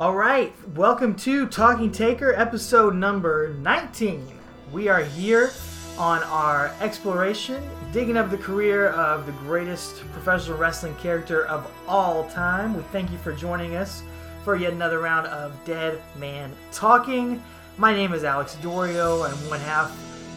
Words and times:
All 0.00 0.14
right, 0.14 0.54
welcome 0.74 1.14
to 1.16 1.46
Talking 1.46 1.92
Taker, 1.92 2.32
episode 2.34 2.94
number 2.94 3.52
19. 3.58 4.26
We 4.72 4.88
are 4.88 5.04
here 5.04 5.50
on 5.98 6.22
our 6.22 6.72
exploration, 6.80 7.62
digging 7.92 8.16
up 8.16 8.30
the 8.30 8.38
career 8.38 8.92
of 8.92 9.26
the 9.26 9.32
greatest 9.32 9.98
professional 10.12 10.56
wrestling 10.56 10.94
character 10.94 11.44
of 11.44 11.70
all 11.86 12.26
time. 12.30 12.74
We 12.74 12.82
thank 12.84 13.10
you 13.12 13.18
for 13.18 13.34
joining 13.34 13.76
us 13.76 14.02
for 14.42 14.56
yet 14.56 14.72
another 14.72 15.00
round 15.00 15.26
of 15.26 15.52
Dead 15.66 16.00
Man 16.18 16.50
Talking. 16.72 17.42
My 17.76 17.92
name 17.92 18.14
is 18.14 18.24
Alex 18.24 18.56
Dorio. 18.62 19.24
I'm 19.24 19.36
one 19.50 19.60
half 19.60 19.94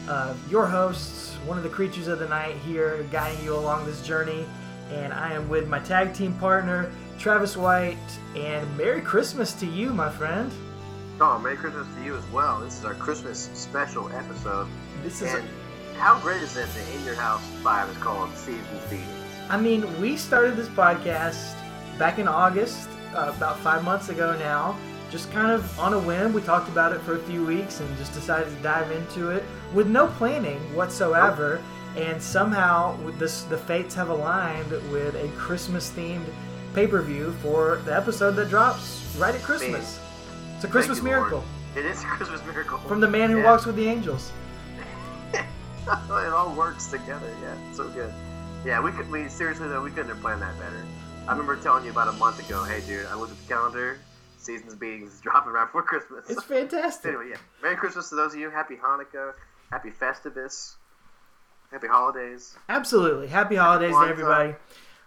of 0.09 0.51
your 0.51 0.67
hosts, 0.67 1.35
one 1.45 1.55
of 1.57 1.63
the 1.63 1.69
creatures 1.69 2.09
of 2.09 2.19
the 2.19 2.27
night 2.27 2.57
here, 2.65 3.07
guiding 3.13 3.41
you 3.45 3.55
along 3.55 3.85
this 3.85 4.05
journey. 4.05 4.45
And 4.91 5.13
I 5.13 5.31
am 5.31 5.47
with 5.47 5.69
my 5.69 5.79
tag 5.79 6.13
team 6.13 6.33
partner, 6.33 6.91
Travis 7.19 7.55
White. 7.55 7.97
And 8.35 8.77
Merry 8.77 9.01
Christmas 9.01 9.53
to 9.53 9.65
you, 9.65 9.93
my 9.93 10.09
friend. 10.09 10.51
Oh, 11.21 11.39
Merry 11.39 11.55
Christmas 11.55 11.87
to 11.95 12.03
you 12.03 12.15
as 12.15 12.25
well. 12.31 12.59
This 12.61 12.79
is 12.79 12.85
our 12.85 12.95
Christmas 12.95 13.49
special 13.53 14.09
episode. 14.09 14.67
This 15.03 15.21
is. 15.21 15.33
And 15.33 15.47
how 15.95 16.19
great 16.19 16.41
is 16.41 16.57
it 16.57 16.67
that 16.67 16.95
In 16.95 17.05
Your 17.05 17.15
House 17.15 17.45
5 17.61 17.89
is 17.89 17.97
called 17.97 18.33
Seasons 18.35 18.83
Beatings? 18.89 19.07
I 19.49 19.57
mean, 19.57 20.01
we 20.01 20.17
started 20.17 20.55
this 20.55 20.69
podcast 20.69 21.55
back 21.99 22.17
in 22.17 22.27
August, 22.27 22.89
uh, 23.15 23.31
about 23.35 23.59
five 23.59 23.83
months 23.83 24.09
ago 24.09 24.37
now. 24.39 24.77
Just 25.11 25.31
kind 25.31 25.51
of 25.51 25.79
on 25.79 25.93
a 25.93 25.99
whim, 25.99 26.33
we 26.33 26.41
talked 26.41 26.69
about 26.69 26.91
it 26.91 26.99
for 27.01 27.15
a 27.15 27.19
few 27.19 27.45
weeks 27.45 27.79
and 27.79 27.97
just 27.97 28.13
decided 28.13 28.49
to 28.55 28.63
dive 28.63 28.89
into 28.91 29.29
it 29.29 29.43
with 29.73 29.87
no 29.87 30.07
planning 30.07 30.59
whatsoever. 30.75 31.61
And 31.95 32.21
somehow, 32.21 32.97
with 33.03 33.19
this, 33.19 33.43
the 33.43 33.57
fates 33.57 33.93
have 33.93 34.09
aligned 34.09 34.71
with 34.91 35.13
a 35.13 35.27
Christmas-themed 36.73 36.75
pay-per-view 36.75 37.31
for 37.41 37.77
the 37.85 37.95
episode 37.95 38.31
that 38.35 38.49
drops 38.49 39.15
right 39.17 39.33
at 39.35 39.41
Christmas. 39.41 39.99
It's 40.55 40.63
a 40.63 40.67
Christmas 40.67 40.97
you, 40.99 41.03
miracle 41.05 41.43
It 41.75 41.85
is 41.85 42.01
a 42.03 42.05
Christmas 42.05 42.41
miracle. 42.45 42.77
from 42.79 42.99
the 42.99 43.07
man 43.07 43.29
who 43.29 43.37
Yeah. 43.39 43.45
walks 43.45 43.65
with 43.65 43.75
the 43.75 43.87
angels. 43.87 44.31
it 45.33 45.45
all 46.33 46.53
works 46.55 46.87
together. 46.87 47.29
Yeah, 47.41 47.55
so 47.73 47.87
good. 47.89 48.13
Yeah, 48.65 48.79
we 48.81 48.91
could. 48.91 49.09
We 49.11 49.27
seriously 49.27 49.67
though, 49.67 49.81
we 49.81 49.89
couldn't 49.91 50.09
have 50.09 50.21
planned 50.21 50.41
that 50.41 50.57
better. 50.59 50.83
I 51.27 51.31
remember 51.31 51.55
telling 51.57 51.85
you 51.85 51.91
about 51.91 52.07
a 52.09 52.13
month 52.13 52.39
ago. 52.45 52.63
Hey, 52.63 52.81
dude, 52.85 53.05
I 53.07 53.15
looked 53.15 53.31
at 53.31 53.37
the 53.39 53.47
calendar. 53.53 53.97
Seasons 54.37 54.75
Beatings 54.75 55.13
is 55.13 55.21
dropping 55.21 55.53
right 55.53 55.65
before 55.65 55.83
Christmas. 55.83 56.29
It's 56.29 56.43
fantastic. 56.57 57.09
anyway, 57.13 57.29
yeah. 57.31 57.37
Merry 57.61 57.75
Christmas 57.77 58.09
to 58.09 58.15
those 58.15 58.33
of 58.33 58.39
you. 58.39 58.49
Happy 58.49 58.75
Hanukkah. 58.75 59.33
Happy 59.71 59.89
Festivus. 59.89 60.75
Happy 61.71 61.87
holidays. 61.87 62.55
Absolutely. 62.69 63.27
Happy 63.27 63.55
holidays 63.55 63.91
to 63.91 63.95
Kwanzaa. 63.95 64.09
everybody. 64.09 64.55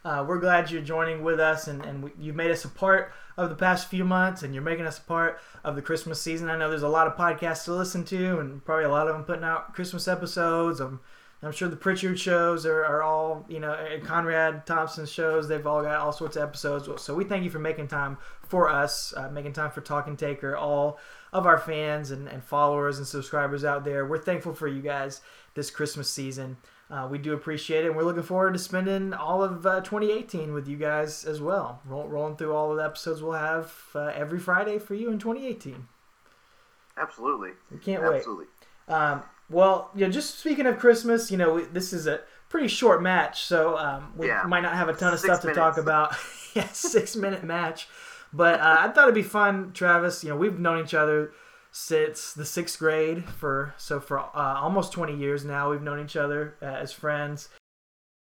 Uh, 0.07 0.25
we're 0.25 0.39
glad 0.39 0.71
you're 0.71 0.81
joining 0.81 1.25
with 1.25 1.41
us, 1.41 1.67
and, 1.67 1.85
and 1.85 2.05
we, 2.05 2.13
you've 2.17 2.37
made 2.37 2.53
us 2.53 2.65
a 2.65 2.69
part 2.69 3.13
of 3.37 3.49
the 3.49 3.57
past 3.57 3.89
few 3.89 4.05
months, 4.05 4.45
and 4.45 4.55
you're 4.55 4.63
making 4.63 4.87
us 4.87 4.99
a 4.99 5.03
part 5.03 5.41
of 5.65 5.75
the 5.75 5.83
Christmas 5.83 6.23
season. 6.23 6.49
I 6.49 6.57
know 6.57 6.71
there's 6.71 6.85
a 6.85 6.89
lot 6.89 7.09
of 7.09 7.17
podcasts 7.17 7.65
to 7.65 7.75
listen 7.75 8.05
to, 8.05 8.39
and 8.39 8.65
probably 8.65 8.85
a 8.85 8.89
lot 8.89 9.09
of 9.09 9.15
them 9.15 9.25
putting 9.25 9.43
out 9.43 9.75
Christmas 9.75 10.07
episodes. 10.07 10.79
I'm, 10.79 11.01
I'm 11.43 11.51
sure 11.51 11.67
the 11.67 11.75
Prichard 11.75 12.21
shows 12.21 12.65
are, 12.67 12.85
are 12.85 13.03
all, 13.03 13.45
you 13.49 13.59
know, 13.59 13.77
Conrad 14.05 14.65
Thompson 14.65 15.07
shows, 15.07 15.49
they've 15.49 15.67
all 15.67 15.83
got 15.83 15.99
all 15.99 16.13
sorts 16.13 16.37
of 16.37 16.45
episodes. 16.45 16.89
So 17.03 17.13
we 17.13 17.25
thank 17.25 17.43
you 17.43 17.51
for 17.51 17.59
making 17.59 17.89
time 17.89 18.17
for 18.47 18.69
us, 18.69 19.13
uh, 19.17 19.29
making 19.31 19.55
time 19.55 19.73
for 19.73 19.81
Talking 19.81 20.17
Taker, 20.17 20.55
all 20.57 21.01
of 21.33 21.47
our 21.47 21.59
fans 21.59 22.13
and, 22.13 22.29
and 22.29 22.45
followers 22.45 22.99
and 22.99 23.07
subscribers 23.09 23.65
out 23.65 23.85
there. 23.85 24.07
We're 24.07 24.19
thankful 24.19 24.55
for 24.55 24.69
you 24.69 24.83
guys 24.83 25.21
this 25.55 25.69
Christmas 25.69 26.09
season. 26.09 26.59
Uh, 26.89 27.09
we 27.11 27.19
do 27.19 27.33
appreciate 27.33 27.85
it, 27.85 27.89
and 27.89 27.97
we're 27.97 28.05
looking 28.05 28.23
forward 28.23 28.53
to 28.53 28.59
spending 28.61 29.13
all 29.13 29.43
of 29.43 29.67
uh, 29.67 29.81
2018 29.81 30.53
with 30.53 30.69
you 30.69 30.77
guys 30.77 31.25
as 31.25 31.41
well. 31.41 31.81
Roll, 31.85 32.07
rolling 32.07 32.37
through 32.37 32.55
all 32.55 32.71
of 32.71 32.77
the 32.77 32.85
episodes 32.85 33.23
we'll 33.23 33.33
have 33.33 33.73
uh, 33.95 34.13
every 34.15 34.39
Friday 34.39 34.79
for 34.79 34.95
you 34.95 35.11
in 35.11 35.19
2018. 35.19 35.89
Absolutely. 36.97 37.51
We 37.71 37.79
can't 37.79 38.03
Absolutely. 38.03 38.47
wait. 38.89 38.95
Um, 38.95 39.23
well, 39.51 39.91
you 39.95 40.07
know, 40.07 40.13
just 40.13 40.39
speaking 40.39 40.67
of 40.67 40.79
Christmas, 40.79 41.31
you 41.31 41.37
know, 41.37 41.55
we, 41.55 41.65
this 41.65 41.93
is 41.93 42.07
a 42.07 42.21
pretty 42.49 42.69
short 42.69 43.03
match, 43.03 43.43
so 43.43 43.77
um, 43.77 44.13
we 44.17 44.29
Yeah. 44.29 44.45
might 44.47 44.61
not 44.63 44.75
have 44.75 44.89
a 44.89 44.93
ton 44.95 45.13
of 45.13 45.19
Six 45.21 45.35
stuff 45.39 45.43
to 45.43 45.55
talk 45.55 45.77
about. 45.79 46.15
yeah, 46.55 46.69
six 46.69 47.17
minute 47.17 47.43
match, 47.45 47.89
but 48.33 48.61
uh, 48.61 48.77
I 48.81 48.89
thought 48.89 49.05
it'd 49.05 49.15
be 49.15 49.23
fun, 49.23 49.73
Travis. 49.73 50.23
You 50.25 50.31
know, 50.31 50.37
we've 50.37 50.59
known 50.59 50.83
each 50.85 50.95
other 50.95 51.33
since 51.79 52.33
the 52.33 52.45
sixth 52.47 52.79
grade 52.79 53.23
for 53.23 53.75
so 53.77 54.01
for 54.01 54.19
uh, 54.19 54.31
almost 54.35 54.93
20 54.93 55.15
years 55.15 55.45
now. 55.45 55.71
We've 55.71 55.83
known 55.83 56.03
each 56.03 56.17
other 56.17 56.57
uh, 56.63 56.65
as 56.65 56.91
friends. 56.91 57.51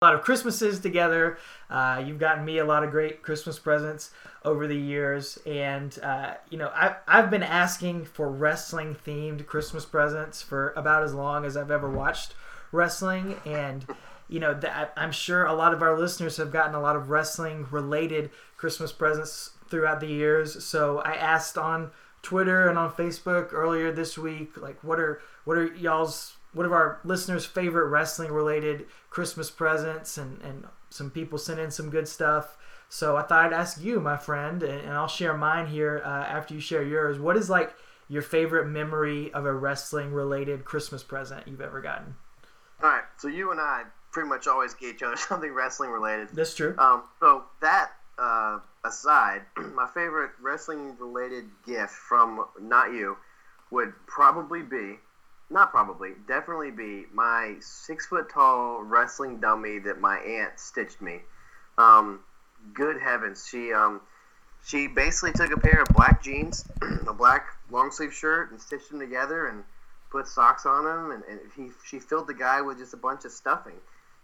A 0.04 0.06
lot 0.06 0.14
of 0.14 0.22
Christmases 0.22 0.80
together. 0.80 1.40
Uh, 1.68 2.02
you've 2.06 2.20
gotten 2.20 2.46
me 2.46 2.60
a 2.60 2.64
lot 2.64 2.84
of 2.84 2.92
great 2.92 3.24
Christmas 3.24 3.58
presents 3.58 4.12
over 4.46 4.68
the 4.68 4.78
years, 4.78 5.40
and 5.48 5.98
uh, 6.04 6.36
you 6.52 6.60
know 6.60 6.68
I, 6.68 6.98
I've 7.08 7.32
been 7.32 7.42
asking 7.42 8.06
for 8.06 8.30
wrestling 8.30 8.96
themed 8.96 9.48
Christmas 9.48 9.84
presents 9.84 10.44
for 10.44 10.72
about 10.78 11.02
as 11.02 11.16
long 11.16 11.44
as 11.44 11.58
I've 11.58 11.72
ever 11.72 11.90
watched 11.90 12.36
wrestling, 12.72 13.36
and 13.48 13.84
you 14.28 14.40
know 14.40 14.54
that 14.54 14.94
I'm 14.96 15.12
sure 15.12 15.46
a 15.46 15.54
lot 15.54 15.74
of 15.74 15.82
our 15.82 15.98
listeners 15.98 16.38
have 16.38 16.52
gotten 16.52 16.76
a 16.76 16.82
lot 16.82 16.96
of 16.96 17.10
wrestling 17.10 17.66
related 17.72 18.30
Christmas 18.58 18.92
presents 18.92 19.54
throughout 19.70 20.02
the 20.02 20.08
years. 20.08 20.64
So 20.64 21.00
I 21.00 21.14
asked 21.14 21.58
on 21.58 21.90
Twitter 22.22 22.68
and 22.68 22.78
on 22.78 22.92
Facebook 22.92 23.54
earlier 23.54 23.92
this 23.92 24.18
week, 24.18 24.58
like 24.58 24.84
what 24.84 25.00
are 25.00 25.22
what 25.46 25.58
are 25.58 25.74
y'all's 25.76 26.38
what 26.54 26.66
are 26.66 26.74
our 26.74 27.00
listeners' 27.04 27.46
favorite 27.46 27.88
wrestling 27.88 28.32
related 28.32 28.86
Christmas 29.10 29.50
presents 29.50 30.18
and 30.18 30.42
and 30.42 30.68
some 30.90 31.12
people 31.12 31.38
sent 31.38 31.60
in 31.60 31.72
some 31.72 31.90
good 31.90 32.08
stuff. 32.08 32.58
So 32.90 33.16
I 33.16 33.22
thought 33.22 33.46
I'd 33.46 33.54
ask 33.54 33.80
you, 33.80 34.00
my 34.00 34.18
friend, 34.18 34.64
and, 34.64 34.82
and 34.82 34.94
I'll 34.94 35.08
share 35.08 35.38
mine 35.38 35.68
here 35.68 36.02
uh, 36.04 36.10
after 36.10 36.56
you 36.56 36.60
share 36.60 36.84
yours. 36.84 37.20
What 37.20 37.38
is 37.38 37.50
like 37.50 37.76
your 38.08 38.24
favorite 38.24 38.66
memory 38.66 39.32
of 39.34 39.46
a 39.46 39.54
wrestling 39.54 40.12
related 40.12 40.66
Christmas 40.66 41.04
present 41.04 41.48
you've 41.48 41.62
ever 41.62 41.82
gotten? 41.82 42.16
All 42.82 42.90
right. 42.90 43.04
So 43.18 43.28
you 43.28 43.52
and 43.52 43.60
I 43.62 43.84
pretty 44.12 44.28
much 44.28 44.48
always 44.48 44.74
get 44.74 44.96
each 44.96 45.04
other 45.04 45.16
something 45.18 45.54
wrestling 45.54 45.92
related. 45.92 46.30
That's 46.34 46.56
true. 46.56 46.76
Um, 46.80 47.04
so 47.20 47.44
that 47.62 47.92
uh, 48.20 48.60
aside, 48.84 49.44
my 49.74 49.88
favorite 49.88 50.32
wrestling 50.42 50.98
related 51.00 51.46
gift 51.66 51.94
from 51.94 52.46
not 52.60 52.94
you 52.94 53.18
would 53.72 53.94
probably 54.08 54.62
be, 54.62 54.98
not 55.50 55.72
probably, 55.72 56.12
definitely 56.28 56.72
be 56.72 57.06
my 57.14 57.56
six 57.60 58.08
foot 58.08 58.30
tall 58.32 58.82
wrestling 58.82 59.40
dummy 59.40 59.80
that 59.80 60.00
my 60.00 60.18
aunt 60.18 60.60
stitched 60.60 61.02
me. 61.02 61.22
Um, 61.78 62.24
good 62.74 63.02
heavens, 63.02 63.48
she 63.50 63.72
um, 63.74 64.02
she 64.64 64.88
basically 64.88 65.34
took 65.34 65.52
a 65.52 65.58
pair 65.58 65.82
of 65.82 65.94
black 65.94 66.24
jeans, 66.24 66.66
a 67.08 67.14
black 67.14 67.48
long 67.70 67.92
sleeve 67.92 68.14
shirt, 68.14 68.52
and 68.52 68.60
stitched 68.60 68.90
them 68.90 69.00
together 69.00 69.48
and 69.48 69.64
put 70.12 70.28
socks 70.28 70.66
on 70.66 70.86
them, 70.86 71.12
and, 71.12 71.24
and 71.24 71.52
he, 71.56 71.70
she 71.86 72.00
filled 72.00 72.28
the 72.28 72.34
guy 72.34 72.62
with 72.62 72.78
just 72.78 72.94
a 72.94 72.98
bunch 72.98 73.26
of 73.26 73.32
stuffing. 73.32 73.80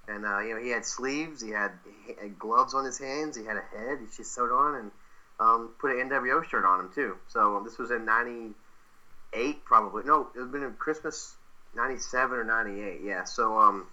And 0.07 0.25
uh, 0.25 0.39
you 0.39 0.55
know, 0.55 0.61
he 0.61 0.69
had 0.69 0.85
sleeves, 0.85 1.41
he 1.41 1.49
had, 1.49 1.71
he 2.05 2.13
had 2.19 2.37
gloves 2.37 2.73
on 2.73 2.85
his 2.85 2.97
hands, 2.97 3.35
he 3.35 3.43
had 3.43 3.57
a 3.57 3.63
head. 3.75 3.99
He 3.99 4.05
just 4.15 4.33
sewed 4.35 4.51
on 4.51 4.75
and 4.75 4.91
um, 5.39 5.69
put 5.79 5.91
an 5.91 6.09
NWO 6.09 6.43
shirt 6.45 6.63
on 6.63 6.79
him 6.81 6.91
too. 6.93 7.17
So 7.27 7.57
um, 7.57 7.63
this 7.63 7.77
was 7.77 7.91
in 7.91 8.05
'98, 8.05 9.65
probably. 9.65 10.03
No, 10.05 10.21
it 10.21 10.37
would 10.37 10.41
have 10.43 10.51
been 10.51 10.63
in 10.63 10.73
Christmas 10.73 11.35
'97 11.75 12.37
or 12.37 12.43
'98. 12.43 13.01
Yeah. 13.03 13.23
So 13.23 13.57
um, 13.59 13.87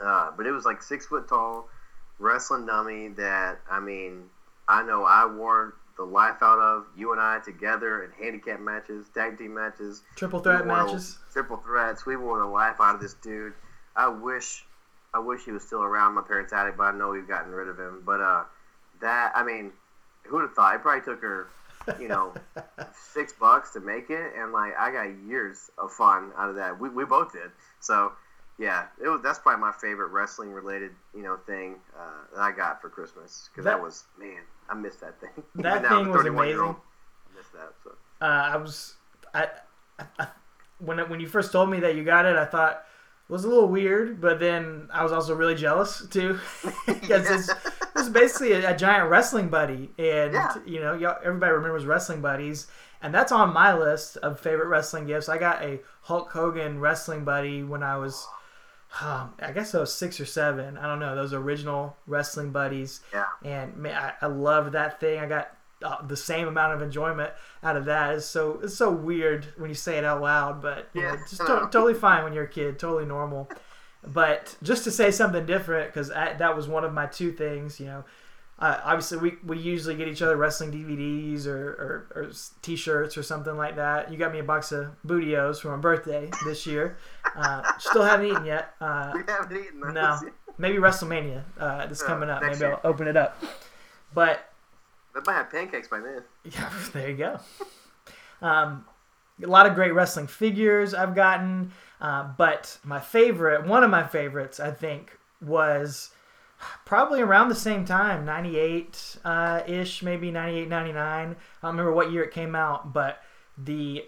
uh, 0.00 0.30
but 0.36 0.46
it 0.46 0.52
was 0.52 0.64
like 0.64 0.82
six 0.82 1.06
foot 1.06 1.28
tall 1.28 1.68
wrestling 2.18 2.66
dummy 2.66 3.08
that 3.08 3.60
I 3.70 3.80
mean, 3.80 4.24
I 4.68 4.82
know 4.82 5.04
I 5.04 5.26
wore 5.26 5.74
the 5.96 6.04
life 6.04 6.42
out 6.42 6.58
of 6.58 6.84
you 6.94 7.12
and 7.12 7.20
I 7.20 7.38
together 7.38 8.04
in 8.04 8.10
handicap 8.22 8.60
matches, 8.60 9.06
tag 9.14 9.38
team 9.38 9.54
matches 9.54 10.02
Triple 10.14 10.40
threat 10.40 10.66
matches. 10.66 11.18
triple 11.32 11.56
threats. 11.58 12.04
We 12.04 12.16
wore 12.16 12.38
the 12.38 12.44
life 12.46 12.76
out 12.80 12.96
of 12.96 13.00
this 13.00 13.14
dude. 13.14 13.54
I 13.94 14.08
wish, 14.08 14.65
I 15.16 15.18
wish 15.18 15.44
he 15.44 15.52
was 15.52 15.62
still 15.62 15.82
around. 15.82 16.14
My 16.14 16.20
parents 16.22 16.52
had 16.52 16.66
it, 16.66 16.76
but 16.76 16.84
I 16.84 16.92
know 16.96 17.08
we've 17.10 17.26
gotten 17.26 17.50
rid 17.52 17.68
of 17.68 17.78
him. 17.78 18.02
But 18.04 18.20
uh, 18.20 18.42
that 19.00 19.32
I 19.34 19.42
mean, 19.42 19.72
who'd 20.24 20.42
have 20.42 20.52
thought? 20.52 20.74
It 20.74 20.82
probably 20.82 21.02
took 21.04 21.22
her, 21.22 21.46
you 21.98 22.08
know, 22.08 22.34
six 23.14 23.32
bucks 23.32 23.72
to 23.72 23.80
make 23.80 24.10
it, 24.10 24.32
and 24.38 24.52
like 24.52 24.72
I 24.78 24.92
got 24.92 25.08
years 25.26 25.70
of 25.78 25.90
fun 25.90 26.32
out 26.36 26.50
of 26.50 26.56
that. 26.56 26.78
We, 26.78 26.90
we 26.90 27.04
both 27.06 27.32
did. 27.32 27.50
So 27.80 28.12
yeah, 28.58 28.86
it 29.02 29.08
was. 29.08 29.22
That's 29.22 29.38
probably 29.38 29.60
my 29.62 29.72
favorite 29.72 30.08
wrestling 30.08 30.50
related, 30.50 30.90
you 31.14 31.22
know, 31.22 31.38
thing 31.46 31.76
uh, 31.98 32.34
that 32.34 32.40
I 32.42 32.52
got 32.52 32.82
for 32.82 32.90
Christmas 32.90 33.48
because 33.50 33.64
that, 33.64 33.76
That- 33.78 33.82
was 33.82 34.04
man, 34.18 34.42
I 34.68 34.74
missed 34.74 35.00
that 35.00 35.18
thing. 35.20 35.30
That 35.56 35.82
now, 35.88 35.88
thing 36.02 36.10
was 36.10 36.22
31-year-old, 36.24 36.76
amazing. 36.76 36.76
I 37.32 37.36
missed 37.38 37.52
that. 37.54 37.72
So. 37.84 37.90
uh, 38.20 38.24
I 38.24 38.56
was 38.58 38.94
I, 39.32 39.48
I, 39.98 40.04
I 40.18 40.26
when 40.78 40.98
when 41.08 41.20
you 41.20 41.26
first 41.26 41.52
told 41.52 41.70
me 41.70 41.80
that 41.80 41.94
you 41.96 42.04
got 42.04 42.26
it, 42.26 42.36
I 42.36 42.44
thought 42.44 42.72
it 42.72 42.78
was 43.28 43.44
a 43.44 43.48
little 43.48 43.68
weird, 43.68 44.20
but 44.20 44.38
then 44.38 44.88
I 44.92 45.02
was 45.02 45.12
also 45.12 45.34
really 45.34 45.54
jealous 45.56 46.06
too 46.08 46.38
because 46.86 47.28
it's 47.30 47.50
it's 47.96 48.08
basically 48.08 48.52
a, 48.52 48.72
a 48.72 48.76
giant 48.76 49.10
wrestling 49.10 49.48
buddy, 49.48 49.90
and 49.98 50.32
Yeah. 50.34 50.54
you 50.64 50.80
know 50.80 50.94
y'all, 50.94 51.18
everybody 51.24 51.52
remembers 51.52 51.84
wrestling 51.86 52.20
buddies, 52.20 52.66
and 53.02 53.12
that's 53.14 53.32
on 53.32 53.52
my 53.52 53.76
list 53.76 54.16
of 54.18 54.38
favorite 54.40 54.68
wrestling 54.68 55.06
gifts. 55.06 55.28
I 55.28 55.38
got 55.38 55.62
a 55.62 55.80
Hulk 56.02 56.30
Hogan 56.30 56.78
wrestling 56.80 57.24
buddy 57.24 57.62
when 57.62 57.82
I 57.82 57.96
was. 57.96 58.26
Um, 59.02 59.34
I 59.40 59.50
guess 59.52 59.74
I 59.74 59.80
was 59.80 59.92
six 59.92 60.20
or 60.20 60.24
seven. 60.24 60.78
I 60.78 60.86
don't 60.86 61.00
know 61.00 61.14
those 61.16 61.34
original 61.34 61.96
wrestling 62.06 62.50
buddies 62.50 63.00
Yeah. 63.12 63.26
and 63.44 63.76
man, 63.76 63.94
I, 64.22 64.24
I 64.24 64.28
love 64.28 64.72
that 64.72 65.00
thing. 65.00 65.18
I 65.18 65.26
got 65.26 65.50
uh, 65.82 66.04
the 66.06 66.16
same 66.16 66.48
amount 66.48 66.72
of 66.74 66.82
enjoyment 66.82 67.30
out 67.62 67.76
of 67.76 67.84
that 67.84 68.14
is 68.14 68.24
so 68.24 68.60
it's 68.62 68.74
so 68.76 68.90
weird 68.90 69.46
when 69.58 69.68
you 69.70 69.74
say 69.74 69.98
it 69.98 70.04
out 70.04 70.20
loud, 70.22 70.62
but 70.62 70.88
you 70.94 71.02
Yeah. 71.02 71.12
know, 71.12 71.16
just 71.28 71.38
to- 71.38 71.68
totally 71.70 71.94
fine 71.94 72.24
when 72.24 72.32
you're 72.32 72.44
a 72.44 72.48
kid, 72.48 72.78
totally 72.78 73.04
normal. 73.06 73.48
But 74.06 74.56
just 74.62 74.84
to 74.84 74.90
say 74.90 75.10
something 75.10 75.46
different, 75.46 75.92
because 75.92 76.08
that 76.10 76.54
was 76.56 76.68
one 76.68 76.84
of 76.84 76.92
my 76.92 77.06
two 77.06 77.32
things, 77.32 77.80
you 77.80 77.86
know. 77.86 78.04
Uh, 78.58 78.80
obviously, 78.84 79.18
we, 79.18 79.36
we 79.44 79.58
usually 79.58 79.94
get 79.96 80.08
each 80.08 80.22
other 80.22 80.34
wrestling 80.36 80.72
DVDs 80.72 81.46
or, 81.46 81.68
or, 81.72 82.06
or 82.14 82.28
s- 82.30 82.54
T-shirts 82.62 83.18
or 83.18 83.22
something 83.22 83.54
like 83.54 83.76
that. 83.76 84.10
You 84.10 84.16
got 84.16 84.32
me 84.32 84.38
a 84.38 84.44
box 84.44 84.72
of 84.72 84.88
Booty 85.04 85.36
O's 85.36 85.60
for 85.60 85.68
my 85.68 85.76
birthday 85.76 86.30
this 86.46 86.66
year. 86.66 86.96
Uh, 87.36 87.62
still 87.78 88.02
haven't 88.02 88.26
eaten 88.28 88.46
yet. 88.46 88.70
Uh, 88.80 89.12
We 89.14 89.22
haven't 89.28 89.58
eaten 89.60 89.80
those. 89.80 89.92
no, 89.92 90.20
maybe 90.56 90.78
WrestleMania 90.78 91.42
uh, 91.60 91.86
that's 91.86 92.02
Oh, 92.02 92.06
coming 92.06 92.30
up. 92.30 92.42
Maybe. 92.42 92.64
I'll 92.64 92.80
open 92.82 93.08
it 93.08 93.16
up. 93.18 93.36
But 94.14 94.45
They 95.16 95.22
might 95.32 95.38
have 95.38 95.50
pancakes 95.50 95.88
by 95.88 96.00
then. 96.00 96.22
yeah, 96.44 96.70
there 96.92 97.10
you 97.10 97.16
go. 97.16 97.40
Um, 98.42 98.84
a 99.42 99.46
lot 99.46 99.66
of 99.66 99.74
great 99.74 99.94
wrestling 99.94 100.26
figures 100.26 100.94
I've 100.94 101.14
gotten, 101.14 101.72
uh, 102.00 102.28
but 102.36 102.78
my 102.84 103.00
favorite, 103.00 103.66
one 103.66 103.82
of 103.82 103.90
my 103.90 104.06
favorites, 104.06 104.60
I 104.60 104.70
think, 104.70 105.18
was 105.40 106.10
probably 106.86 107.20
around 107.20 107.48
the 107.50 107.54
same 107.54 107.84
time 107.84 108.24
98 108.24 109.18
uh, 109.26 109.60
ish 109.66 110.02
maybe 110.02 110.30
98 110.30 110.68
99 110.70 111.04
i 111.04 111.22
don't 111.28 111.36
remember 111.62 111.92
what 111.92 112.10
year 112.10 112.22
it 112.24 112.30
came 112.32 112.54
out 112.54 112.94
but 112.94 113.20
the 113.58 114.02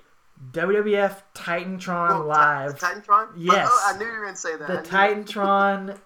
wwf 0.53 1.17
titantron 1.35 2.11
Oh, 2.11 2.23
Ti- 2.23 2.29
live 2.29 2.81
the 2.81 2.87
Titantron? 2.87 3.29
Yes. 3.37 3.69
Oh, 3.71 3.93
I 3.95 3.99
knew 3.99 4.07
you 4.07 4.13
were 4.13 4.23
going 4.23 4.35
to 4.35 4.41
say 4.41 4.57
that. 4.57 4.67
the 4.67 4.79
I. 4.97 5.09
Titantron 5.13 5.99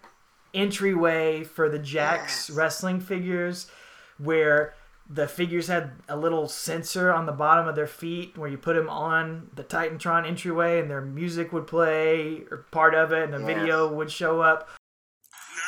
entryway 0.52 1.44
for 1.44 1.68
the 1.68 1.78
Jakks 1.78 2.48
Yes. 2.48 2.50
wrestling 2.50 2.98
figures, 3.00 3.70
where 4.18 4.74
the 5.08 5.26
figures 5.28 5.66
had 5.68 5.92
a 6.08 6.16
little 6.16 6.48
sensor 6.48 7.12
on 7.12 7.26
the 7.26 7.32
bottom 7.32 7.66
of 7.68 7.74
their 7.76 7.86
feet 7.86 8.36
where 8.38 8.48
you 8.48 8.56
put 8.56 8.74
them 8.74 8.88
on 8.88 9.50
the 9.54 9.64
Titantron 9.64 10.26
entryway 10.26 10.80
and 10.80 10.90
their 10.90 11.00
music 11.02 11.52
would 11.52 11.66
play 11.66 12.44
or 12.50 12.66
part 12.70 12.94
of 12.94 13.12
it 13.12 13.24
and 13.24 13.34
a 13.34 13.38
Yes. 13.38 13.46
video 13.46 13.88
would 13.92 14.10
show 14.10 14.40
up. 14.40 14.68
Now, 14.70 15.62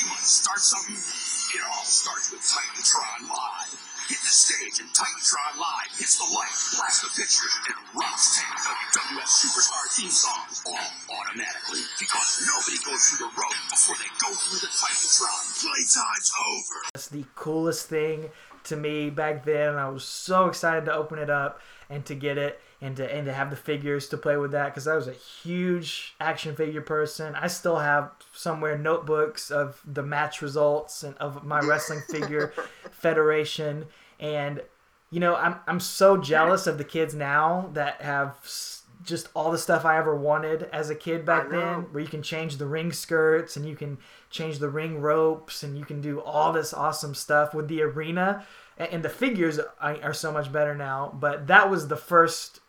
You 0.00 0.04
want 0.10 0.24
start 0.24 0.58
something? 0.58 0.96
It 0.96 1.62
all 1.68 1.84
starts 1.84 2.32
with 2.32 2.40
Titantron 2.40 3.28
Live. 3.28 3.76
Hit 4.08 4.18
the 4.18 4.32
stage 4.34 4.80
and 4.80 4.88
Titantron 4.90 5.54
Live 5.60 5.92
hits 5.96 6.16
the 6.18 6.24
lights, 6.34 6.74
blasts 6.74 7.02
the 7.06 7.08
pictures, 7.14 7.54
and 7.68 7.76
rocks 7.94 8.40
10 8.40 8.48
WWF 8.58 9.28
Superstar 9.30 9.84
theme 9.94 10.10
songs 10.10 10.41
all 10.41 10.41
automatically 10.41 10.41
because 10.41 10.41
goes 12.92 13.08
through 13.08 13.26
the 13.26 13.32
road 13.40 13.54
before 13.70 13.96
they 13.96 14.10
go 14.20 14.34
through 14.34 14.58
the 14.58 14.66
Titantron. 14.66 15.62
Playtime's 15.62 16.32
over. 16.46 16.84
That's 16.92 17.08
the 17.08 17.24
coolest 17.34 17.88
thing 17.88 18.30
to 18.64 18.76
me 18.76 19.10
back 19.10 19.44
then. 19.44 19.76
I 19.76 19.88
was 19.88 20.04
so 20.04 20.46
excited 20.46 20.84
to 20.86 20.94
open 20.94 21.18
it 21.18 21.30
up 21.30 21.60
and 21.88 22.04
to 22.06 22.14
get 22.14 22.38
it 22.38 22.60
and 22.80 22.96
to 22.96 23.14
and 23.14 23.26
to 23.26 23.32
have 23.32 23.50
the 23.50 23.56
figures 23.56 24.08
to 24.08 24.18
play 24.18 24.36
with 24.36 24.50
that 24.52 24.66
because 24.66 24.86
I 24.86 24.94
was 24.94 25.08
a 25.08 25.12
huge 25.12 26.14
action 26.20 26.54
figure 26.54 26.82
person. 26.82 27.34
I 27.34 27.46
still 27.46 27.78
have 27.78 28.10
somewhere 28.34 28.76
notebooks 28.76 29.50
of 29.50 29.80
the 29.86 30.02
match 30.02 30.42
results 30.42 31.02
and 31.02 31.16
of 31.16 31.44
my 31.44 31.60
wrestling 31.60 32.02
figure 32.10 32.52
federation 32.90 33.86
and 34.20 34.60
you 35.10 35.20
know 35.20 35.34
I'm 35.36 35.56
I'm 35.66 35.80
so 35.80 36.16
jealous 36.16 36.66
of 36.66 36.78
the 36.78 36.84
kids 36.84 37.14
now 37.14 37.70
that 37.72 38.02
have 38.02 38.36
just 39.02 39.28
all 39.34 39.50
the 39.50 39.58
stuff 39.58 39.84
I 39.84 39.98
ever 39.98 40.14
wanted 40.14 40.64
as 40.72 40.90
a 40.90 40.94
kid 40.94 41.24
back 41.24 41.50
then 41.50 41.92
where 41.92 42.02
you 42.02 42.08
can 42.08 42.22
change 42.22 42.56
the 42.56 42.66
ring 42.66 42.92
skirts 42.92 43.56
and 43.56 43.66
you 43.66 43.76
can 43.76 43.98
change 44.30 44.58
the 44.58 44.68
ring 44.68 45.00
ropes 45.00 45.62
and 45.62 45.76
you 45.76 45.84
can 45.84 46.00
do 46.00 46.20
all 46.20 46.52
this 46.52 46.72
awesome 46.72 47.14
stuff 47.14 47.54
with 47.54 47.68
the 47.68 47.82
arena. 47.82 48.46
And 48.78 49.02
the 49.02 49.08
figures 49.08 49.60
are 49.80 50.14
so 50.14 50.32
much 50.32 50.52
better 50.52 50.74
now 50.74 51.16
but 51.18 51.46
that 51.48 51.70
was 51.70 51.88
the 51.88 51.96
first 51.96 52.60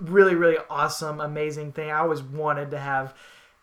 really 0.00 0.34
really 0.34 0.58
awesome 0.68 1.20
amazing 1.20 1.72
thing. 1.72 1.90
I 1.90 1.98
always 1.98 2.22
wanted 2.22 2.70
to 2.72 2.78
have 2.78 3.14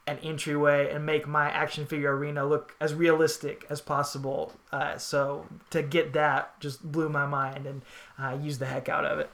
an 0.07 0.19
entryway 0.19 0.91
and 0.91 1.06
make 1.06 1.27
my 1.27 1.50
action 1.50 1.85
figure 1.85 2.15
arena 2.15 2.45
look 2.45 2.75
as 2.79 2.94
realistic 2.94 3.65
as 3.69 3.81
possible. 3.81 4.53
Uh, 4.71 4.97
so 4.97 5.45
to 5.71 5.81
get 5.81 6.13
that 6.13 6.59
just 6.59 6.91
blew 6.91 7.09
my 7.09 7.25
mind 7.25 7.65
and 7.65 7.81
i 8.18 8.33
used 8.33 8.59
the 8.59 8.65
heck 8.65 8.89
out 8.89 9.06
of 9.06 9.19
it 9.19 9.29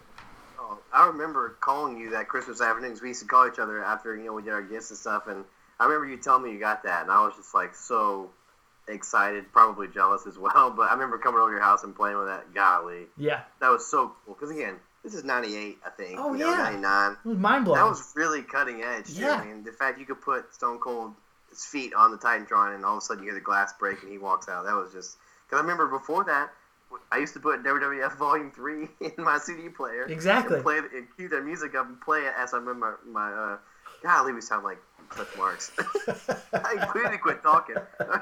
Oh, 0.72 0.78
I 0.94 1.08
remember 1.08 1.56
calling 1.60 1.98
you 1.98 2.12
that 2.12 2.30
Christmas 2.30 2.62
afternoon 2.62 2.92
'cause 2.92 3.02
we 3.02 3.10
used 3.10 3.22
to 3.22 3.28
call 3.28 3.48
each 3.48 3.60
other 3.60 3.84
after 3.84 4.16
you 4.16 4.24
know 4.26 4.34
we 4.34 4.42
did 4.42 4.54
our 4.54 4.62
gifts 4.62 4.90
and 4.90 4.98
stuff, 4.98 5.28
and 5.28 5.44
I 5.80 5.86
remember 5.86 6.08
you 6.08 6.18
telling 6.18 6.44
me 6.44 6.52
you 6.52 6.60
got 6.60 6.84
that, 6.84 7.02
and 7.02 7.12
I 7.12 7.26
was 7.26 7.36
just 7.36 7.54
like 7.54 7.76
so 7.76 8.32
excited, 8.88 9.52
probably 9.52 9.88
jealous 9.88 10.26
as 10.26 10.38
well. 10.38 10.72
But 10.72 10.90
I 10.90 10.94
remember 10.94 11.18
coming 11.18 11.42
over 11.42 11.50
to 11.52 11.56
your 11.56 11.62
house 11.64 11.84
and 11.84 11.96
playing 11.96 12.18
with 12.18 12.28
that. 12.28 12.54
Golly, 12.54 13.08
yeah 13.18 13.42
that 13.60 13.70
was 13.70 13.86
so 13.86 14.14
cool. 14.26 14.34
Because 14.36 14.50
again, 14.52 14.80
this 15.04 15.14
is 15.14 15.24
'98, 15.24 15.80
I 15.86 15.90
think. 15.90 16.20
Oh, 16.20 16.34
you 16.34 16.40
know, 16.40 16.52
yeah. 16.52 16.58
'99. 16.58 17.12
it 17.12 17.28
was 17.28 17.38
mind-blowing 17.38 17.80
That 17.80 17.90
was 17.90 18.14
really 18.16 18.42
cutting 18.44 18.82
edge. 18.82 19.08
Too. 19.08 19.22
Yeah. 19.24 19.36
I 19.36 19.46
mean, 19.46 19.64
the 19.64 19.72
fact 19.74 20.00
you 20.00 20.06
could 20.06 20.22
put 20.22 20.54
Stone 20.54 20.80
Cold's 20.80 21.16
feet 21.66 21.94
on 21.94 22.12
the 22.12 22.18
Titantron, 22.18 22.76
and 22.76 22.86
all 22.86 22.98
of 22.98 23.04
a 23.04 23.06
sudden 23.06 23.24
you 23.24 23.30
hear 23.32 23.34
the 23.36 23.44
glass 23.44 23.74
break 23.74 24.02
and 24.04 24.12
he 24.12 24.18
walks 24.18 24.48
out. 24.48 24.66
That 24.66 24.76
was 24.76 24.92
just 24.94 25.18
because 25.48 25.60
I 25.60 25.62
remember 25.62 25.88
before 25.88 26.24
that. 26.26 26.50
I 27.12 27.18
used 27.18 27.34
to 27.34 27.40
put 27.40 27.64
WWF 27.64 28.18
Volume 28.18 28.52
Three 28.52 28.90
in 29.02 29.24
my 29.24 29.38
CD 29.38 29.70
player. 29.70 30.04
Exactly. 30.04 30.56
And 30.56 30.64
play 30.64 30.76
it, 30.76 30.86
and 30.94 31.08
cue 31.16 31.30
their 31.30 31.44
music 31.44 31.76
up 31.76 31.88
and 31.88 32.00
play 32.02 32.20
it 32.20 32.34
as 32.38 32.54
I'm 32.54 32.68
in 32.68 32.80
my 32.80 32.94
my. 33.08 33.32
Uh, 33.32 33.58
golly, 34.04 34.34
we 34.34 34.42
sound 34.42 34.64
like 34.64 34.80
Cliff 35.10 35.36
Marks. 35.38 35.72
I 36.54 36.78
completely 36.78 37.18
quit 37.18 37.44
talking. 37.44 37.76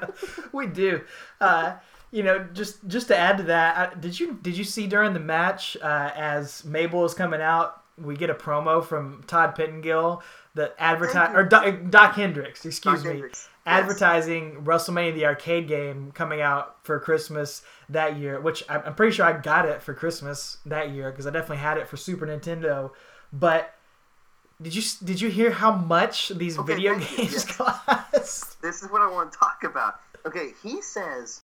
we 0.52 0.66
do. 0.66 1.00
Uh, 1.40 1.74
you 2.10 2.22
know, 2.22 2.46
just 2.52 2.86
just 2.88 3.08
to 3.08 3.16
add 3.16 3.36
to 3.38 3.42
that, 3.44 3.76
I, 3.76 3.94
did 3.98 4.18
you 4.18 4.38
did 4.42 4.56
you 4.56 4.64
see 4.64 4.86
during 4.86 5.12
the 5.12 5.20
match 5.20 5.76
uh, 5.82 6.10
as 6.14 6.64
Mabel 6.64 7.04
is 7.04 7.14
coming 7.14 7.40
out, 7.40 7.82
we 7.96 8.16
get 8.16 8.30
a 8.30 8.34
promo 8.34 8.84
from 8.84 9.22
Todd 9.26 9.54
Pettengill, 9.54 10.22
the 10.54 10.72
advertise 10.78 11.34
or 11.34 11.44
Doc, 11.44 11.66
Dok 11.90 12.14
Hendrix, 12.14 12.64
excuse 12.64 12.96
Doc 12.96 13.04
me, 13.04 13.10
Hendrix, 13.10 13.48
yes. 13.66 13.80
advertising 13.80 14.64
WrestleMania 14.64 15.14
the 15.14 15.26
arcade 15.26 15.68
game 15.68 16.12
coming 16.12 16.40
out 16.40 16.84
for 16.84 16.98
Christmas 17.00 17.62
that 17.88 18.16
year, 18.18 18.40
which 18.40 18.64
I'm, 18.68 18.82
I'm 18.86 18.94
pretty 18.94 19.12
sure 19.14 19.24
I 19.26 19.38
got 19.40 19.66
it 19.66 19.82
for 19.82 19.94
Christmas 19.94 20.58
that 20.66 20.90
year 20.90 21.10
because 21.10 21.26
I 21.26 21.30
definitely 21.30 21.58
had 21.58 21.78
it 21.78 21.88
for 21.88 21.96
Super 21.96 22.26
Nintendo, 22.26 22.90
but. 23.32 23.74
Did 24.62 24.74
you 24.74 24.82
did 25.02 25.22
you 25.22 25.30
hear 25.30 25.50
how 25.50 25.72
much 25.74 26.28
these 26.28 26.58
Okay, 26.58 26.74
video 26.74 26.92
games 26.98 27.16
yes. 27.32 27.44
cost? 27.46 28.60
This 28.60 28.82
is 28.82 28.90
what 28.90 29.00
I 29.00 29.10
want 29.10 29.32
to 29.32 29.38
talk 29.38 29.64
about. 29.64 30.00
Okay, 30.26 30.52
he 30.62 30.82
says 30.82 31.40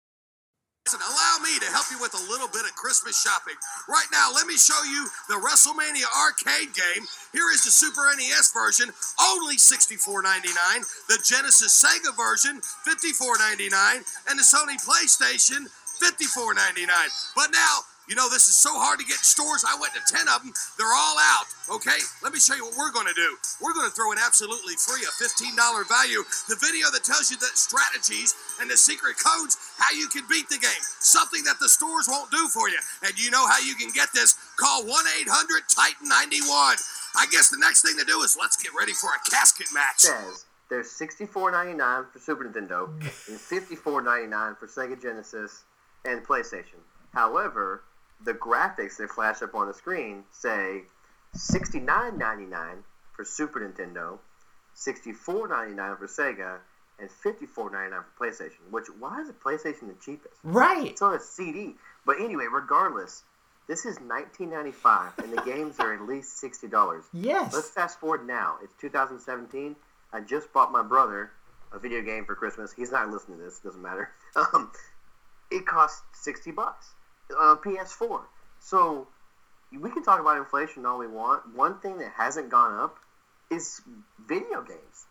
Listen, 0.84 1.00
allow 1.00 1.40
me 1.40 1.56
to 1.64 1.72
help 1.72 1.88
you 1.88 1.96
with 1.96 2.12
a 2.12 2.20
little 2.28 2.46
bit 2.46 2.68
of 2.68 2.76
Christmas 2.76 3.16
shopping. 3.16 3.56
Right 3.88 4.04
now, 4.12 4.28
let 4.28 4.46
me 4.46 4.52
show 4.60 4.76
you 4.84 5.08
the 5.32 5.40
WrestleMania 5.40 6.04
arcade 6.12 6.76
game. 6.76 7.08
Here 7.32 7.48
is 7.56 7.64
the 7.64 7.72
Super 7.72 8.04
NES 8.12 8.52
version, 8.52 8.92
only 9.16 9.56
$64.99. 9.56 10.44
The 11.08 11.16
Genesis 11.24 11.72
Sega 11.72 12.12
version, 12.12 12.60
$54.99. 12.84 14.04
And 14.28 14.36
the 14.36 14.44
Sony 14.44 14.76
PlayStation, 14.84 15.72
$54.99. 16.04 16.52
But 17.34 17.48
now, 17.48 17.88
you 18.08 18.14
know, 18.14 18.28
this 18.28 18.48
is 18.48 18.56
so 18.56 18.72
hard 18.76 19.00
to 19.00 19.06
get 19.06 19.16
in 19.16 19.24
stores. 19.24 19.64
I 19.64 19.76
went 19.80 19.96
to 19.96 20.02
10 20.04 20.28
of 20.28 20.44
them. 20.44 20.52
They're 20.76 20.92
all 20.92 21.16
out. 21.16 21.48
Okay? 21.80 21.96
Let 22.20 22.32
me 22.32 22.40
show 22.40 22.52
you 22.54 22.68
what 22.68 22.76
we're 22.76 22.92
going 22.92 23.08
to 23.08 23.16
do. 23.16 23.36
We're 23.64 23.72
going 23.72 23.88
to 23.88 23.94
throw 23.96 24.12
in 24.12 24.18
absolutely 24.20 24.76
free 24.76 25.00
a 25.04 25.12
$15 25.16 25.56
value. 25.88 26.20
The 26.48 26.60
video 26.60 26.92
that 26.92 27.04
tells 27.04 27.32
you 27.32 27.40
the 27.40 27.48
strategies 27.56 28.36
and 28.60 28.68
the 28.68 28.76
secret 28.76 29.16
codes, 29.16 29.56
how 29.80 29.92
you 29.96 30.08
can 30.12 30.28
beat 30.28 30.48
the 30.52 30.60
game. 30.60 30.82
Something 31.00 31.44
that 31.48 31.56
the 31.60 31.68
stores 31.68 32.04
won't 32.08 32.28
do 32.30 32.48
for 32.52 32.68
you. 32.68 32.78
And 33.04 33.16
you 33.16 33.32
know 33.32 33.48
how 33.48 33.58
you 33.64 33.74
can 33.74 33.88
get 33.96 34.12
this? 34.12 34.36
Call 34.60 34.84
1 34.84 34.90
800 34.92 35.64
Titan 35.72 36.08
91. 36.08 36.76
I 37.16 37.26
guess 37.30 37.48
the 37.48 37.58
next 37.58 37.82
thing 37.82 37.96
to 37.98 38.04
do 38.04 38.20
is 38.20 38.36
let's 38.38 38.60
get 38.60 38.72
ready 38.76 38.92
for 38.92 39.08
a 39.08 39.20
casket 39.30 39.68
match. 39.72 40.04
says 40.04 40.44
there's 40.68 40.88
$64.99 40.88 42.10
for 42.10 42.18
Super 42.18 42.44
Nintendo 42.44 42.88
and 43.28 43.38
$54.99 43.38 44.58
for 44.58 44.66
Sega 44.66 45.00
Genesis 45.00 45.64
and 46.04 46.26
PlayStation. 46.26 46.80
However, 47.12 47.84
the 48.24 48.34
graphics 48.34 48.96
that 48.96 49.10
flash 49.10 49.42
up 49.42 49.54
on 49.54 49.68
the 49.68 49.74
screen 49.74 50.24
say 50.30 50.82
$69.99 51.36 52.82
for 53.12 53.24
Super 53.24 53.60
Nintendo, 53.60 54.18
$64.99 54.76 55.98
for 55.98 56.06
Sega, 56.06 56.58
and 56.98 57.10
$54.99 57.10 57.46
for 57.56 58.26
PlayStation. 58.26 58.70
Which 58.70 58.86
why 58.98 59.20
is 59.20 59.28
the 59.28 59.34
PlayStation 59.34 59.88
the 59.88 59.96
cheapest? 60.00 60.34
Right. 60.42 60.86
It's 60.86 61.02
on 61.02 61.14
a 61.14 61.20
CD. 61.20 61.74
But 62.06 62.20
anyway, 62.20 62.46
regardless, 62.50 63.24
this 63.66 63.80
is 63.80 63.98
1995 64.00 65.18
and 65.18 65.32
the 65.32 65.42
games 65.46 65.80
are 65.80 65.92
at 65.92 66.02
least 66.02 66.42
$60. 66.42 67.02
Yes. 67.12 67.52
Let's 67.52 67.70
fast 67.70 67.98
forward 67.98 68.26
now. 68.26 68.56
It's 68.62 68.74
2017. 68.80 69.74
I 70.12 70.20
just 70.20 70.52
bought 70.52 70.70
my 70.70 70.82
brother 70.82 71.30
a 71.72 71.78
video 71.78 72.02
game 72.02 72.24
for 72.24 72.36
Christmas. 72.36 72.72
He's 72.72 72.92
not 72.92 73.10
listening 73.10 73.38
to 73.38 73.44
this. 73.44 73.58
Doesn't 73.60 73.82
matter. 73.82 74.10
Um, 74.36 74.72
it 75.48 75.64
costs 75.64 76.02
60 76.14 76.50
bucks. 76.50 76.93
Uh, 77.30 77.56
PS4. 77.56 78.22
So 78.60 79.08
we 79.72 79.90
can 79.90 80.02
talk 80.02 80.20
about 80.20 80.36
inflation 80.38 80.86
all 80.86 80.98
we 80.98 81.06
want. 81.06 81.54
One 81.54 81.78
thing 81.80 81.98
that 81.98 82.12
hasn't 82.16 82.48
gone 82.50 82.78
up 82.78 82.96
is 83.50 83.80
video 84.26 84.62
games. 84.62 85.06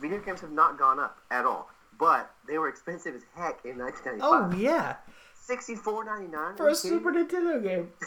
video 0.00 0.18
games 0.20 0.40
have 0.40 0.52
not 0.52 0.78
gone 0.78 0.98
up 0.98 1.18
at 1.30 1.44
all, 1.44 1.70
but 1.98 2.30
they 2.46 2.58
were 2.58 2.68
expensive 2.68 3.14
as 3.14 3.22
heck 3.34 3.64
in 3.64 3.78
1995. 3.78 4.20
Oh 4.20 4.56
yeah, 4.56 4.96
Sixty-four 5.34 6.04
ninety-nine 6.04 6.56
for 6.56 6.68
a 6.68 6.74
Super 6.74 7.12
Nintendo 7.12 7.62
game. 7.62 7.90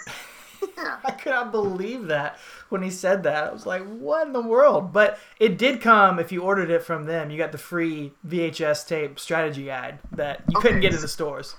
Yeah. 0.78 0.98
I 1.06 1.12
could 1.12 1.32
not 1.32 1.52
believe 1.52 2.08
that 2.08 2.38
when 2.70 2.84
he 2.84 2.92
said 2.92 3.24
that. 3.24 3.46
I 3.50 3.52
was 3.52 3.66
like, 3.66 3.82
what 3.84 4.28
in 4.28 4.34
the 4.34 4.42
world? 4.44 4.94
But 4.94 5.18
it 5.40 5.58
did 5.58 5.82
come 5.82 6.20
if 6.20 6.32
you 6.32 6.44
ordered 6.44 6.70
it 6.70 6.84
from 6.84 7.06
them. 7.06 7.32
You 7.32 7.38
got 7.40 7.52
the 7.52 7.58
free 7.58 8.14
VHS 8.28 8.88
tape 8.88 9.20
strategy 9.20 9.66
guide 9.66 9.98
that 10.12 10.44
you 10.50 10.60
couldn't 10.60 10.82
get 10.82 10.94
in 10.94 11.02
the 11.02 11.08
stores. 11.08 11.56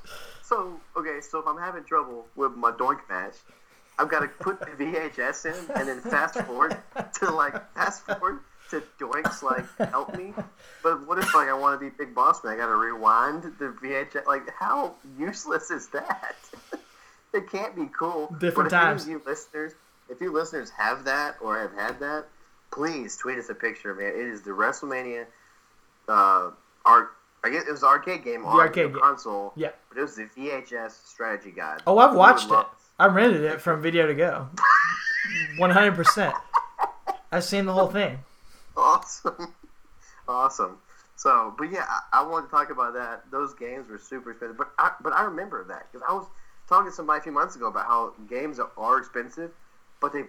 So 0.52 0.78
okay, 0.98 1.22
so 1.22 1.38
if 1.38 1.46
I'm 1.46 1.56
having 1.56 1.82
trouble 1.82 2.26
with 2.36 2.52
my 2.52 2.72
doink 2.72 2.98
match, 3.08 3.36
I've 3.98 4.10
got 4.10 4.20
to 4.20 4.28
put 4.28 4.60
the 4.60 4.66
VHS 4.66 5.46
in 5.46 5.80
and 5.80 5.88
then 5.88 6.00
fast 6.02 6.38
forward 6.42 6.76
to 7.20 7.30
like 7.30 7.72
fast 7.72 8.02
forward 8.02 8.40
to 8.68 8.82
doinks 9.00 9.42
like 9.42 9.64
help 9.90 10.14
me. 10.14 10.34
But 10.82 11.06
what 11.08 11.16
if 11.16 11.34
like 11.34 11.48
I 11.48 11.54
want 11.54 11.80
to 11.80 11.90
be 11.90 11.90
Big 11.96 12.14
Boss 12.14 12.44
Man? 12.44 12.52
I 12.52 12.56
got 12.58 12.66
to 12.66 12.76
rewind 12.76 13.44
the 13.58 13.74
VHS. 13.82 14.26
Like 14.26 14.50
how 14.50 14.96
useless 15.18 15.70
is 15.70 15.88
that? 15.88 16.36
it 17.32 17.50
can't 17.50 17.74
be 17.74 17.88
cool. 17.98 18.26
Different 18.38 18.54
but 18.54 18.66
if 18.66 18.72
any 18.74 18.84
times. 18.90 19.04
of 19.04 19.08
you 19.08 19.22
listeners, 19.24 19.72
if 20.10 20.20
you 20.20 20.34
listeners 20.34 20.68
have 20.76 21.04
that 21.04 21.36
or 21.40 21.58
have 21.58 21.72
had 21.72 21.98
that, 22.00 22.26
please 22.70 23.16
tweet 23.16 23.38
us 23.38 23.48
a 23.48 23.54
picture 23.54 23.98
it. 23.98 24.14
It 24.14 24.26
is 24.26 24.42
the 24.42 24.50
WrestleMania. 24.50 25.24
Uh, 26.06 26.50
art. 26.84 27.12
I 27.44 27.50
guess 27.50 27.64
it 27.66 27.70
was 27.70 27.80
the 27.80 27.86
arcade 27.86 28.24
game 28.24 28.44
on 28.44 28.58
arcade 28.58 28.92
the 28.92 28.98
console. 28.98 29.52
Yeah. 29.56 29.70
But 29.88 29.98
it 29.98 30.02
was 30.02 30.16
the 30.16 30.28
VHS 30.36 31.06
strategy 31.06 31.50
guide. 31.50 31.82
Oh, 31.86 31.98
I've 31.98 32.14
watched 32.14 32.50
it. 32.50 32.66
I 32.98 33.06
rented 33.06 33.42
it 33.42 33.60
from 33.60 33.82
Video 33.82 34.06
to 34.06 34.14
Go. 34.14 34.48
100%. 35.58 36.32
I've 37.32 37.44
seen 37.44 37.66
the 37.66 37.72
whole 37.72 37.88
thing. 37.88 38.18
Awesome. 38.76 39.54
awesome. 40.28 40.78
So, 41.16 41.54
but 41.58 41.70
yeah, 41.70 41.84
I, 41.88 42.20
I 42.20 42.22
wanted 42.26 42.46
to 42.46 42.50
talk 42.50 42.70
about 42.70 42.94
that. 42.94 43.30
Those 43.30 43.54
games 43.54 43.88
were 43.88 43.98
super 43.98 44.32
expensive, 44.32 44.56
but 44.56 44.72
I, 44.78 44.92
but 45.00 45.12
I 45.12 45.22
remember 45.22 45.64
that 45.68 45.86
because 45.90 46.04
I 46.08 46.12
was 46.12 46.26
talking 46.68 46.90
to 46.90 46.94
somebody 46.94 47.20
a 47.20 47.22
few 47.22 47.32
months 47.32 47.54
ago 47.54 47.68
about 47.68 47.86
how 47.86 48.12
games 48.28 48.58
are 48.76 48.98
expensive, 48.98 49.50
but 50.00 50.12
they 50.12 50.24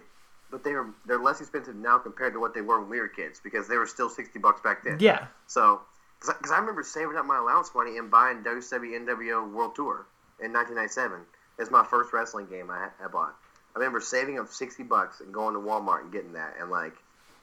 but 0.50 0.62
they 0.62 0.70
are 0.70 0.86
they're 1.06 1.18
less 1.18 1.40
expensive 1.40 1.74
now 1.74 1.98
compared 1.98 2.32
to 2.34 2.40
what 2.40 2.54
they 2.54 2.60
were 2.60 2.80
when 2.80 2.88
we 2.88 3.00
were 3.00 3.08
kids 3.08 3.40
because 3.42 3.66
they 3.66 3.76
were 3.76 3.86
still 3.86 4.08
sixty 4.08 4.38
bucks 4.38 4.60
back 4.60 4.84
then. 4.84 4.98
Yeah. 5.00 5.26
So, 5.46 5.80
because 6.26 6.50
I, 6.52 6.58
remember 6.58 6.82
saving 6.82 7.16
up 7.16 7.26
my 7.26 7.38
allowance 7.38 7.70
money 7.74 7.98
and 7.98 8.10
buying 8.10 8.42
WCW 8.42 9.04
NWO 9.06 9.50
World 9.52 9.74
Tour 9.74 10.06
in 10.40 10.52
1997 10.52 11.20
as 11.60 11.70
my 11.70 11.84
first 11.84 12.12
wrestling 12.12 12.46
game 12.46 12.70
I, 12.70 12.88
I 13.02 13.08
bought. 13.08 13.34
I 13.74 13.78
remember 13.78 14.00
saving 14.00 14.38
up 14.38 14.48
60 14.48 14.82
bucks 14.84 15.20
and 15.20 15.32
going 15.34 15.54
to 15.54 15.60
Walmart 15.60 16.02
and 16.02 16.12
getting 16.12 16.32
that, 16.34 16.54
and 16.60 16.70
like 16.70 16.94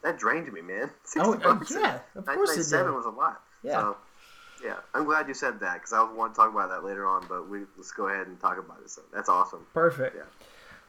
that 0.03 0.17
drained 0.17 0.51
me, 0.51 0.61
man. 0.61 0.89
60 1.03 1.19
Oh, 1.19 1.33
uh, 1.33 1.38
bucks 1.38 1.71
yeah, 1.71 2.00
of 2.15 2.25
course 2.25 2.55
it 2.57 2.61
1997 2.61 2.85
did. 2.85 2.95
was 2.95 3.05
a 3.05 3.09
lot. 3.09 3.41
Yeah. 3.63 3.71
So, 3.79 3.97
yeah, 4.63 4.75
I'm 4.93 5.05
glad 5.05 5.27
you 5.27 5.33
said 5.33 5.59
that 5.59 5.75
because 5.75 5.93
I 5.93 6.03
want 6.03 6.33
to 6.33 6.38
talk 6.39 6.51
about 6.51 6.69
that 6.69 6.83
later 6.83 7.07
on. 7.07 7.25
But 7.27 7.50
we 7.50 7.61
let's 7.77 7.91
go 7.91 8.07
ahead 8.07 8.27
and 8.27 8.39
talk 8.39 8.57
about 8.57 8.79
it. 8.83 8.89
So 8.89 9.01
that's 9.13 9.27
awesome. 9.29 9.65
Perfect. 9.73 10.15
Yeah. 10.15 10.23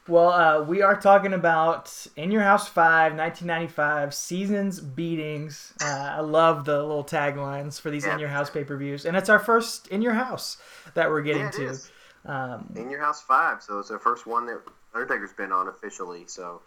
Well, 0.09 0.31
uh, 0.31 0.63
we 0.65 0.83
are 0.83 1.01
talking 1.01 1.33
about 1.33 2.07
In 2.17 2.33
Your 2.33 2.43
House 2.43 2.67
5, 2.69 3.13
1995, 3.15 4.13
Seasons 4.13 4.81
Beatings. 4.81 5.73
Uh, 5.81 5.87
I 6.17 6.21
love 6.21 6.65
the 6.65 6.79
little 6.83 7.05
taglines 7.05 7.81
for 7.81 7.91
these 7.91 8.05
Yeah. 8.05 8.15
In 8.15 8.19
Your 8.19 8.29
House 8.29 8.51
pay 8.51 8.65
per 8.65 8.77
views. 8.77 9.05
And 9.07 9.17
it's 9.17 9.29
our 9.29 9.39
first 9.39 9.87
In 9.89 10.03
Your 10.03 10.15
House 10.15 10.57
that 10.95 11.09
we're 11.09 11.23
getting 11.23 11.43
Yeah, 11.45 11.51
to. 11.51 11.79
Um, 12.25 12.73
In 12.75 12.91
Your 12.91 13.01
House 13.01 13.23
Five, 13.23 13.63
so 13.63 13.79
it's 13.79 13.91
the 13.91 13.99
first 13.99 14.27
one 14.27 14.47
that 14.47 14.61
Undertaker's 14.93 15.33
been 15.33 15.53
on 15.53 15.69
officially. 15.69 16.25
So 16.27 16.63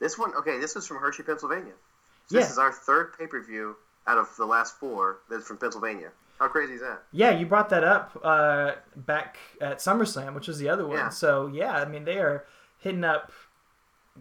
this 0.00 0.18
one, 0.18 0.34
okay, 0.34 0.58
this 0.58 0.74
is 0.74 0.86
from 0.88 0.96
Hershey, 0.98 1.22
Pennsylvania. 1.22 1.74
So 2.26 2.36
Yeah. 2.36 2.40
This 2.42 2.50
is 2.50 2.58
our 2.58 2.72
third 2.72 3.16
pay 3.16 3.28
per 3.28 3.40
view 3.40 3.76
out 4.08 4.18
of 4.18 4.34
the 4.36 4.46
last 4.46 4.78
four 4.80 5.18
that's 5.30 5.46
from 5.46 5.58
Pennsylvania. 5.58 6.10
How 6.40 6.48
crazy 6.48 6.74
is 6.74 6.80
that? 6.80 7.02
yeah, 7.12 7.30
you 7.30 7.46
brought 7.46 7.68
that 7.68 7.84
up 7.84 8.18
uh, 8.24 8.72
back 8.96 9.36
at 9.60 9.78
SummerSlam, 9.78 10.34
which 10.34 10.48
was 10.48 10.58
the 10.58 10.68
other 10.70 10.86
one. 10.86 10.96
Yeah. 10.96 11.08
So, 11.10 11.46
yeah, 11.48 11.74
I 11.74 11.84
mean, 11.84 12.04
they 12.04 12.16
are 12.18 12.46
hitting 12.80 13.04
up 13.04 13.32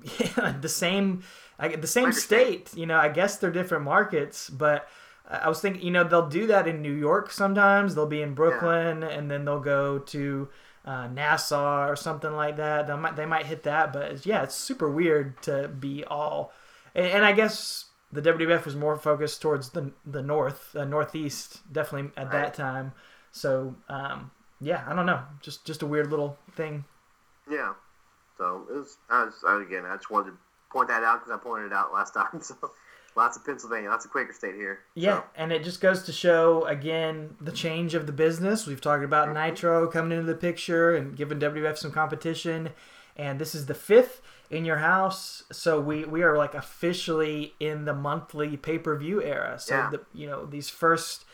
the 0.62 0.70
same 0.70 1.24
I, 1.58 1.76
the 1.76 1.88
same 1.88 2.12
state. 2.12 2.76
You 2.76 2.86
know, 2.86 2.98
I 2.98 3.10
guess 3.10 3.38
they're 3.38 3.52
different 3.52 3.84
markets, 3.84 4.50
but 4.50 4.88
I 5.30 5.50
was 5.50 5.60
thinking, 5.62 5.82
you 5.84 5.92
know, 5.92 6.04
they'll 6.04 6.30
do 6.30 6.48
that 6.48 6.68
in 6.68 6.82
New 6.82 6.94
York 6.94 7.32
sometimes. 7.32 7.96
They'll 7.96 8.06
be 8.06 8.22
in 8.22 8.34
Brooklyn, 8.34 9.04
and 9.04 9.30
then 9.30 9.46
they'll 9.46 9.60
go 9.60 10.00
to 10.00 10.48
uh, 10.86 11.08
Nassau 11.08 11.88
or 11.88 11.96
something 11.96 12.32
like 12.32 12.58
that. 12.58 12.88
They 12.88 12.96
might 12.96 13.16
they 13.16 13.26
might 13.26 13.46
hit 13.46 13.64
that, 13.64 13.92
but 13.94 14.12
it's, 14.12 14.26
yeah, 14.26 14.44
it's 14.44 14.56
super 14.56 14.90
weird 14.90 15.42
to 15.44 15.68
be 15.68 16.04
all. 16.06 16.54
And, 16.96 17.06
and 17.06 17.26
I 17.26 17.34
guess 17.34 17.86
the 18.12 18.22
WWF 18.22 18.66
was 18.66 18.76
more 18.76 18.96
focused 18.96 19.42
towards 19.42 19.70
the 19.72 19.92
the 20.06 20.22
north, 20.24 20.76
uh, 20.76 20.86
northeast, 20.86 21.62
definitely 21.72 22.12
at 22.16 22.24
Right. 22.26 22.32
that 22.32 22.54
time. 22.54 22.94
So 23.32 23.76
um, 23.90 24.32
yeah, 24.62 24.84
I 24.88 24.96
don't 24.96 25.06
know, 25.06 25.22
just 25.42 25.66
just 25.66 25.82
a 25.84 25.86
weird 25.86 26.10
little 26.10 26.38
thing. 26.56 26.86
Yeah. 27.52 27.74
So 28.40 28.66
it 28.70 28.74
was. 28.74 28.98
I 29.10 29.26
was 29.26 29.36
I, 29.48 29.62
again. 29.62 29.86
I 29.86 29.96
just 29.96 30.10
wanted 30.10 30.32
to 30.32 30.38
point 30.72 30.88
that 30.88 31.04
out 31.04 31.20
because 31.20 31.32
I 31.32 31.44
pointed 31.44 31.68
it 31.68 31.74
out 31.74 31.94
last 31.94 32.14
time. 32.16 32.42
So 32.42 32.56
lots 33.16 33.38
of 33.38 33.46
Pennsylvania, 33.46 33.90
lots 33.90 34.06
of 34.06 34.12
Quaker 34.12 34.34
State 34.34 34.56
here. 34.56 34.80
Yeah, 34.96 35.18
So, 35.18 35.24
and 35.36 35.52
it 35.52 35.64
just 35.64 35.82
goes 35.82 36.04
to 36.04 36.12
show 36.12 36.66
again 36.66 37.36
the 37.42 37.52
change 37.52 37.94
of 37.94 38.08
the 38.08 38.14
business. 38.14 38.66
We've 38.66 38.82
talked 38.82 39.04
about 39.04 39.28
mm-hmm. 39.28 39.50
Nitro 39.50 39.88
coming 39.88 40.18
into 40.18 40.32
the 40.32 40.38
picture 40.40 40.96
and 40.96 41.16
giving 41.16 41.40
WWF 41.40 41.78
some 41.78 41.92
competition, 41.92 42.70
and 43.16 43.40
this 43.40 43.54
is 43.54 43.66
the 43.66 43.74
fifth 43.76 44.22
in 44.50 44.66
your 44.66 44.78
house. 44.78 45.44
So 45.52 45.80
we 45.80 46.06
we 46.06 46.24
are 46.24 46.38
like 46.38 46.54
officially 46.56 47.54
in 47.60 47.86
the 47.86 47.94
monthly 47.94 48.58
pay 48.58 48.78
per 48.80 48.96
view 48.98 49.22
era. 49.22 49.60
So 49.60 49.76
Yeah. 49.76 49.90
the 49.92 50.02
you 50.14 50.28
know 50.28 50.46
these 50.46 50.70
first 50.70 51.26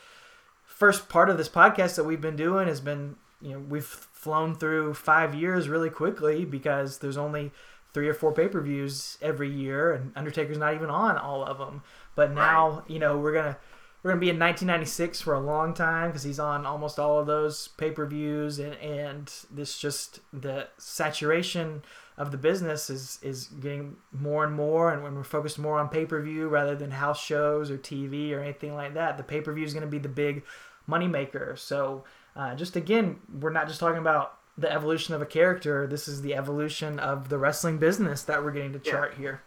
first 0.64 1.08
part 1.08 1.30
of 1.30 1.38
this 1.38 1.48
podcast 1.48 1.96
that 1.96 2.04
we've 2.04 2.20
been 2.20 2.36
doing 2.36 2.68
has 2.68 2.80
been 2.80 3.16
you 3.40 3.52
know 3.52 3.58
we've 3.60 3.86
flown 4.26 4.56
through 4.56 4.92
five 4.92 5.36
years 5.36 5.68
really 5.68 5.88
quickly 5.88 6.44
because 6.44 6.98
there's 6.98 7.16
only 7.16 7.52
three 7.94 8.08
or 8.08 8.12
four 8.12 8.32
pay-per-views 8.32 9.18
every 9.22 9.48
year 9.48 9.92
and 9.92 10.10
undertaker's 10.16 10.58
not 10.58 10.74
even 10.74 10.90
on 10.90 11.16
all 11.16 11.44
of 11.44 11.58
them 11.58 11.80
but 12.16 12.32
now 12.32 12.82
you 12.88 12.98
know 12.98 13.16
we're 13.16 13.32
gonna 13.32 13.56
we're 14.02 14.10
gonna 14.10 14.20
be 14.20 14.28
in 14.28 14.36
1996 14.36 15.20
for 15.20 15.34
a 15.34 15.38
long 15.38 15.72
time 15.72 16.08
because 16.08 16.24
he's 16.24 16.40
on 16.40 16.66
almost 16.66 16.98
all 16.98 17.20
of 17.20 17.28
those 17.28 17.68
pay-per-views 17.78 18.58
and 18.58 18.74
and 18.78 19.32
this 19.48 19.78
just 19.78 20.18
the 20.32 20.66
saturation 20.76 21.80
of 22.18 22.32
the 22.32 22.36
business 22.36 22.90
is 22.90 23.20
is 23.22 23.44
getting 23.60 23.94
more 24.10 24.42
and 24.42 24.54
more 24.54 24.92
and 24.92 25.04
when 25.04 25.14
we're 25.14 25.22
focused 25.22 25.56
more 25.56 25.78
on 25.78 25.88
pay-per-view 25.88 26.48
rather 26.48 26.74
than 26.74 26.90
house 26.90 27.22
shows 27.22 27.70
or 27.70 27.78
tv 27.78 28.32
or 28.32 28.40
anything 28.40 28.74
like 28.74 28.94
that 28.94 29.16
the 29.16 29.22
pay-per-view 29.22 29.64
is 29.64 29.72
going 29.72 29.86
to 29.86 29.88
be 29.88 30.00
the 30.00 30.08
big 30.08 30.42
moneymaker. 30.88 31.58
So 31.58 32.04
uh, 32.36 32.54
just 32.54 32.76
again 32.76 33.18
we're 33.40 33.50
not 33.50 33.66
just 33.68 33.80
talking 33.80 33.98
about 33.98 34.38
the 34.58 34.70
evolution 34.72 35.14
of 35.14 35.20
a 35.22 35.26
character 35.26 35.86
this 35.86 36.06
is 36.08 36.22
the 36.22 36.34
evolution 36.34 36.98
of 36.98 37.28
the 37.28 37.38
wrestling 37.38 37.78
business 37.78 38.22
that 38.22 38.42
we're 38.44 38.52
getting 38.52 38.72
to 38.72 38.80
Yeah. 38.84 38.90
chart 38.92 39.14
here 39.14 39.42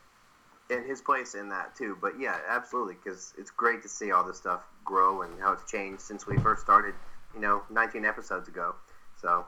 and 0.71 0.85
his 0.85 1.01
place 1.01 1.33
in 1.33 1.49
that 1.49 1.75
too. 1.75 1.97
But 1.99 2.19
yeah, 2.19 2.37
absolutely, 2.47 2.93
because 3.03 3.33
it's 3.39 3.49
great 3.49 3.81
to 3.81 3.89
see 3.89 4.11
all 4.11 4.23
this 4.23 4.37
stuff 4.37 4.61
grow 4.85 5.23
and 5.23 5.39
how 5.41 5.51
it's 5.53 5.69
changed 5.71 5.99
since 6.01 6.27
we 6.27 6.37
first 6.37 6.61
started. 6.61 6.93
You 7.33 7.41
know, 7.41 7.63
19 7.71 8.05
episodes 8.05 8.47
ago. 8.47 8.75
So, 9.19 9.47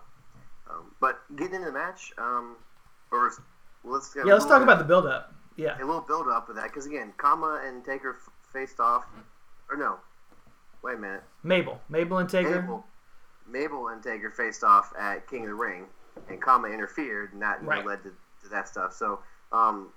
um, 0.67 0.91
but 0.99 1.19
getting 1.35 1.53
into 1.55 1.67
the 1.67 1.73
match, 1.73 2.11
um, 2.17 2.55
or 3.11 3.31
let's 3.83 4.15
yeah 4.15 4.23
let's 4.33 4.45
talk 4.45 4.61
bit- 4.61 4.63
about 4.63 4.79
the 4.79 4.83
build-up 4.83 5.31
yeah 5.57 5.77
a 5.77 5.85
little 5.85 6.01
build 6.01 6.27
up 6.27 6.49
of 6.49 6.55
that 6.55 6.63
because 6.69 6.87
again, 6.87 7.13
Kama 7.17 7.61
and 7.67 7.85
Taker 7.85 8.15
f- 8.19 8.29
faced 8.51 8.79
off, 8.79 9.05
or 9.69 9.77
no, 9.77 9.97
wait 10.81 10.95
a 10.95 10.99
minute, 10.99 11.23
mabel 11.43 11.79
mabel 11.87 12.17
and 12.17 12.27
taker 12.29 12.61
Mabel, 12.61 12.83
Mabel 13.51 13.89
and 13.89 14.01
Taker 14.01 14.29
faced 14.29 14.63
off 14.63 14.93
at 14.97 15.27
King 15.29 15.41
of 15.43 15.47
the 15.49 15.53
Ring, 15.55 15.85
and 16.29 16.41
Kama 16.41 16.67
interfered, 16.69 17.33
and 17.33 17.41
that 17.41 17.59
you 17.61 17.65
know, 17.67 17.75
Right. 17.75 17.85
led 17.85 18.03
to, 18.03 18.09
to 18.43 18.49
that 18.49 18.67
stuff. 18.67 18.93
So, 18.93 19.19
um, 19.51 19.89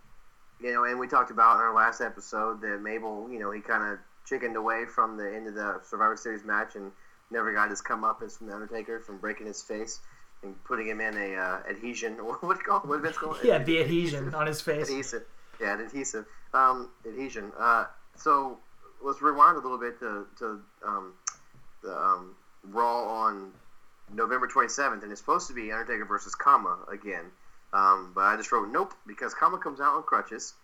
you 0.60 0.72
know, 0.72 0.84
and 0.84 0.98
we 0.98 1.06
talked 1.08 1.30
about 1.30 1.56
in 1.56 1.62
our 1.62 1.74
last 1.74 2.00
episode 2.00 2.60
that 2.62 2.80
Mabel, 2.80 3.28
you 3.30 3.38
know, 3.38 3.50
he 3.50 3.60
kind 3.60 3.82
of 3.92 3.98
chickened 4.24 4.56
away 4.56 4.84
from 4.86 5.16
the 5.16 5.34
end 5.34 5.46
of 5.48 5.54
the 5.54 5.80
Survivor 5.84 6.16
Series 6.16 6.44
match 6.44 6.76
and 6.76 6.90
never 7.30 7.52
got 7.52 7.68
his 7.70 7.82
comeuppance 7.82 8.38
from 8.38 8.46
the 8.46 8.54
Undertaker 8.54 9.00
from 9.00 9.18
breaking 9.18 9.46
his 9.46 9.62
face 9.62 10.00
and 10.42 10.62
putting 10.64 10.86
him 10.86 11.00
in 11.00 11.16
a 11.16 11.34
uh, 11.36 11.58
adhesion. 11.68 12.14
What 12.40 12.40
you 12.58 12.62
call 12.64 12.78
it? 12.78 12.86
What 12.86 12.96
did 12.96 13.02
Vince 13.02 13.18
call 13.18 13.34
it? 13.34 13.44
yeah 13.44 13.58
the 13.58 13.80
adhesion 13.80 14.34
on 14.34 14.46
his 14.46 14.60
face 14.60 14.88
adhesive. 14.88 15.24
Yeah, 15.60 15.74
an 15.74 15.80
adhesive. 15.80 16.26
Um, 16.52 16.90
adhesion. 17.06 17.52
Uh, 17.58 17.86
so 18.16 18.58
let's 19.02 19.20
rewind 19.22 19.56
a 19.56 19.60
little 19.60 19.78
bit 19.78 19.98
to, 20.00 20.26
to 20.38 20.60
um, 20.86 21.12
the 21.82 21.96
um, 21.96 22.34
Raw 22.70 23.04
on 23.04 23.52
November 24.12 24.48
27th, 24.48 25.02
and 25.02 25.10
it's 25.10 25.20
supposed 25.20 25.48
to 25.48 25.54
be 25.54 25.72
Undertaker 25.72 26.04
versus 26.04 26.34
Kama 26.34 26.78
again. 26.90 27.24
Um, 27.72 28.12
but 28.14 28.22
I 28.22 28.36
just 28.36 28.52
wrote 28.52 28.70
nope 28.70 28.94
because 29.06 29.34
Kama 29.34 29.58
comes 29.58 29.80
out 29.80 29.94
on 29.94 30.02
crutches 30.04 30.54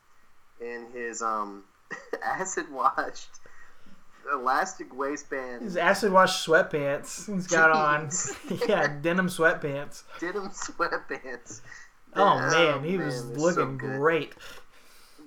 in 0.61 0.87
his 0.93 1.23
um, 1.23 1.65
acid 2.25 2.71
washed 2.71 3.29
elastic 4.33 4.95
waistband 4.97 5.63
his 5.63 5.79
acid 5.79 6.13
washed 6.13 6.47
sweatpants 6.47 7.27
he's 7.33 7.47
got 7.47 7.71
on 7.71 8.11
yeah 8.69 8.87
denim 9.01 9.29
sweatpants 9.29 10.03
denim 10.21 10.51
sweatpants. 10.51 11.63
oh 12.15 12.39
man 12.39 12.85
he 12.85 12.99
was 12.99 13.25
man, 13.25 13.33
they're 13.33 13.39
so 13.39 13.61
looking 13.61 13.79
great 13.79 14.35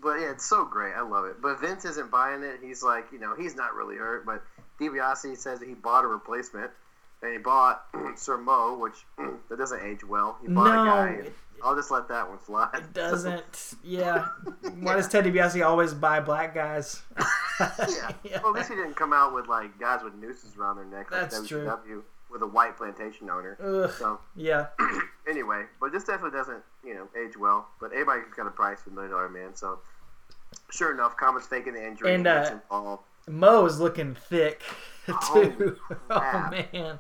but 0.03 0.20
yeah, 0.20 0.32
it's 0.32 0.46
so 0.46 0.65
great. 0.65 0.94
I 0.94 1.01
love 1.01 1.25
it. 1.25 1.42
But 1.42 1.62
Vince 1.62 1.86
isn't 1.86 2.12
buying 2.12 2.44
it. 2.44 2.60
He's 2.62 2.84
like, 2.84 3.06
you 3.12 3.20
know, 3.20 3.34
he's 3.36 3.56
not 3.56 3.74
really 3.74 3.96
hurt. 3.96 4.25
But 4.25 4.44
DiBiase 4.80 5.38
says 5.38 5.60
that 5.60 5.68
he 5.68 5.74
bought 5.75 6.03
a 6.03 6.08
replacement, 6.08 6.72
and 7.22 7.32
he 7.32 7.38
bought 7.38 7.86
Sir 8.15 8.38
Mo, 8.38 8.77
which 8.77 9.06
that 9.50 9.58
doesn't 9.58 9.82
age 9.82 10.03
well. 10.03 10.38
He 10.42 10.48
bought 10.48 10.74
No, 10.75 10.82
a 10.84 10.86
guy. 10.86 11.10
it- 11.25 11.34
I'll 11.63 11.75
just 11.75 11.92
let 11.92 12.10
that 12.10 12.27
one 12.27 12.39
fly. 12.39 12.68
It 12.74 12.92
doesn't. 12.94 13.75
Yeah. 13.86 14.27
Why 14.82 14.96
does 14.96 15.08
Ted 15.08 15.24
DiBiase 15.24 15.65
always 15.65 15.94
buy 15.94 16.20
black 16.20 16.53
guys? 16.53 17.01
yeah. 17.60 18.12
Well, 18.44 18.50
at 18.50 18.56
least 18.56 18.70
he 18.70 18.75
didn't 18.75 18.96
come 18.96 19.13
out 19.13 19.34
with 19.34 19.48
like 19.48 19.80
guys 19.80 20.03
with 20.03 20.13
nooses 20.15 20.58
around 20.58 20.75
their 20.75 20.86
neck 20.86 21.10
like 21.10 21.30
That's 21.32 21.48
true. 21.48 21.72
With 22.30 22.42
a 22.42 22.48
white 22.48 22.75
plantation 22.75 23.30
owner. 23.30 23.58
Ugh. 23.63 23.89
So 23.98 24.20
Yeah. 24.36 24.68
anyway, 25.30 25.63
but 25.80 25.94
this 25.94 26.03
definitely 26.03 26.38
doesn't, 26.38 26.63
you 26.84 26.96
know, 26.96 27.08
age 27.18 27.38
well. 27.38 27.70
But 27.80 27.94
everybody's 27.94 28.25
got 28.36 28.48
a 28.48 28.51
price 28.51 28.82
for 28.82 28.89
Million 28.89 29.12
Dollar 29.12 29.30
Man, 29.30 29.56
so 29.56 29.80
sure 30.70 30.94
enough, 30.94 31.15
Kama's 31.15 31.46
faking 31.46 31.75
the 31.75 31.88
injury 31.88 32.13
And, 32.13 32.27
and, 32.27 32.39
gets 32.44 32.50
uh, 32.50 32.53
involved. 32.56 33.03
Mo 33.27 33.65
is 33.65 33.80
looking 33.80 34.15
thick 34.15 34.62
too. 35.06 35.77
oh 35.92 35.96
crap. 36.08 36.51
man. 36.51 37.00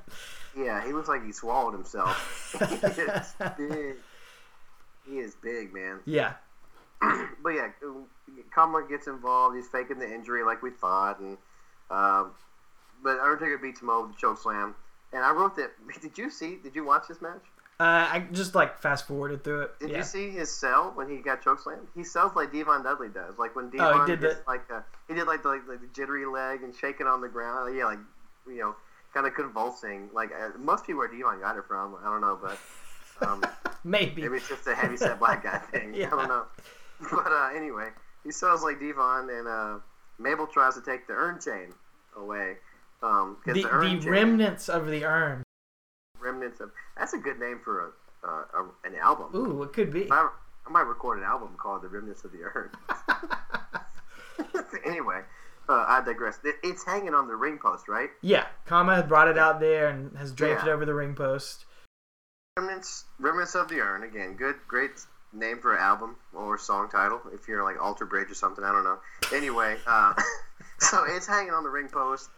Yeah, 0.55 0.85
he 0.85 0.93
looks 0.93 1.09
like 1.09 1.25
he 1.25 1.31
swallowed 1.31 1.73
himself. 1.73 2.55
he 2.69 2.75
is 2.75 3.35
big. 3.57 3.95
He 5.07 5.19
is 5.19 5.35
big, 5.35 5.73
man. 5.73 5.99
Yeah. 6.05 6.33
But 7.41 7.49
yeah, 7.49 7.67
Kama 8.55 8.87
gets 8.87 9.07
involved. 9.07 9.57
He's 9.57 9.67
faking 9.67 9.99
the 9.99 10.09
injury 10.09 10.45
like 10.45 10.63
we 10.63 10.69
thought, 10.69 11.19
and 11.19 11.37
um, 11.91 12.31
but 13.03 13.19
Undertaker 13.19 13.57
beats 13.57 13.81
Mo 13.81 14.03
with 14.03 14.15
the 14.15 14.17
choke 14.17 14.39
slam. 14.39 14.73
And 15.11 15.21
I 15.21 15.31
wrote 15.31 15.57
that. 15.57 15.71
Did 16.01 16.17
you 16.17 16.29
see? 16.29 16.55
Did 16.63 16.75
you 16.75 16.85
watch 16.85 17.09
this 17.09 17.21
match? 17.21 17.43
Uh, 17.79 18.07
I 18.11 18.27
just 18.31 18.53
like 18.55 18.79
fast 18.79 19.07
forwarded 19.07 19.43
through 19.43 19.63
it. 19.63 19.79
Did 19.79 19.89
yeah. 19.91 19.97
you 19.97 20.03
see 20.03 20.29
his 20.29 20.49
sell 20.55 20.91
when 20.95 21.09
he 21.09 21.17
got 21.17 21.43
chokeslammed? 21.43 21.87
He 21.95 22.03
sells 22.03 22.35
like 22.35 22.51
D-Von 22.51 22.83
Dudley 22.83 23.09
does. 23.09 23.37
Like 23.39 23.55
when 23.55 23.65
Oh, 23.65 23.69
D-Von 23.71 24.07
did 24.07 24.21
gets 24.21 24.35
the- 24.35 24.43
like 24.47 24.69
a, 24.69 24.83
he 25.07 25.15
did 25.15 25.25
like 25.27 25.41
the, 25.43 25.49
like 25.49 25.81
the 25.81 25.87
jittery 25.93 26.25
leg 26.25 26.61
and 26.63 26.73
shaking 26.75 27.07
on 27.07 27.19
the 27.21 27.27
ground. 27.27 27.75
Yeah, 27.75 27.85
like 27.85 27.99
you 28.47 28.59
know, 28.59 28.75
kind 29.13 29.25
of 29.25 29.33
convulsing. 29.33 30.09
Like 30.13 30.31
uh, 30.31 30.57
must 30.59 30.85
be 30.87 30.93
where 30.93 31.07
D-Von 31.07 31.39
got 31.41 31.57
it 31.57 31.65
from. 31.67 31.95
I 32.01 32.05
don't 32.05 32.21
know, 32.21 32.39
but 32.41 32.59
um, 33.27 33.43
Maybe. 33.83 34.21
maybe 34.21 34.37
it's 34.37 34.47
just 34.47 34.65
a 34.67 34.75
heavy 34.75 34.95
set 34.95 35.19
black 35.19 35.43
guy 35.43 35.57
thing. 35.71 35.93
Yeah. 35.95 36.07
I 36.07 36.09
don't 36.11 36.27
know. 36.29 36.45
But 37.11 37.31
uh, 37.31 37.49
anyway, 37.55 37.89
he 38.23 38.31
sells 38.31 38.63
like 38.63 38.79
D-Von, 38.79 39.29
and 39.29 39.47
uh, 39.47 39.79
Mabel 40.19 40.47
tries 40.47 40.75
to 40.75 40.81
take 40.81 41.07
the 41.07 41.13
urn 41.13 41.39
chain 41.41 41.73
away. 42.15 42.57
Um, 43.01 43.37
The, 43.45 43.53
the, 43.53 43.65
urn 43.69 43.95
the 43.95 44.01
chain- 44.03 44.09
remnants 44.11 44.69
of 44.69 44.87
the 44.87 45.03
urn. 45.03 45.43
remnants 46.19 46.61
of 46.61 46.71
that's 47.03 47.13
a 47.13 47.17
good 47.17 47.37
name 47.37 47.59
for 47.61 47.93
a, 48.23 48.27
uh, 48.27 48.61
a 48.61 48.87
an 48.87 48.95
album. 48.95 49.27
Ooh, 49.35 49.61
it 49.63 49.73
could 49.73 49.91
be. 49.91 50.09
I, 50.09 50.29
I 50.65 50.69
might 50.69 50.87
record 50.87 51.17
an 51.17 51.25
album 51.25 51.49
called 51.57 51.81
"The 51.81 51.89
Remnants 51.89 52.23
of 52.23 52.31
the 52.31 52.43
Earth." 52.43 52.73
anyway, 54.85 55.19
uh, 55.67 55.83
I 55.85 56.01
digress. 56.05 56.39
It, 56.45 56.55
it's 56.63 56.85
hanging 56.85 57.13
on 57.13 57.27
the 57.27 57.35
ring 57.35 57.59
post, 57.61 57.89
right? 57.89 58.09
Yeah, 58.21 58.45
Kama 58.65 59.03
brought 59.03 59.27
it 59.27 59.37
out 59.37 59.59
there 59.59 59.89
and 59.89 60.17
has 60.17 60.31
draped 60.31 60.63
it 60.63 60.69
over 60.69 60.85
the 60.85 60.93
ring 60.93 61.13
post. 61.13 61.65
Remnants, 62.57 63.03
Remnants 63.19 63.53
of 63.55 63.67
the 63.67 63.81
Urn. 63.81 64.03
Again, 64.03 64.35
good, 64.37 64.55
great 64.65 64.91
name 65.33 65.59
for 65.59 65.75
an 65.75 65.81
album 65.81 66.15
or 66.33 66.57
song 66.57 66.87
title. 66.89 67.19
If 67.33 67.49
you're 67.49 67.65
like 67.65 67.83
Alter 67.83 68.05
Bridge 68.05 68.31
or 68.31 68.35
something, 68.35 68.63
I 68.63 68.71
don't 68.71 68.85
know. 68.85 68.99
Anyway, 69.33 69.75
uh, 69.85 70.13
so 70.79 71.03
it's 71.05 71.27
hanging 71.27 71.51
on 71.51 71.63
the 71.63 71.69
ring 71.69 71.89
post 71.89 72.29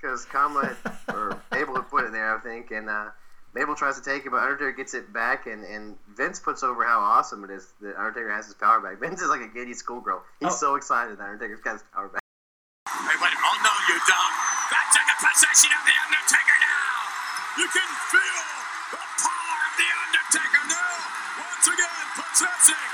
because 0.00 0.24
Kama 0.26 0.76
or 1.08 1.36
able 1.52 1.74
to 1.74 1.82
put 1.82 2.04
it 2.04 2.12
there, 2.12 2.36
I 2.36 2.38
think, 2.38 2.70
and 2.70 2.88
uh, 2.88 3.06
Mabel 3.54 3.74
tries 3.76 3.94
to 3.94 4.02
take 4.02 4.26
it, 4.26 4.30
but 4.30 4.42
Undertaker 4.42 4.72
gets 4.72 4.94
it 4.94 5.12
back, 5.12 5.46
and, 5.46 5.62
and 5.64 5.94
Vince 6.16 6.40
puts 6.40 6.62
over 6.64 6.84
how 6.84 6.98
awesome 6.98 7.44
it 7.44 7.50
is 7.50 7.72
that 7.80 7.94
Undertaker 7.96 8.30
has 8.34 8.46
his 8.46 8.54
power 8.54 8.80
back. 8.80 8.98
Vince 9.00 9.22
is 9.22 9.28
like 9.28 9.42
a 9.42 9.48
giddy 9.48 9.74
schoolgirl. 9.74 10.22
He's 10.40 10.52
Oh. 10.52 10.56
so 10.56 10.74
excited 10.74 11.18
that 11.18 11.24
Undertaker's 11.24 11.60
got 11.60 11.74
his 11.74 11.84
power 11.94 12.08
back. 12.08 12.20
Hey, 12.90 13.14
wait, 13.22 13.30
a 13.30 13.38
oh 13.38 13.56
no, 13.62 13.72
you 13.88 13.98
don't. 14.10 14.34
Back 14.74 14.86
to 14.90 15.00
the 15.06 15.16
possession 15.22 15.70
of 15.70 15.82
The 15.86 15.96
Undertaker 16.02 16.56
now. 16.58 16.94
You 17.62 17.66
can 17.70 17.90
feel 18.10 18.46
the 18.90 19.02
power 19.22 19.58
of 19.62 19.72
The 19.78 19.88
Undertaker 20.02 20.62
now. 20.66 20.94
Once 21.46 21.66
again, 21.70 22.06
possessing 22.18 22.86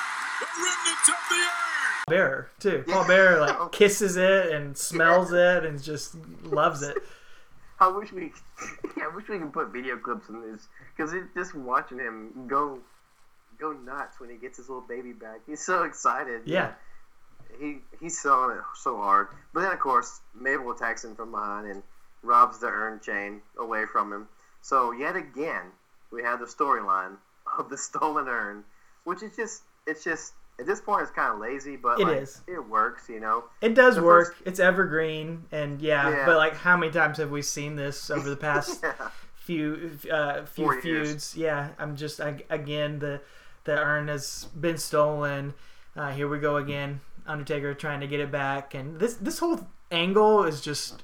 the 0.45 0.49
remnants 0.61 1.09
of 1.09 1.23
the 1.33 1.41
earth. 1.41 2.05
Bearer 2.09 2.51
too. 2.61 2.85
Paul 2.87 3.03
Yeah. 3.03 3.09
Bearer 3.09 3.41
like 3.41 3.73
kisses 3.73 4.17
it 4.19 4.53
and 4.53 4.77
smells 4.77 5.33
it 5.33 5.65
and 5.65 5.83
just 5.83 6.17
loves 6.45 6.83
it. 6.83 6.97
I 7.81 7.89
wish 7.89 8.13
we, 8.13 8.33
yeah, 8.97 9.05
I 9.11 9.15
wish 9.15 9.29
we 9.29 9.39
could 9.39 9.53
put 9.53 9.69
video 9.69 9.97
clips 9.97 10.29
in 10.29 10.43
this 10.53 10.69
because 10.95 11.15
just 11.35 11.55
watching 11.55 11.99
him 11.99 12.47
go, 12.47 12.79
go 13.59 13.73
nuts 13.73 14.21
when 14.21 14.29
he 14.31 14.37
gets 14.37 14.59
his 14.59 14.69
little 14.69 14.85
baby 14.87 15.13
back. 15.13 15.41
He's 15.47 15.65
so 15.65 15.85
excited. 15.85 16.43
Yeah. 16.45 16.73
he 17.59 17.79
he's 17.99 18.21
selling 18.21 18.59
it 18.59 18.63
so 18.77 18.97
hard. 18.97 19.29
But 19.55 19.63
then 19.63 19.73
of 19.73 19.81
course 19.81 20.21
Mabel 20.39 20.71
attacks 20.71 21.05
him 21.05 21.17
from 21.17 21.31
behind 21.31 21.67
and 21.67 21.83
robs 22.23 22.59
the 22.59 22.67
urn 22.67 23.01
chain 23.01 23.41
away 23.59 23.87
from 23.87 24.13
him. 24.13 24.29
So 24.61 24.93
yet 24.93 25.17
again 25.17 25.73
we 26.13 26.23
have 26.23 26.41
the 26.41 26.47
storyline 26.47 27.17
of 27.59 27.71
the 27.71 27.79
stolen 27.79 28.29
urn, 28.29 28.65
which 29.05 29.23
is 29.23 29.35
just 29.37 29.63
it's 29.87 30.05
just 30.05 30.35
at 30.61 30.67
this 30.67 30.81
point 30.81 31.03
it's 31.03 31.11
kind 31.11 31.33
of 31.33 31.41
lazy, 31.41 31.77
but 31.77 31.99
It 32.01 32.07
like, 32.07 32.19
is. 32.23 32.43
it 32.47 32.59
works, 32.69 33.09
you 33.09 33.19
know. 33.21 33.45
It 33.61 33.75
does 33.75 33.97
The 33.97 34.03
work. 34.03 34.29
first- 34.35 34.43
It's 34.47 34.61
evergreen 34.61 35.45
and 35.51 35.81
yeah, 35.81 36.09
Yeah. 36.11 36.27
but 36.27 36.37
like 36.37 36.55
how 36.55 36.77
many 36.77 36.93
times 36.93 37.19
have 37.19 37.31
we 37.31 37.43
seen 37.43 37.77
this 37.77 38.11
over 38.11 38.29
the 38.31 38.37
past 38.49 38.81
yeah. 38.83 38.93
few 39.35 39.99
uh, 40.13 40.45
few 40.45 40.65
Four 40.65 40.75
years. 40.81 41.09
feuds. 41.11 41.37
Yeah, 41.37 41.71
I'm 41.79 41.97
just 41.97 42.21
I, 42.21 42.43
again 42.51 42.99
the 43.01 43.21
the 43.65 43.79
urn 43.79 44.09
has 44.09 44.45
been 44.59 44.79
stolen. 44.79 45.55
Uh, 45.97 46.11
here 46.11 46.29
we 46.29 46.39
go 46.39 46.57
again. 46.57 47.01
Undertaker 47.27 47.75
trying 47.75 48.01
to 48.01 48.07
get 48.07 48.21
it 48.21 48.31
back, 48.31 48.75
and 48.75 48.99
this 48.99 49.15
this 49.15 49.39
whole 49.39 49.69
angle 49.91 50.45
is 50.45 50.61
just 50.61 51.03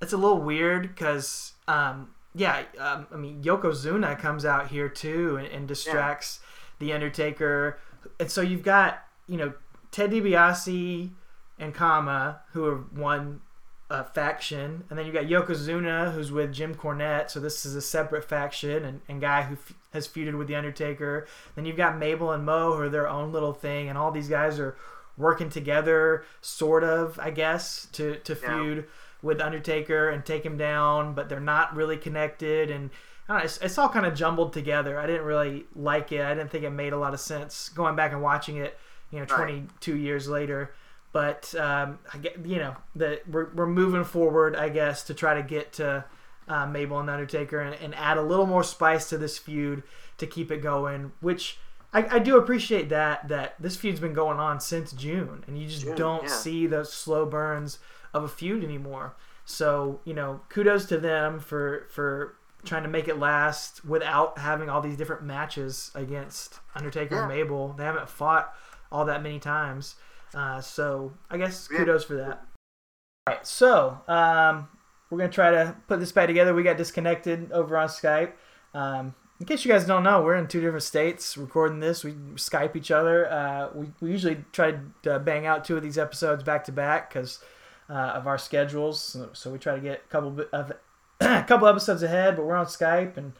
it's 0.00 0.12
a 0.12 0.16
little 0.16 0.40
weird 0.40 0.82
because 0.94 1.52
um, 1.68 2.10
yeah, 2.34 2.62
um, 2.78 3.06
I 3.12 3.16
mean 3.16 3.42
Yokozuna 3.42 4.18
comes 4.18 4.44
out 4.44 4.68
here 4.68 4.88
too 4.88 5.36
and, 5.36 5.46
and 5.48 5.68
distracts 5.68 6.40
the 6.78 6.92
Undertaker, 6.92 7.78
and 8.20 8.30
so 8.30 8.40
you've 8.40 8.62
got 8.62 9.04
you 9.26 9.36
know 9.36 9.52
Ted 9.90 10.10
DiBiase 10.10 11.10
and 11.58 11.74
Kama 11.74 12.40
who 12.52 12.64
are 12.66 12.76
one 12.76 13.40
uh, 13.90 14.04
faction, 14.04 14.84
and 14.90 14.98
then 14.98 15.06
you 15.06 15.12
got 15.12 15.24
Yokozuna, 15.24 16.12
who's 16.12 16.30
with 16.30 16.52
Jim 16.52 16.74
Cornette, 16.74 17.30
so 17.30 17.40
this 17.40 17.64
is 17.64 17.74
a 17.74 17.80
separate 17.80 18.22
faction, 18.22 18.84
and, 18.84 19.00
and 19.08 19.18
guy 19.18 19.42
who 19.44 19.54
f- 19.54 19.72
has 19.94 20.06
feuded 20.06 20.36
with 20.36 20.46
the 20.46 20.54
Undertaker. 20.54 21.26
Then 21.54 21.64
you've 21.64 21.78
got 21.78 21.96
Mabel 21.96 22.32
and 22.32 22.44
Mo, 22.44 22.74
who 22.74 22.82
are 22.82 22.88
their 22.90 23.08
own 23.08 23.32
little 23.32 23.54
thing, 23.54 23.88
and 23.88 23.96
all 23.96 24.10
these 24.10 24.28
guys 24.28 24.60
are 24.60 24.76
working 25.16 25.48
together, 25.48 26.24
sort 26.42 26.84
of, 26.84 27.18
I 27.18 27.30
guess, 27.30 27.86
to 27.92 28.16
to 28.16 28.34
Yeah. 28.34 28.58
feud 28.62 28.84
with 29.22 29.40
Undertaker 29.40 30.10
and 30.10 30.22
take 30.24 30.44
him 30.44 30.58
down, 30.58 31.14
but 31.14 31.30
they're 31.30 31.40
not 31.40 31.74
really 31.74 31.96
connected, 31.96 32.70
and 32.70 32.90
I 33.28 33.32
don't 33.32 33.38
know, 33.38 33.44
it's, 33.44 33.58
it's 33.58 33.78
all 33.78 33.88
kind 33.88 34.06
of 34.06 34.14
jumbled 34.14 34.52
together. 34.52 34.98
I 34.98 35.06
didn't 35.06 35.24
really 35.24 35.66
like 35.74 36.12
it. 36.12 36.22
I 36.22 36.34
didn't 36.34 36.50
think 36.50 36.64
it 36.64 36.70
made 36.70 36.92
a 36.92 36.98
lot 36.98 37.14
of 37.14 37.20
sense 37.20 37.68
going 37.68 37.94
back 37.94 38.12
and 38.12 38.22
watching 38.22 38.56
it, 38.56 38.78
you 39.10 39.18
know, 39.18 39.26
Right. 39.26 39.68
22 39.68 39.96
years 39.96 40.28
later 40.28 40.72
but 41.12 41.54
um, 41.54 41.98
I 42.12 42.18
get 42.18 42.44
you 42.44 42.58
know 42.58 42.76
that 42.96 43.28
we're, 43.28 43.50
we're 43.54 43.66
moving 43.66 44.04
forward, 44.04 44.56
I 44.56 44.68
guess, 44.68 45.02
to 45.04 45.14
try 45.14 45.34
to 45.34 45.42
get 45.42 45.72
to 45.74 46.04
uh, 46.46 46.66
Mabel 46.66 47.00
and 47.00 47.10
Undertaker 47.10 47.60
and, 47.60 47.74
and 47.76 47.94
add 47.94 48.18
a 48.18 48.22
little 48.22 48.46
more 48.46 48.62
spice 48.62 49.08
to 49.10 49.18
this 49.18 49.38
feud 49.38 49.82
to 50.18 50.26
keep 50.26 50.50
it 50.50 50.58
going. 50.58 51.12
Which 51.20 51.58
I, 51.92 52.16
I 52.16 52.18
do 52.18 52.36
appreciate 52.36 52.88
that 52.90 53.28
that 53.28 53.54
this 53.58 53.76
feud's 53.76 54.00
been 54.00 54.12
going 54.12 54.38
on 54.38 54.60
since 54.60 54.92
June, 54.92 55.44
and 55.46 55.58
you 55.58 55.66
just 55.66 55.82
June, 55.82 55.96
don't 55.96 56.24
yeah. 56.24 56.30
see 56.30 56.66
those 56.66 56.92
slow 56.92 57.24
burns 57.24 57.78
of 58.12 58.24
a 58.24 58.28
feud 58.28 58.62
anymore. 58.62 59.16
So 59.44 60.00
you 60.04 60.14
know, 60.14 60.42
kudos 60.50 60.84
to 60.86 60.98
them 60.98 61.40
for 61.40 61.86
for 61.90 62.36
trying 62.64 62.82
to 62.82 62.88
make 62.88 63.08
it 63.08 63.18
last 63.18 63.84
without 63.84 64.38
having 64.38 64.68
all 64.68 64.80
these 64.80 64.96
different 64.96 65.22
matches 65.22 65.90
against 65.94 66.58
Undertaker 66.74 67.18
and 67.20 67.28
Mabel. 67.28 67.74
They 67.78 67.84
haven't 67.84 68.08
fought 68.08 68.52
all 68.90 69.04
that 69.06 69.22
many 69.22 69.38
times. 69.38 69.94
Uh, 70.34 70.60
so 70.60 71.12
I 71.30 71.38
guess 71.38 71.68
Yeah. 71.70 71.78
kudos 71.78 72.04
for 72.04 72.14
that. 72.16 72.42
All 73.26 73.34
right, 73.34 73.46
so 73.46 74.00
um, 74.08 74.68
we're 75.10 75.18
gonna 75.18 75.30
try 75.30 75.50
to 75.50 75.76
put 75.86 76.00
this 76.00 76.12
back 76.12 76.26
together. 76.26 76.54
We 76.54 76.62
got 76.62 76.76
disconnected 76.76 77.52
over 77.52 77.76
on 77.76 77.88
Skype. 77.88 78.32
Um, 78.74 79.14
in 79.40 79.46
case 79.46 79.64
you 79.64 79.70
guys 79.70 79.84
don't 79.86 80.02
know, 80.02 80.22
we're 80.22 80.34
in 80.34 80.48
two 80.48 80.60
different 80.60 80.82
states 80.82 81.36
recording 81.38 81.78
this. 81.78 82.02
We 82.02 82.12
Skype 82.34 82.74
each 82.74 82.90
other. 82.90 83.30
Uh, 83.30 83.68
we, 83.72 83.86
we 84.00 84.10
usually 84.10 84.44
try 84.52 84.74
to 85.04 85.18
bang 85.20 85.46
out 85.46 85.64
two 85.64 85.76
of 85.76 85.82
these 85.82 85.96
episodes 85.96 86.42
back 86.42 86.64
to 86.64 86.72
back 86.72 87.12
because 87.12 87.38
uh, 87.88 87.92
of 87.92 88.26
our 88.26 88.36
schedules. 88.36 89.00
So, 89.00 89.30
so 89.32 89.50
we 89.50 89.58
try 89.58 89.74
to 89.76 89.80
get 89.80 90.02
a 90.04 90.08
couple 90.08 90.44
of 90.52 90.72
a 91.20 91.42
couple 91.48 91.68
episodes 91.68 92.02
ahead, 92.02 92.36
but 92.36 92.44
we're 92.44 92.56
on 92.56 92.66
Skype 92.66 93.16
and. 93.16 93.32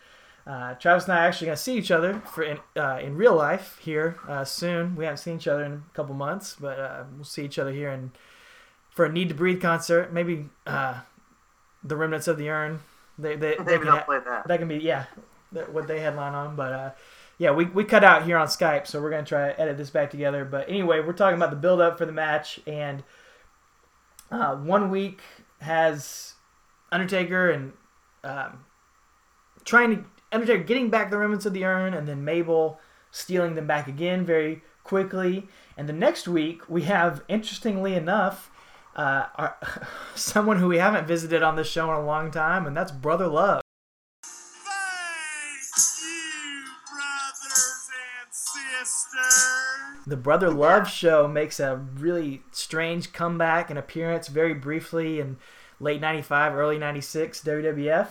Uh, 0.47 0.73
Travis 0.77 1.05
and 1.05 1.13
I 1.13 1.25
are 1.27 1.29
actually 1.29 1.49
going 1.49 1.57
to 1.59 1.63
see 1.63 1.77
each 1.77 1.91
other 1.91 2.23
for 2.33 2.43
in, 2.43 2.59
uh, 2.75 2.99
in 3.03 3.19
real 3.19 3.37
life 3.37 3.79
here 3.83 4.17
uh, 4.27 4.47
soon. 4.47 4.97
We 4.97 5.05
haven't 5.05 5.19
seen 5.19 5.37
each 5.37 5.47
other 5.47 5.63
in 5.63 5.73
a 5.73 5.83
couple 5.93 6.15
months, 6.15 6.57
but 6.59 6.81
uh, 6.81 7.05
we'll 7.15 7.25
see 7.25 7.45
each 7.45 7.59
other 7.59 7.71
here 7.71 7.91
and 7.91 8.13
for 8.99 9.05
a 9.05 9.13
Need 9.13 9.29
to 9.29 9.35
Breathe 9.35 9.61
concert. 9.61 10.11
Maybe 10.11 10.49
uh, 10.67 11.01
the 11.85 11.97
Remnants 11.97 12.29
of 12.29 12.39
the 12.39 12.49
Urn. 12.49 12.81
They, 13.19 13.37
they, 13.37 13.57
they 13.57 13.65
Maybe 13.65 13.85
can 13.85 13.89
ha- 13.89 14.05
play 14.05 14.19
that. 14.25 14.49
that 14.49 14.59
can 14.59 14.69
be 14.69 14.77
yeah, 14.79 15.05
that, 15.53 15.73
what 15.73 15.87
they 15.87 16.01
headline 16.01 16.35
on. 16.35 16.57
But 16.57 16.73
uh, 16.73 16.91
yeah, 17.39 17.51
we, 17.53 17.67
we 17.67 17.85
cut 17.85 18.03
out 18.03 18.25
here 18.25 18.39
on 18.39 18.47
Skype, 18.47 18.87
so 18.87 19.01
we're 19.03 19.11
gonna 19.11 19.25
try 19.25 19.49
to 19.49 19.61
edit 19.61 19.77
this 19.77 19.91
back 19.91 20.11
together. 20.11 20.45
But 20.45 20.69
anyway, 20.69 21.01
we're 21.01 21.13
talking 21.13 21.37
about 21.37 21.51
the 21.51 21.57
build 21.57 21.81
up 21.81 21.99
for 21.99 22.07
the 22.07 22.13
match, 22.13 22.59
and 22.67 23.05
uh, 24.31 24.57
one 24.57 24.91
week 24.91 25.21
has 25.61 26.35
Undertaker 26.91 27.51
and 27.51 27.73
um, 28.25 28.65
trying 29.65 29.97
to 29.97 30.05
Undertaker 30.31 30.65
getting 30.65 30.91
back 30.91 31.11
the 31.11 31.19
remnants 31.19 31.47
of 31.47 31.55
the 31.55 31.65
urn, 31.65 31.95
and 31.95 32.07
then 32.07 32.25
Mabel 32.25 32.79
stealing 33.11 33.55
them 33.55 33.67
back 33.67 33.89
again 33.89 34.27
very 34.27 34.63
quickly. 34.85 35.49
And 35.77 35.89
the 35.89 35.95
next 35.95 36.29
week 36.29 36.69
we 36.69 36.83
have, 36.83 37.23
interestingly 37.29 37.95
enough, 37.95 38.51
uh, 38.95 39.27
our, 39.37 39.57
someone 40.15 40.59
who 40.59 40.69
we 40.69 40.79
haven't 40.79 41.07
visited 41.07 41.43
on 41.43 41.57
this 41.57 41.69
show 41.69 41.91
in 41.91 41.97
a 41.97 42.05
long 42.05 42.31
time, 42.31 42.67
and 42.67 42.77
that's 42.77 42.93
Brother 42.93 43.27
Love. 43.27 43.63
Thank 44.23 45.63
you, 46.03 46.65
brothers 46.93 47.91
and 47.95 48.35
sisters. 48.35 49.49
The 50.07 50.17
Brother 50.17 50.51
Love 50.51 50.89
show 50.89 51.27
makes 51.29 51.59
a 51.61 51.77
really 51.77 52.43
strange 52.51 53.13
comeback 53.13 53.71
and 53.71 53.79
appearance 53.79 54.29
very 54.29 54.55
briefly 54.55 55.21
in 55.21 55.39
late 55.81 56.01
95, 56.01 56.55
early 56.55 56.79
96 56.79 57.43
WWF. 57.43 58.09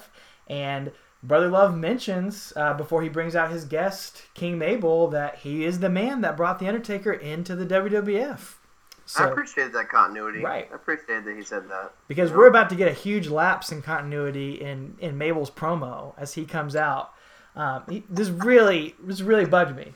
And 0.48 0.92
Brother 1.24 1.50
Love 1.50 1.76
mentions 1.76 2.54
uh, 2.56 2.74
before 2.74 3.02
he 3.02 3.10
brings 3.10 3.36
out 3.36 3.52
his 3.52 3.66
guest, 3.66 4.24
King 4.34 4.58
Mabel, 4.58 5.08
that 5.10 5.38
he 5.40 5.66
is 5.66 5.80
the 5.80 5.90
man 5.90 6.22
that 6.22 6.38
brought 6.38 6.60
The 6.60 6.68
Undertaker 6.68 7.12
into 7.12 7.56
the 7.56 7.66
WWF. 7.66 8.40
I 8.40 9.10
So, 9.10 9.32
appreciated 9.32 9.74
that 9.74 9.90
continuity. 9.90 10.44
Right. 10.44 10.68
I 10.72 10.76
appreciated 10.76 11.26
that 11.26 11.36
he 11.36 11.44
said 11.44 11.70
that. 11.70 11.94
because 12.08 12.32
we're 12.32 12.48
about 12.48 12.70
to 12.70 12.76
get 12.76 12.88
a 12.90 12.94
huge 12.94 13.30
lapse 13.30 13.72
in 13.72 13.82
continuity 13.82 14.62
in, 14.62 14.96
in 15.00 15.18
Mabel's 15.18 15.50
promo 15.52 16.14
as 16.18 16.34
he 16.34 16.46
comes 16.46 16.76
out. 16.76 17.12
Um, 17.56 17.84
he, 17.90 18.04
this 18.10 18.30
really 18.30 18.96
this 19.02 19.22
really 19.22 19.46
bugged 19.46 19.76
me. 19.76 19.94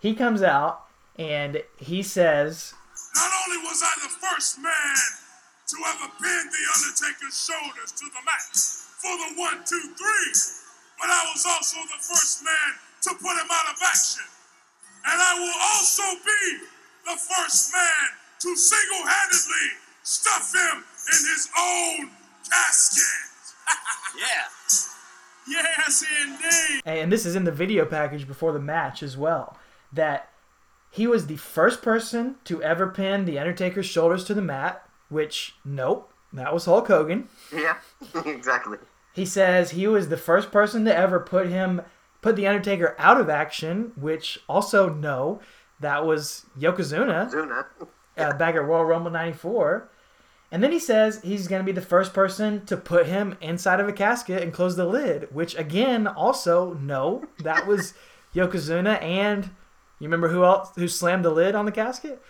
He 0.00 0.14
comes 0.14 0.42
out 0.42 0.86
and 1.18 1.62
he 1.76 2.02
says, 2.02 2.72
Not 3.14 3.30
only 3.46 3.58
was 3.58 3.82
I 3.84 3.92
the 4.02 4.08
first 4.08 4.58
man 4.60 4.96
to 5.72 5.78
ever 5.88 6.08
bend 6.20 6.52
the 6.52 6.64
Undertaker's 6.76 7.32
shoulders 7.32 7.96
to 7.96 8.04
the 8.12 8.22
mat 8.28 8.52
for 9.00 9.16
the 9.16 9.40
one, 9.40 9.64
two, 9.64 9.80
three, 9.96 10.32
but 11.00 11.08
I 11.08 11.24
was 11.32 11.48
also 11.48 11.80
the 11.88 12.00
first 12.04 12.44
man 12.44 12.70
to 13.08 13.10
put 13.16 13.34
him 13.40 13.48
out 13.48 13.72
of 13.72 13.80
action. 13.80 14.28
And 15.08 15.16
I 15.16 15.32
will 15.40 15.58
also 15.72 16.04
be 16.20 16.44
the 17.08 17.16
first 17.16 17.72
man 17.72 18.04
to 18.40 18.56
single 18.56 19.06
handedly 19.08 19.68
stuff 20.02 20.52
him 20.54 20.84
in 20.84 21.20
his 21.32 21.48
own 21.58 22.10
casket. 22.48 23.32
yeah. 24.20 24.44
Yes, 25.48 26.04
indeed. 26.22 26.82
and 26.84 27.10
this 27.10 27.26
is 27.26 27.34
in 27.34 27.44
the 27.44 27.50
video 27.50 27.84
package 27.84 28.28
before 28.28 28.52
the 28.52 28.60
match 28.60 29.02
as 29.02 29.16
well, 29.16 29.56
that 29.92 30.28
he 30.90 31.06
was 31.06 31.26
the 31.26 31.36
first 31.36 31.82
person 31.82 32.36
to 32.44 32.62
ever 32.62 32.86
pin 32.86 33.24
the 33.24 33.38
Undertaker's 33.38 33.86
shoulders 33.86 34.24
to 34.24 34.34
the 34.34 34.42
mat. 34.42 34.81
Which 35.12 35.56
nope, 35.64 36.10
that 36.32 36.54
was 36.54 36.64
Hulk 36.64 36.88
Hogan. 36.88 37.28
Yeah, 37.54 37.76
exactly. 38.24 38.78
He 39.12 39.26
says 39.26 39.72
he 39.72 39.86
was 39.86 40.08
the 40.08 40.16
first 40.16 40.50
person 40.50 40.86
to 40.86 40.96
ever 40.96 41.20
put 41.20 41.48
him 41.48 41.82
put 42.22 42.34
the 42.34 42.46
Undertaker 42.46 42.94
out 42.98 43.20
of 43.20 43.28
action, 43.28 43.92
which 43.96 44.38
also 44.48 44.88
no, 44.88 45.40
that 45.80 46.06
was 46.06 46.46
Yokozuna 46.58 47.30
Zuna. 47.30 47.66
uh, 48.16 48.32
back 48.38 48.54
at 48.54 48.64
Royal 48.64 48.86
Rumble 48.86 49.10
'94. 49.10 49.88
And 50.50 50.62
then 50.62 50.72
he 50.72 50.78
says 50.78 51.20
he's 51.22 51.48
going 51.48 51.60
to 51.60 51.66
be 51.66 51.72
the 51.72 51.80
first 51.86 52.12
person 52.14 52.64
to 52.66 52.76
put 52.76 53.06
him 53.06 53.36
inside 53.40 53.80
of 53.80 53.88
a 53.88 53.92
casket 53.92 54.42
and 54.42 54.52
close 54.52 54.76
the 54.76 54.84
lid, 54.86 55.28
which 55.34 55.54
again, 55.56 56.06
also 56.06 56.74
no, 56.74 57.24
that 57.42 57.66
was 57.66 57.92
Yokozuna. 58.34 59.02
And 59.02 59.44
you 59.98 60.06
remember 60.08 60.28
who 60.28 60.44
else 60.44 60.70
who 60.76 60.88
slammed 60.88 61.24
the 61.24 61.30
lid 61.30 61.54
on 61.54 61.66
the 61.66 61.72
casket? 61.72 62.22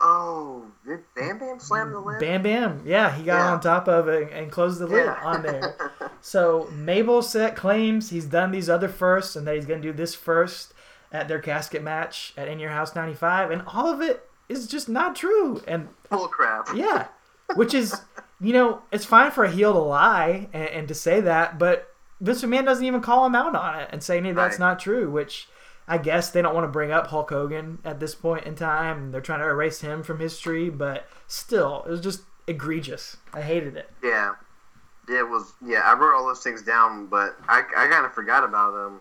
Oh, 0.00 0.64
did 0.86 1.00
Bam 1.14 1.38
Bam 1.38 1.60
slam 1.60 1.92
the 1.92 1.98
lid? 2.00 2.20
Bam 2.20 2.42
Bam. 2.42 2.82
Yeah, 2.86 3.12
he 3.14 3.22
got 3.24 3.38
Yeah. 3.38 3.52
on 3.52 3.60
top 3.60 3.86
of 3.88 4.08
it 4.08 4.32
and 4.32 4.50
closed 4.50 4.78
the 4.80 4.86
lid 4.86 5.04
Yeah. 5.06 5.20
on 5.22 5.42
there. 5.42 5.76
So 6.22 6.68
Mabel 6.72 7.22
set 7.22 7.56
claims 7.56 8.10
he's 8.10 8.26
done 8.26 8.50
these 8.50 8.68
other 8.68 8.88
firsts 8.88 9.36
and 9.36 9.46
that 9.46 9.54
he's 9.54 9.64
going 9.64 9.80
to 9.80 9.88
do 9.88 9.92
this 9.96 10.14
first 10.14 10.74
at 11.10 11.28
their 11.28 11.38
casket 11.38 11.82
match 11.82 12.34
at 12.36 12.46
In 12.46 12.58
Your 12.58 12.68
House 12.70 12.94
95. 12.94 13.50
And 13.50 13.62
all 13.66 13.86
of 13.90 14.02
it 14.02 14.28
is 14.46 14.66
just 14.66 14.86
not 14.86 15.16
true. 15.16 15.62
And 15.66 15.88
Full 16.10 16.28
crap. 16.28 16.68
yeah, 16.74 17.06
which 17.54 17.72
is, 17.72 18.02
you 18.38 18.52
know, 18.52 18.82
it's 18.92 19.06
fine 19.06 19.30
for 19.30 19.44
a 19.44 19.50
heel 19.50 19.72
to 19.72 19.78
lie 19.78 20.50
and, 20.52 20.68
and 20.68 20.88
to 20.88 20.94
say 20.94 21.22
that, 21.22 21.58
but 21.58 21.88
Vince 22.20 22.42
McMahon 22.42 22.66
doesn't 22.66 22.84
even 22.84 23.00
call 23.00 23.24
him 23.24 23.34
out 23.34 23.54
on 23.56 23.80
it 23.80 23.88
and 23.90 24.02
say, 24.02 24.20
hey, 24.20 24.32
that's 24.32 24.54
Right. 24.58 24.66
not 24.66 24.78
true, 24.78 25.10
which 25.10 25.48
I 25.90 25.98
guess 25.98 26.30
they 26.30 26.40
don't 26.40 26.54
want 26.54 26.64
to 26.64 26.70
bring 26.70 26.92
up 26.92 27.08
Hulk 27.08 27.30
Hogan 27.30 27.78
at 27.84 27.98
this 27.98 28.14
point 28.14 28.46
in 28.46 28.54
time. 28.54 29.10
They're 29.10 29.20
trying 29.20 29.40
to 29.40 29.46
erase 29.46 29.80
him 29.80 30.02
from 30.04 30.20
history, 30.20 30.70
but 30.70 31.06
still, 31.26 31.82
it 31.86 31.90
was 31.90 32.00
just 32.00 32.22
egregious. 32.46 33.16
I 33.34 33.42
hated 33.42 33.76
it. 33.76 33.90
Yeah. 34.02 34.34
Yeah, 35.08 35.18
it 35.20 35.28
was. 35.28 35.52
Yeah, 35.66 35.80
I 35.84 35.98
wrote 35.98 36.14
all 36.16 36.24
those 36.26 36.42
things 36.44 36.62
down, 36.62 37.06
but 37.08 37.36
I, 37.48 37.62
I 37.76 37.88
kind 37.88 38.06
of 38.06 38.14
forgot 38.14 38.44
about 38.44 38.72
um, 38.74 39.00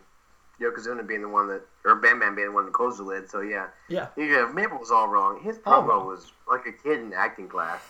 Yokozuna 0.60 1.06
being 1.08 1.22
the 1.22 1.30
one 1.30 1.48
that, 1.50 1.62
or 1.86 1.94
Bam 1.96 2.20
Bam 2.20 2.34
being 2.36 2.48
the 2.48 2.54
one 2.54 2.66
that 2.66 2.74
closed 2.74 2.98
the 2.98 3.04
lid. 3.04 3.30
So 3.30 3.42
yeah, 3.42 3.68
Yeah. 3.88 4.08
yeah, 4.18 4.50
Mabel 4.52 4.80
was 4.80 4.90
all 4.90 5.08
wrong. 5.08 5.40
His 5.44 5.60
promo 5.60 5.88
wrong. 5.90 6.08
was 6.08 6.32
like 6.50 6.66
a 6.66 6.72
kid 6.72 7.00
in 7.02 7.14
acting 7.14 7.48
class 7.48 7.82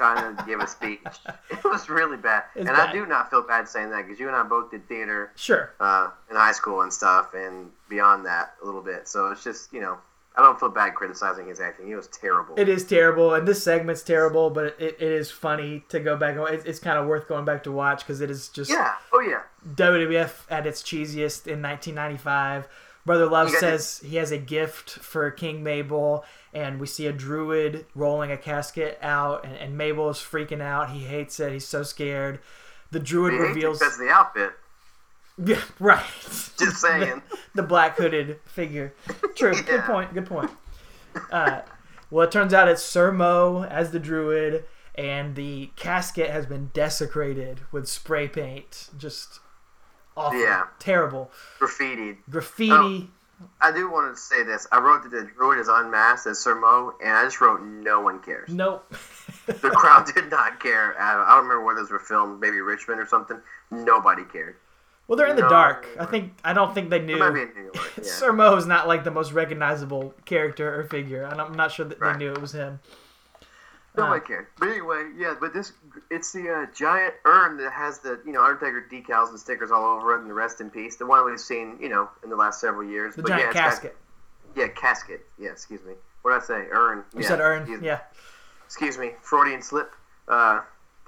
trying 0.00 0.34
to 0.36 0.42
give 0.44 0.60
a 0.60 0.66
speech. 0.66 0.98
It 1.50 1.64
was 1.64 1.90
really 1.90 2.16
bad, 2.16 2.44
It's 2.54 2.66
and 2.66 2.74
bad. 2.76 2.88
I 2.88 2.92
do 2.92 3.04
not 3.04 3.28
feel 3.30 3.42
bad 3.42 3.68
saying 3.68 3.90
that 3.90 4.06
because 4.06 4.18
you 4.18 4.28
and 4.28 4.36
I 4.36 4.42
both 4.42 4.70
did 4.70 4.88
theater 4.88 5.30
Sure. 5.36 5.74
uh, 5.78 6.08
in 6.30 6.36
high 6.36 6.52
school 6.52 6.80
and 6.80 6.90
stuff, 6.92 7.34
and 7.34 7.70
beyond 7.90 8.24
that 8.24 8.54
a 8.62 8.64
little 8.66 8.80
bit. 8.80 9.06
So 9.08 9.30
it's 9.30 9.44
just 9.44 9.72
you 9.74 9.80
know, 9.80 9.98
I 10.36 10.42
don't 10.42 10.58
feel 10.58 10.70
bad 10.70 10.94
criticizing 10.94 11.48
his 11.48 11.60
acting. 11.60 11.86
He 11.86 11.94
was 11.94 12.06
terrible. 12.06 12.54
It 12.56 12.68
is 12.68 12.86
terrible, 12.86 13.34
and 13.34 13.46
this 13.46 13.62
segment's 13.62 14.02
terrible, 14.02 14.48
but 14.48 14.66
it, 14.78 14.96
it 14.98 15.02
is 15.02 15.30
funny 15.30 15.84
to 15.90 16.00
go 16.00 16.16
back. 16.16 16.36
It's, 16.38 16.64
it's 16.64 16.78
kind 16.78 16.98
of 16.98 17.06
worth 17.06 17.28
going 17.28 17.44
back 17.44 17.62
to 17.64 17.72
watch 17.72 18.00
because 18.00 18.22
it 18.22 18.30
is 18.30 18.48
just 18.48 18.70
yeah. 18.70 18.94
Oh 19.12 19.20
yeah. 19.20 19.42
WWF 19.74 20.46
at 20.48 20.66
its 20.66 20.82
cheesiest 20.82 21.46
in 21.46 21.60
1995. 21.60 22.68
Brother 23.10 23.26
Love 23.26 23.50
says 23.50 24.00
he 24.06 24.18
has 24.18 24.30
a 24.30 24.38
gift 24.38 24.88
for 24.88 25.28
King 25.32 25.64
Mabel, 25.64 26.24
and 26.54 26.78
we 26.78 26.86
see 26.86 27.08
a 27.08 27.12
druid 27.12 27.84
rolling 27.96 28.30
a 28.30 28.36
casket 28.36 29.00
out, 29.02 29.44
and, 29.44 29.56
and 29.56 29.76
Mabel 29.76 30.10
is 30.10 30.18
freaking 30.18 30.60
out. 30.60 30.90
He 30.90 31.00
hates 31.00 31.40
it. 31.40 31.52
He's 31.52 31.66
so 31.66 31.82
scared. 31.82 32.38
The 32.92 33.00
druid 33.00 33.32
He 33.32 33.40
reveals, 33.40 33.80
because 33.80 33.94
of 33.94 34.06
the 34.06 34.12
outfit. 34.12 34.52
yeah, 35.44 35.60
right, 35.80 36.06
Just 36.56 36.76
saying. 36.76 37.20
the 37.56 37.64
black 37.64 37.96
hooded 37.96 38.38
figure. 38.44 38.94
True. 39.34 39.60
Good 39.66 39.82
point. 39.82 40.14
Good 40.14 40.26
point. 40.26 40.52
Uh, 41.32 41.62
well, 42.12 42.28
it 42.28 42.30
turns 42.30 42.54
out 42.54 42.68
it's 42.68 42.80
Sir 42.80 43.10
Mo 43.10 43.64
as 43.64 43.90
the 43.90 43.98
druid, 43.98 44.66
and 44.94 45.34
the 45.34 45.70
casket 45.74 46.30
has 46.30 46.46
been 46.46 46.70
desecrated 46.72 47.62
with 47.72 47.88
spray 47.88 48.28
paint. 48.28 48.88
Just 48.96 49.40
awful. 50.20 50.40
Yeah. 50.40 50.64
Terrible. 50.78 51.30
graffiti, 51.58 52.18
Graffiti. 52.30 52.70
Oh, 52.72 53.46
I 53.60 53.72
do 53.72 53.90
want 53.90 54.14
to 54.14 54.20
say 54.20 54.42
this. 54.42 54.66
I 54.70 54.80
wrote 54.80 55.02
that 55.04 55.10
the 55.10 55.22
druid 55.34 55.58
is 55.58 55.68
unmasked 55.68 56.26
as 56.26 56.38
Sir 56.38 56.54
Mo, 56.54 56.92
and 57.02 57.10
I 57.16 57.24
just 57.24 57.40
wrote 57.40 57.62
no 57.62 58.00
one 58.00 58.20
cares. 58.20 58.50
Nope. 58.50 58.92
The 59.46 59.54
crowd 59.70 60.06
did 60.14 60.30
not 60.30 60.60
care. 60.60 60.94
I 61.00 61.14
don't 61.36 61.44
remember 61.44 61.64
where 61.64 61.74
those 61.74 61.90
were 61.90 61.98
filmed. 61.98 62.38
Maybe 62.40 62.60
Richmond 62.60 63.00
or 63.00 63.06
something. 63.06 63.40
Nobody 63.70 64.24
cared. 64.24 64.56
well, 65.08 65.16
they're 65.16 65.26
in 65.28 65.36
the 65.36 65.42
No. 65.42 65.48
dark. 65.48 65.86
I 65.98 66.04
think. 66.04 66.34
I 66.44 66.52
don't 66.52 66.74
think 66.74 66.90
they 66.90 66.98
It 66.98 67.18
might 67.18 67.30
be 67.30 67.46
knew. 67.46 67.62
York. 67.74 67.76
Yeah. 67.96 68.02
Sir 68.04 68.32
Mo 68.32 68.56
is 68.56 68.66
not 68.66 68.86
like 68.86 69.04
the 69.04 69.10
most 69.10 69.32
recognizable 69.32 70.14
character 70.26 70.78
or 70.78 70.84
figure. 70.84 71.24
I'm 71.24 71.54
not 71.54 71.72
sure 71.72 71.86
that 71.86 71.98
Right. 71.98 72.12
they 72.12 72.18
knew 72.18 72.32
it 72.32 72.40
was 72.40 72.52
him. 72.52 72.80
Nobody 73.96 74.20
Uh, 74.22 74.26
cared. 74.26 74.46
But 74.58 74.68
anyway, 74.68 75.10
yeah. 75.16 75.34
But 75.40 75.52
this, 75.52 75.72
it's 76.10 76.32
the 76.32 76.48
uh, 76.48 76.66
giant 76.74 77.14
urn 77.24 77.56
that 77.58 77.72
has 77.72 77.98
the 77.98 78.20
you 78.24 78.32
know 78.32 78.42
Undertaker 78.44 78.86
decals 78.90 79.30
and 79.30 79.38
stickers 79.38 79.70
all 79.70 79.84
over 79.96 80.14
it, 80.14 80.20
and 80.20 80.30
the 80.30 80.34
rest 80.34 80.60
in 80.60 80.70
peace. 80.70 80.96
The 80.96 81.06
one 81.06 81.24
we've 81.24 81.40
seen 81.40 81.76
you 81.80 81.88
know 81.88 82.08
in 82.22 82.30
the 82.30 82.36
last 82.36 82.60
several 82.60 82.88
years. 82.88 83.16
The 83.16 83.22
but 83.22 83.30
yeah, 83.32 83.38
giant 83.38 83.54
got- 83.54 83.62
casket. 83.70 83.96
yeah, 84.56 84.68
casket. 84.68 85.26
Yeah, 85.38 85.50
excuse 85.50 85.82
me. 85.84 85.94
What 86.22 86.32
did 86.32 86.42
I 86.42 86.44
say? 86.46 86.66
Urn. 86.70 87.04
You 87.14 87.22
yeah, 87.22 87.28
said 87.28 87.40
urn. 87.40 87.62
excuse- 87.62 87.82
Yeah. 87.82 88.00
excuse 88.66 88.96
me, 88.98 89.12
Freudian 89.22 89.62
slip. 89.62 89.92
Uh, 90.28 90.60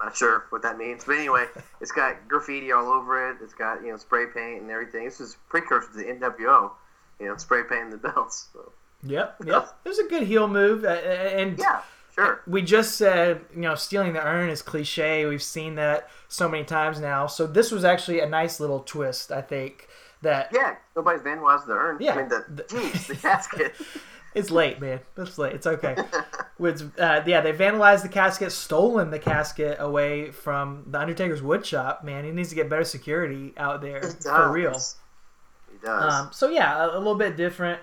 not 0.03 0.17
sure 0.17 0.47
what 0.51 0.63
that 0.63 0.77
means, 0.79 1.05
but 1.05 1.17
anyway, 1.17 1.47
it's 1.81 1.93
got 1.93 2.27
graffiti 2.27 2.73
all 2.73 2.89
over 2.93 3.31
it. 3.31 3.37
It's 3.43 3.55
got 3.55 3.83
you 3.85 3.93
know 3.93 3.97
spray 3.97 4.27
paint 4.27 4.63
and 4.63 4.71
everything. 4.73 5.05
This 5.05 5.21
is 5.21 5.37
precursor 5.49 5.89
to 5.93 5.97
the 5.99 6.05
NWO, 6.05 6.73
you 7.21 7.29
know, 7.29 7.37
spray 7.37 7.63
painting 7.63 7.91
the 7.91 7.97
belts. 7.99 8.49
So, 8.53 8.73
Yep. 9.05 9.37
Yep. 9.47 9.79
It 9.85 9.89
was 9.89 9.99
a 10.01 10.05
good 10.09 10.23
heel 10.25 10.49
move, 10.49 10.85
and 10.85 11.57
yeah, 11.59 11.83
sure. 12.15 12.43
we 12.47 12.63
just 12.63 12.97
said, 12.97 13.41
you 13.55 13.61
know, 13.63 13.75
stealing 13.75 14.13
the 14.13 14.25
urn 14.25 14.49
is 14.51 14.63
cliche. 14.63 15.27
We've 15.27 15.43
seen 15.43 15.75
that 15.77 16.09
so 16.29 16.49
many 16.49 16.65
times 16.65 17.01
now. 17.01 17.27
So 17.27 17.47
this 17.47 17.71
was 17.71 17.85
actually 17.85 18.21
a 18.21 18.27
nice 18.29 18.61
little 18.61 18.81
twist, 18.81 19.33
I 19.33 19.43
think. 19.43 19.89
That 20.23 20.51
Yeah, 20.53 20.77
nobody's 20.95 21.23
vandalized 21.23 21.67
the 21.67 21.73
urn. 21.73 21.97
Yeah, 22.01 22.13
I 22.15 22.17
mean 22.19 22.29
the, 22.29 22.45
the- 22.49 22.63
jeez, 22.63 23.09
the 23.09 23.17
casket. 23.29 23.75
it's 24.37 24.53
late, 24.53 24.81
man. 24.81 25.01
It's 25.17 25.37
late. 25.37 25.55
It's 25.55 25.67
okay. 25.67 25.97
With 26.59 26.93
uh, 26.97 27.23
yeah, 27.27 27.41
they 27.41 27.53
vandalized 27.53 28.03
the 28.03 28.09
casket, 28.09 28.53
stolen 28.53 29.11
the 29.11 29.19
casket 29.19 29.79
away 29.81 30.31
from 30.31 30.85
the 30.87 31.01
Undertaker's 31.01 31.43
wood 31.43 31.67
shop. 31.67 32.05
Man, 32.05 32.25
he 32.25 32.31
needs 32.31 32.51
to 32.51 32.55
get 32.55 32.69
better 32.71 32.85
security 32.85 33.53
out 33.57 33.81
there 33.83 34.01
for 34.01 34.53
real. 34.53 34.71
It 34.75 35.83
does. 35.85 36.15
Um, 36.15 36.29
so 36.33 36.49
yeah, 36.51 36.85
a, 36.85 36.97
a 36.97 36.99
little 36.99 37.17
bit 37.17 37.37
different, 37.37 37.81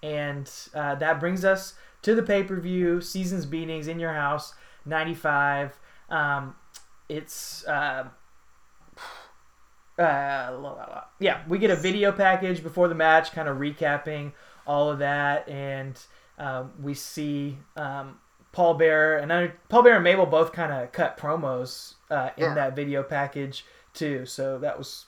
and 0.00 0.48
uh, 0.74 0.94
that 0.94 1.18
brings 1.18 1.44
us 1.44 1.74
to 2.02 2.14
the 2.14 2.22
pay 2.22 2.42
per 2.42 2.58
view 2.60 3.00
seasons 3.00 3.46
beatings 3.46 3.88
in 3.88 3.98
your 4.00 4.12
house 4.12 4.54
'95. 4.86 5.78
Um, 6.08 6.54
it's 7.08 7.66
uh, 7.66 8.08
uh, 9.98 10.50
la, 10.52 10.56
la, 10.58 10.72
la. 10.72 11.04
yeah, 11.18 11.42
we 11.48 11.58
get 11.58 11.70
a 11.70 11.76
video 11.76 12.10
package 12.12 12.62
before 12.62 12.88
the 12.88 12.94
match, 12.94 13.32
kind 13.32 13.48
of 13.48 13.58
recapping 13.58 14.32
all 14.66 14.90
of 14.90 14.98
that, 15.00 15.48
and 15.48 15.98
um, 16.38 16.72
we 16.80 16.94
see 16.94 17.58
um, 17.76 18.18
Paul 18.52 18.74
Bearer 18.74 19.18
and 19.18 19.32
I, 19.32 19.48
Paul 19.68 19.82
Bearer 19.82 19.96
and 19.96 20.04
Mabel 20.04 20.26
both 20.26 20.52
kind 20.52 20.72
of 20.72 20.90
cut 20.92 21.18
promos 21.18 21.94
uh, 22.10 22.30
in 22.36 22.44
Yeah. 22.44 22.54
that 22.54 22.76
video 22.76 23.02
package 23.02 23.64
too. 23.92 24.24
So 24.24 24.58
that 24.60 24.78
was 24.78 25.06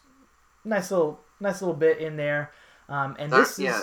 nice 0.64 0.90
little 0.90 1.20
nice 1.40 1.62
little 1.62 1.74
bit 1.76 1.98
in 1.98 2.16
there. 2.16 2.50
Um, 2.88 3.16
and 3.18 3.32
There- 3.32 3.40
this 3.40 3.52
is 3.52 3.58
yeah. 3.60 3.82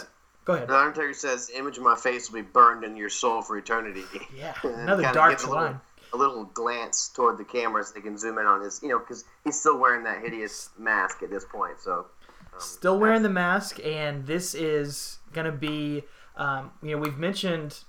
Go 0.50 0.56
ahead. 0.56 0.68
The 0.68 0.78
Undertaker 0.78 1.14
says, 1.14 1.48
"The 1.48 1.58
image 1.58 1.78
of 1.78 1.84
my 1.84 1.96
face 1.96 2.30
will 2.30 2.42
be 2.42 2.48
burned 2.48 2.84
in 2.84 2.96
your 2.96 3.10
soul 3.10 3.42
for 3.42 3.58
eternity." 3.58 4.04
Yeah, 4.36 4.54
another 4.64 5.04
dark 5.14 5.32
gives 5.32 5.44
a 5.44 5.50
little- 5.50 5.64
line. 5.64 5.82
A 6.12 6.18
little 6.18 6.46
glance 6.46 7.10
toward 7.10 7.38
the 7.38 7.44
camera 7.44 7.84
so 7.84 7.94
they 7.94 8.02
can 8.02 8.18
zoom 8.18 8.40
in 8.40 8.48
on 8.48 8.62
his, 8.62 8.82
you 8.82 8.90
know, 8.90 8.98
because 8.98 9.26
he's 9.44 9.60
still 9.60 9.78
wearing 9.78 10.04
that 10.06 10.24
hideous 10.24 10.72
mask 10.76 11.22
at 11.22 11.30
this 11.30 11.46
point. 11.46 11.80
So, 11.80 12.08
um, 12.52 12.60
Still 12.60 12.98
wearing 12.98 13.22
the 13.22 13.30
mask, 13.30 13.80
and 13.86 14.26
this 14.26 14.56
is 14.56 15.20
gonna 15.34 15.52
be, 15.52 16.04
um, 16.36 16.72
you 16.82 16.96
know, 16.96 16.98
we've 16.98 17.20
mentioned 17.20 17.84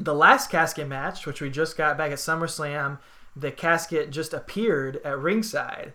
the 0.00 0.14
last 0.14 0.50
casket 0.50 0.88
match, 0.88 1.24
which 1.24 1.40
we 1.40 1.48
just 1.48 1.76
got 1.76 1.96
back 1.96 2.10
at 2.10 2.18
SummerSlam. 2.18 2.98
The 3.36 3.52
casket 3.52 4.10
just 4.10 4.34
appeared 4.34 4.96
at 5.04 5.16
ringside. 5.16 5.92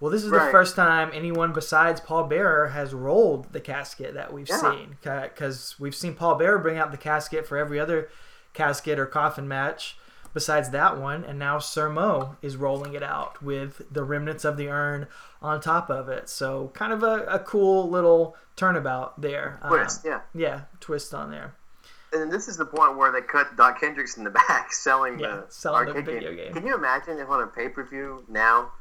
Well, 0.00 0.10
this 0.10 0.24
is 0.24 0.30
the 0.30 0.48
first 0.50 0.76
time 0.76 1.10
anyone 1.12 1.52
besides 1.52 2.00
Paul 2.00 2.24
Bearer 2.24 2.68
has 2.68 2.94
rolled 2.94 3.52
the 3.52 3.60
casket 3.60 4.14
that 4.14 4.32
we've 4.32 4.48
Yeah. 4.48 4.56
seen, 4.56 4.96
because 5.02 5.76
we've 5.78 5.94
seen 5.94 6.14
Paul 6.14 6.36
Bearer 6.36 6.58
bring 6.58 6.78
out 6.78 6.90
the 6.90 6.96
casket 6.96 7.46
for 7.46 7.58
every 7.58 7.78
other 7.78 8.08
casket 8.54 8.98
or 8.98 9.04
coffin 9.04 9.46
match 9.46 9.98
besides 10.32 10.70
that 10.70 10.96
one, 10.96 11.24
and 11.24 11.38
now 11.38 11.58
Sir 11.58 11.88
Mo 11.90 12.36
is 12.40 12.56
rolling 12.56 12.94
it 12.94 13.02
out 13.02 13.42
with 13.42 13.82
the 13.90 14.02
remnants 14.02 14.44
of 14.44 14.56
the 14.56 14.68
urn 14.68 15.06
on 15.42 15.60
top 15.60 15.90
of 15.90 16.08
it. 16.08 16.28
So 16.28 16.70
kind 16.74 16.92
of 16.92 17.02
a, 17.02 17.24
a 17.24 17.38
cool 17.38 17.88
little 17.90 18.36
turnabout 18.56 19.20
there. 19.20 19.58
Um, 19.62 19.70
twist, 19.70 20.02
yeah. 20.04 20.20
yeah, 20.34 20.62
twist 20.80 21.12
on 21.12 21.30
there. 21.30 21.54
And 22.12 22.32
this 22.32 22.48
is 22.48 22.56
the 22.56 22.64
point 22.64 22.96
where 22.96 23.12
they 23.12 23.20
cut 23.20 23.56
Dok 23.56 23.80
Hendrix 23.80 24.16
in 24.16 24.24
the 24.24 24.30
back 24.48 24.72
selling 24.72 25.18
Yeah, 25.18 25.36
the 25.36 25.44
selling 25.48 25.86
the 25.86 25.90
arcade 25.92 26.06
video 26.06 26.34
game. 26.34 26.54
Can 26.54 26.66
you 26.66 26.74
imagine 26.74 27.18
if 27.18 27.28
on 27.28 27.42
a 27.42 27.46
pay 27.46 27.68
per 27.68 27.84
view 27.84 28.24
now 28.28 28.72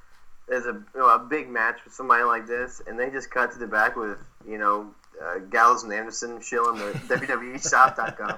there's 0.50 0.66
a 0.66 0.74
you 0.74 0.86
know, 1.00 1.10
a 1.10 1.20
big 1.20 1.50
match 1.50 1.78
with 1.86 1.94
somebody 1.94 2.24
like 2.24 2.48
this, 2.48 2.82
and 2.88 3.00
they 3.00 3.10
just 3.10 3.30
cut 3.32 3.52
to 3.54 3.60
the 3.60 3.68
back 3.68 3.96
with 3.96 4.18
you 4.48 4.58
know 4.58 4.92
uh, 5.24 5.40
Gallows 5.40 5.84
and 5.84 5.94
Anderson 5.94 6.42
shilling 6.42 6.78
the 6.80 6.92
WWE 7.16 7.70
shop.com. 7.70 8.38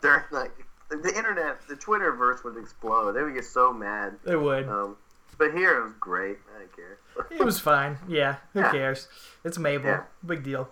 They're 0.00 0.26
like 0.30 0.52
the 0.90 1.12
internet, 1.16 1.66
the 1.68 1.74
Twitterverse 1.74 2.44
would 2.44 2.56
explode. 2.56 3.12
They 3.12 3.22
would 3.22 3.34
get 3.34 3.44
so 3.44 3.72
mad. 3.72 4.14
They 4.24 4.36
would. 4.36 4.68
Um, 4.68 4.96
but 5.36 5.52
here 5.52 5.78
it 5.78 5.84
was 5.84 5.92
great. 6.00 6.38
I 6.56 6.60
didn't 6.60 6.74
care. 6.76 6.98
It 7.30 7.44
was 7.44 7.60
fine. 7.60 7.98
Yeah, 8.08 8.36
who 8.52 8.60
Yeah. 8.60 8.70
cares? 8.72 9.08
It's 9.44 9.58
Mabel. 9.58 9.90
Yeah. 9.90 10.02
Big 10.24 10.42
deal. 10.44 10.68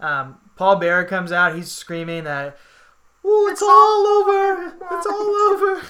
Um, 0.00 0.38
Paul 0.56 0.76
Bearer 0.76 1.04
comes 1.04 1.32
out. 1.32 1.54
He's 1.56 1.72
screaming 1.72 2.24
that, 2.24 2.56
"Ooh, 3.24 3.48
it's 3.48 3.62
all 3.62 4.06
over! 4.06 4.74
It's 4.92 5.06
all 5.06 5.34
over!" 5.50 5.82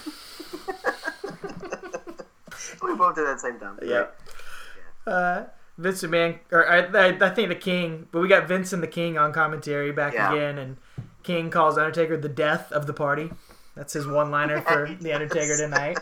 we 2.83 2.95
both 2.97 3.15
did 3.15 3.25
it 3.25 3.29
at 3.29 3.35
the 3.35 3.39
same 3.39 3.59
time. 3.59 3.79
Yeah. 3.83 4.07
Uh, 5.09 5.47
Vince 5.79 6.03
McMahon, 6.03 6.39
or 6.51 6.69
I, 6.69 6.79
I, 6.81 7.07
I 7.21 7.31
think 7.31 7.49
the 7.49 7.55
King, 7.55 8.09
but 8.11 8.21
we 8.21 8.27
got 8.29 8.49
Vince 8.49 8.73
and 8.73 8.83
the 8.83 8.89
King 8.89 9.17
on 9.17 9.33
commentary 9.33 9.93
back 9.93 10.13
Yeah. 10.13 10.33
again, 10.33 10.59
and 10.59 10.77
King 11.23 11.51
calls 11.51 11.79
Undertaker 11.79 12.17
the 12.17 12.29
death 12.29 12.73
of 12.73 12.87
the 12.87 12.93
party. 12.93 13.31
That's 13.77 13.93
his 13.93 14.05
one-liner 14.07 14.61
for 14.63 14.87
he 14.87 14.95
the 15.01 15.13
Undertaker 15.13 15.57
tonight. 15.57 16.01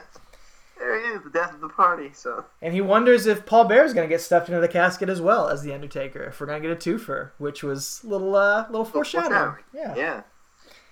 There 0.79 0.99
he 0.99 1.15
is, 1.15 1.23
the 1.25 1.31
death 1.31 1.53
of 1.53 1.61
the 1.61 1.69
party. 1.69 2.11
So 2.15 2.47
And 2.63 2.73
he 2.73 2.81
wonders 2.81 3.27
if 3.27 3.45
Paul 3.45 3.65
Bearer 3.65 3.85
is 3.85 3.93
going 3.93 4.09
to 4.09 4.13
get 4.15 4.23
stuffed 4.23 4.49
into 4.49 4.61
the 4.63 4.69
casket 4.69 5.11
as 5.11 5.21
well 5.21 5.49
as 5.49 5.63
the 5.63 5.75
Undertaker. 5.75 6.23
If 6.25 6.41
we're 6.41 6.47
going 6.47 6.63
to 6.63 6.69
get 6.69 6.87
a 6.87 6.91
twofer, 6.91 7.33
which 7.37 7.63
was 7.63 8.01
a 8.03 8.09
little, 8.09 8.35
uh, 8.35 8.67
little 8.71 8.85
foreshadowing. 8.85 9.57
Yeah. 9.75 9.95
yeah. 9.95 10.23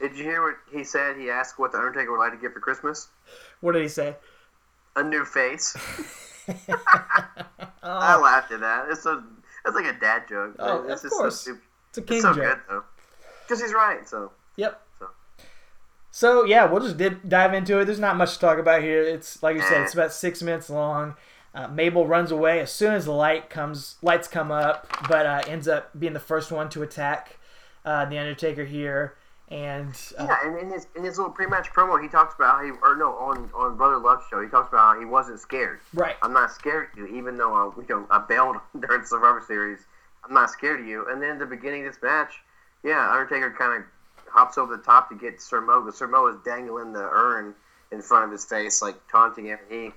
Did 0.01 0.19
you 0.19 0.25
hear 0.25 0.43
what 0.43 0.57
he 0.71 0.85
said? 0.85 1.17
He 1.17 1.31
asked 1.31 1.59
what 1.59 1.73
the 1.73 1.79
Undertaker 1.79 2.11
would 2.13 2.19
like 2.19 2.33
to 2.33 2.39
get 2.39 2.53
for 2.53 2.61
Christmas. 2.61 3.09
What 3.61 3.73
did 3.73 3.83
he 3.83 3.89
say? 3.89 4.17
A 4.97 5.03
new 5.03 5.25
face. 5.25 5.75
I 7.85 8.15
Oh, 8.17 8.21
laughed 8.21 8.51
at 8.53 8.61
that. 8.61 8.87
It's 8.91 9.03
so 9.03 9.23
it's 9.67 9.75
like 9.75 9.87
a 9.87 9.99
dad 9.99 10.25
joke. 10.29 10.57
Oh, 10.59 10.83
it's 10.89 11.03
of 11.05 11.11
just 11.11 11.15
course. 11.17 11.37
So 11.37 11.43
stupid. 11.43 11.63
it's 11.91 11.99
a 11.99 12.03
King 12.03 12.17
It's 12.17 12.25
so 12.25 12.35
joke. 12.35 12.45
good 12.45 12.59
though. 12.69 12.85
Because 13.47 13.61
he's 13.63 13.73
right. 13.75 14.09
So 14.09 14.33
Yep. 14.57 14.81
So. 14.99 15.09
So 16.11 16.45
yeah, 16.45 16.65
we'll 16.67 16.81
just 16.81 16.97
did, 16.97 17.29
dive 17.29 17.55
into 17.55 17.79
it. 17.81 17.85
There's 17.87 17.99
not 17.99 18.17
much 18.17 18.35
to 18.35 18.41
talk 18.41 18.59
about 18.59 18.83
here. 18.83 19.03
It's 19.03 19.43
like 19.43 19.57
you 19.57 19.63
said, 19.63 19.81
Eh. 19.81 19.85
it's 19.85 19.95
about 19.95 20.13
six 20.13 20.43
minutes 20.43 20.71
long. 20.71 21.15
Uh, 21.55 21.69
Mabel 21.69 22.07
runs 22.07 22.31
away 22.33 22.59
as 22.61 22.73
soon 22.73 22.95
as 22.95 23.05
the 23.05 23.13
light 23.13 23.49
comes, 23.49 23.97
lights 24.03 24.27
come 24.27 24.51
up, 24.51 24.89
but 25.09 25.25
uh, 25.25 25.43
ends 25.47 25.69
up 25.69 25.91
being 25.99 26.13
the 26.13 26.19
first 26.21 26.51
one 26.51 26.69
to 26.71 26.83
attack 26.83 27.39
uh, 27.85 28.05
the 28.07 28.19
Undertaker 28.19 28.65
here. 28.65 29.15
And 29.51 29.95
uh, 30.19 30.25
yeah, 30.27 30.37
and 30.45 30.59
in 30.59 30.71
his 30.71 30.87
in 30.97 31.05
his 31.05 31.19
little 31.19 31.33
pre-match 31.33 31.71
promo, 31.71 32.03
he 32.03 32.09
talks 32.09 32.35
about 32.35 32.57
how 32.57 32.65
he 32.65 32.71
or 32.83 32.97
no 32.97 33.13
on 33.15 33.51
on 33.55 33.77
Brother 33.77 33.99
Love 33.99 34.23
show, 34.31 34.41
he 34.41 34.49
talks 34.49 34.71
about 34.71 34.95
how 34.95 34.99
he 35.01 35.05
wasn't 35.05 35.39
scared. 35.39 35.81
right, 35.93 36.17
I'm 36.23 36.33
not 36.33 36.51
scared 36.51 36.89
of 36.93 36.99
you, 36.99 37.07
even 37.19 37.37
though 37.37 37.53
I, 37.53 37.71
you 37.81 37.87
know, 37.89 38.07
I 38.11 38.25
bailed 38.27 38.57
during 38.81 39.05
Survivor 39.05 39.43
Series. 39.47 39.81
I'm 40.25 40.33
not 40.33 40.51
scared 40.51 40.81
of 40.81 40.87
you. 40.87 41.07
And 41.11 41.21
then 41.21 41.33
at 41.33 41.39
the 41.39 41.47
beginning 41.47 41.87
of 41.87 41.93
this 41.93 42.03
match, 42.03 42.33
yeah, 42.83 43.11
Undertaker 43.11 43.55
kind 43.59 43.83
of 43.83 44.31
hops 44.31 44.57
over 44.57 44.77
the 44.77 44.83
top 44.83 45.11
to 45.11 45.15
get 45.15 45.41
Sir 45.43 45.61
Mo, 45.61 45.83
but 45.85 45.95
Sir 45.95 46.09
Mo 46.09 46.27
is 46.29 46.37
dangling 46.45 46.95
the 46.95 47.07
urn 47.13 47.55
in 47.93 48.01
front 48.01 48.25
of 48.25 48.31
his 48.33 48.45
face, 48.47 48.81
like 48.81 48.97
taunting 49.13 49.45
him. 49.47 49.59
He 49.69 49.91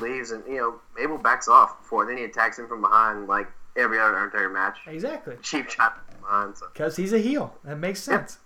leaves, 0.00 0.30
and 0.30 0.42
you 0.48 0.56
know, 0.56 0.74
Mabel 0.98 1.18
backs 1.18 1.46
off 1.48 1.78
before. 1.82 2.06
Then 2.06 2.16
he 2.16 2.24
attacks 2.24 2.58
him 2.58 2.66
from 2.66 2.80
behind, 2.80 3.28
like 3.28 3.48
every 3.76 4.00
other 4.00 4.16
Undertaker 4.16 4.48
match. 4.48 4.78
exactly, 4.86 5.36
Cheap 5.42 5.68
shot 5.68 6.00
behind. 6.20 6.56
So, 6.56 6.66
because 6.72 6.96
he's 6.96 7.12
a 7.12 7.18
heel. 7.18 7.54
That 7.64 7.76
makes 7.76 8.02
sense. 8.02 8.38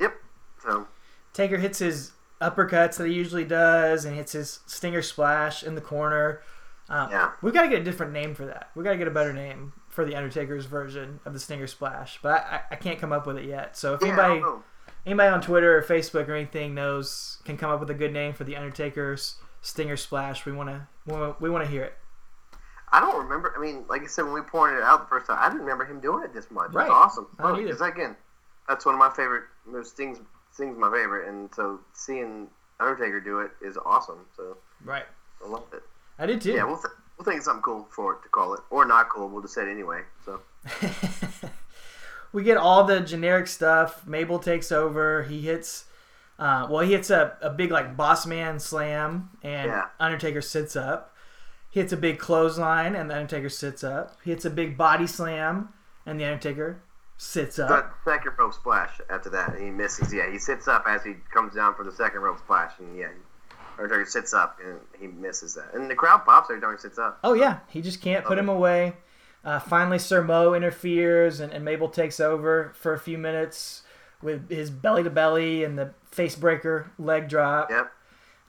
Yep. 0.00 0.14
So 0.62 0.86
Taker 1.32 1.58
hits 1.58 1.78
his 1.78 2.12
uppercuts 2.40 2.96
that 2.96 3.06
he 3.06 3.14
usually 3.14 3.44
does, 3.44 4.04
and 4.04 4.16
hits 4.16 4.32
his 4.32 4.60
stinger 4.66 5.02
splash 5.02 5.62
in 5.62 5.74
the 5.74 5.80
corner. 5.80 6.40
Um, 6.88 7.10
Yeah. 7.10 7.32
we 7.42 7.52
got 7.52 7.62
to 7.62 7.68
get 7.68 7.80
a 7.80 7.84
different 7.84 8.12
name 8.12 8.34
for 8.34 8.46
that. 8.46 8.70
We've 8.74 8.84
got 8.84 8.92
to 8.92 8.96
get 8.98 9.08
a 9.08 9.12
better 9.12 9.32
name 9.32 9.72
for 9.88 10.04
the 10.04 10.14
Undertaker's 10.14 10.64
version 10.64 11.20
of 11.24 11.32
the 11.32 11.40
stinger 11.40 11.66
splash, 11.66 12.18
but 12.22 12.44
I, 12.44 12.60
I, 12.70 12.76
can't 12.76 12.98
come 12.98 13.12
up 13.12 13.26
with 13.26 13.36
it 13.36 13.44
yet. 13.44 13.76
So 13.76 13.94
if 13.94 14.00
yeah, 14.00 14.08
anybody 14.08 14.42
anybody 15.04 15.28
on 15.28 15.40
Twitter 15.40 15.76
or 15.76 15.82
Facebook 15.82 16.28
or 16.28 16.34
anything 16.34 16.74
knows 16.74 17.38
can 17.44 17.56
come 17.56 17.70
up 17.70 17.80
with 17.80 17.90
a 17.90 17.94
good 17.94 18.12
name 18.12 18.32
for 18.32 18.44
the 18.44 18.56
Undertaker's 18.56 19.36
stinger 19.60 19.96
splash, 19.96 20.46
we 20.46 20.52
want 20.52 20.70
to 20.70 21.36
we 21.40 21.50
want 21.50 21.64
to 21.64 21.70
hear 21.70 21.82
it. 21.82 21.94
I 22.90 23.00
don't 23.00 23.22
remember. 23.22 23.52
I 23.56 23.60
mean, 23.60 23.84
like 23.88 24.02
I 24.02 24.06
said, 24.06 24.22
when 24.22 24.32
we 24.32 24.40
pointed 24.40 24.78
it 24.78 24.82
out 24.82 25.00
the 25.00 25.06
first 25.06 25.26
time, 25.26 25.36
I 25.38 25.48
didn't 25.48 25.60
remember 25.60 25.84
him 25.84 26.00
doing 26.00 26.24
it 26.24 26.32
this 26.32 26.50
much. 26.50 26.72
Right. 26.72 26.84
It's 26.86 26.90
awesome. 26.90 27.26
I 27.38 27.48
don't 27.48 27.62
Because 27.62 27.80
again, 27.82 28.16
that's 28.68 28.84
one 28.86 28.94
of 28.94 28.98
my 28.98 29.10
favorite. 29.10 29.44
Those 29.70 29.90
things, 29.92 30.18
things 30.54 30.76
my 30.78 30.90
favorite, 30.90 31.28
and 31.28 31.48
so 31.54 31.80
seeing 31.94 32.48
Undertaker 32.80 33.20
do 33.20 33.40
it 33.40 33.50
is 33.62 33.76
awesome. 33.84 34.26
So 34.36 34.56
Right. 34.84 35.04
I 35.44 35.48
love 35.48 35.64
it. 35.72 35.82
I 36.18 36.26
did 36.26 36.40
too. 36.40 36.52
Yeah, 36.52 36.64
we'll 36.64 36.76
th- 36.76 36.94
we'll 37.16 37.24
think 37.24 37.38
of 37.38 37.44
something 37.44 37.62
cool 37.62 37.88
for 37.90 38.14
it 38.14 38.22
to 38.22 38.28
call 38.28 38.54
it, 38.54 38.60
or 38.70 38.84
not 38.84 39.08
cool. 39.08 39.28
We'll 39.28 39.42
just 39.42 39.54
say 39.54 39.62
it 39.62 39.68
anyway. 39.70 40.02
So 40.24 40.40
we 42.32 42.42
get 42.42 42.56
all 42.56 42.84
the 42.84 43.00
generic 43.00 43.46
stuff. 43.46 44.06
Mabel 44.06 44.38
takes 44.38 44.70
over. 44.70 45.22
He 45.24 45.40
hits, 45.42 45.84
uh, 46.38 46.66
well, 46.70 46.80
he 46.80 46.92
hits 46.92 47.10
a, 47.10 47.36
a 47.40 47.50
big 47.50 47.70
like 47.70 47.96
boss 47.96 48.26
man 48.26 48.58
slam, 48.60 49.30
and 49.42 49.70
Yeah. 49.70 49.86
Undertaker 49.98 50.42
sits 50.42 50.76
up. 50.76 51.14
He 51.70 51.80
hits 51.80 51.92
a 51.92 51.96
big 51.96 52.18
clothesline, 52.18 52.94
and 52.96 53.10
the 53.10 53.14
Undertaker 53.14 53.48
sits 53.48 53.84
up. 53.84 54.16
He 54.24 54.30
hits 54.30 54.44
a 54.44 54.50
big 54.50 54.76
body 54.78 55.06
slam, 55.06 55.70
and 56.06 56.18
the 56.18 56.24
Undertaker 56.24 56.80
sits 57.18 57.58
up. 57.58 57.68
but 57.68 57.92
second 58.04 58.32
rope 58.38 58.54
splash 58.54 58.98
after 59.10 59.28
that, 59.30 59.58
he 59.58 59.66
misses. 59.70 60.12
Yeah, 60.14 60.30
he 60.30 60.38
sits 60.38 60.66
up 60.68 60.84
as 60.88 61.04
he 61.04 61.14
comes 61.34 61.54
down 61.54 61.74
for 61.74 61.84
the 61.84 61.92
second 61.92 62.20
rope 62.20 62.38
splash, 62.38 62.72
and 62.78 62.96
yeah, 62.96 63.08
Undertaker 63.76 64.06
sits 64.06 64.32
up 64.32 64.58
and 64.64 64.78
he 64.98 65.06
misses 65.08 65.54
that, 65.54 65.74
and 65.74 65.90
the 65.90 65.94
crowd 65.94 66.24
pops 66.24 66.48
every 66.50 66.62
time 66.62 66.72
he 66.72 66.78
sits 66.78 66.98
up. 66.98 67.18
Oh 67.22 67.34
yeah, 67.34 67.58
he 67.68 67.82
just 67.82 68.00
can't 68.00 68.24
put 68.24 68.38
Okay. 68.38 68.40
him 68.40 68.48
away. 68.48 68.94
Uh, 69.44 69.58
finally, 69.60 69.98
Sir 69.98 70.22
Mo 70.22 70.54
interferes, 70.54 71.38
and, 71.40 71.52
and 71.52 71.64
Mabel 71.64 71.88
takes 71.88 72.18
over 72.20 72.72
for 72.74 72.92
a 72.92 72.98
few 72.98 73.18
minutes 73.18 73.82
with 74.20 74.50
his 74.50 74.68
belly 74.70 75.04
to 75.04 75.10
belly 75.10 75.62
and 75.62 75.78
the 75.78 75.94
face 76.10 76.34
breaker 76.34 76.90
leg 76.98 77.28
drop. 77.28 77.70
Yep. 77.70 77.92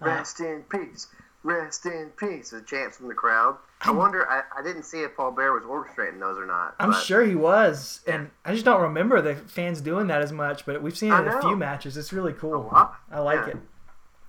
Uh, 0.01 0.05
Rest 0.05 0.39
in 0.39 0.63
peace. 0.69 1.07
Rest 1.43 1.85
in 1.85 2.11
peace. 2.17 2.49
The 2.49 2.61
chants 2.61 2.97
from 2.97 3.07
the 3.07 3.13
crowd. 3.13 3.57
I 3.81 3.91
wonder. 3.91 4.29
I, 4.29 4.41
I 4.57 4.61
didn't 4.61 4.83
see 4.83 5.01
if 5.03 5.15
Paul 5.15 5.31
Bearer 5.31 5.53
was 5.53 5.63
orchestrating 5.63 6.19
those 6.19 6.37
or 6.37 6.45
not. 6.45 6.75
I'm 6.79 6.91
but 6.91 7.01
sure 7.01 7.23
he 7.23 7.35
was, 7.35 8.01
and 8.05 8.29
I 8.43 8.51
just 8.53 8.65
don't 8.65 8.81
remember 8.81 9.21
the 9.21 9.35
fans 9.35 9.79
doing 9.79 10.07
that 10.07 10.21
as 10.21 10.33
much. 10.33 10.65
But 10.65 10.81
we've 10.81 10.97
seen 10.97 11.13
it 11.13 11.19
in 11.21 11.27
a 11.29 11.41
few 11.41 11.55
matches. 11.55 11.95
It's 11.95 12.11
really 12.11 12.33
A 12.33 12.35
cool. 12.35 12.69
lot. 12.71 12.95
I 13.09 13.19
like 13.21 13.39
Yeah. 13.47 13.53
it. 13.53 13.57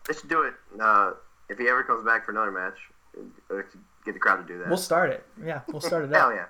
They 0.07 0.15
should 0.15 0.29
do 0.29 0.43
it 0.43 0.55
uh, 0.81 1.13
if 1.49 1.59
he 1.59 1.69
ever 1.69 1.83
comes 1.83 2.05
back 2.05 2.25
for 2.25 2.31
another 2.31 2.53
match. 2.53 2.79
uh, 3.51 3.63
Get 4.05 4.15
the 4.15 4.21
crowd 4.21 4.37
to 4.37 4.45
do 4.51 4.59
that. 4.61 4.69
We'll 4.69 4.79
start 4.79 5.11
it. 5.11 5.27
Yeah, 5.45 5.61
we'll 5.69 5.81
start 5.83 6.05
it 6.05 6.11
Hell 6.15 6.29
up. 6.29 6.35
yeah. 6.35 6.47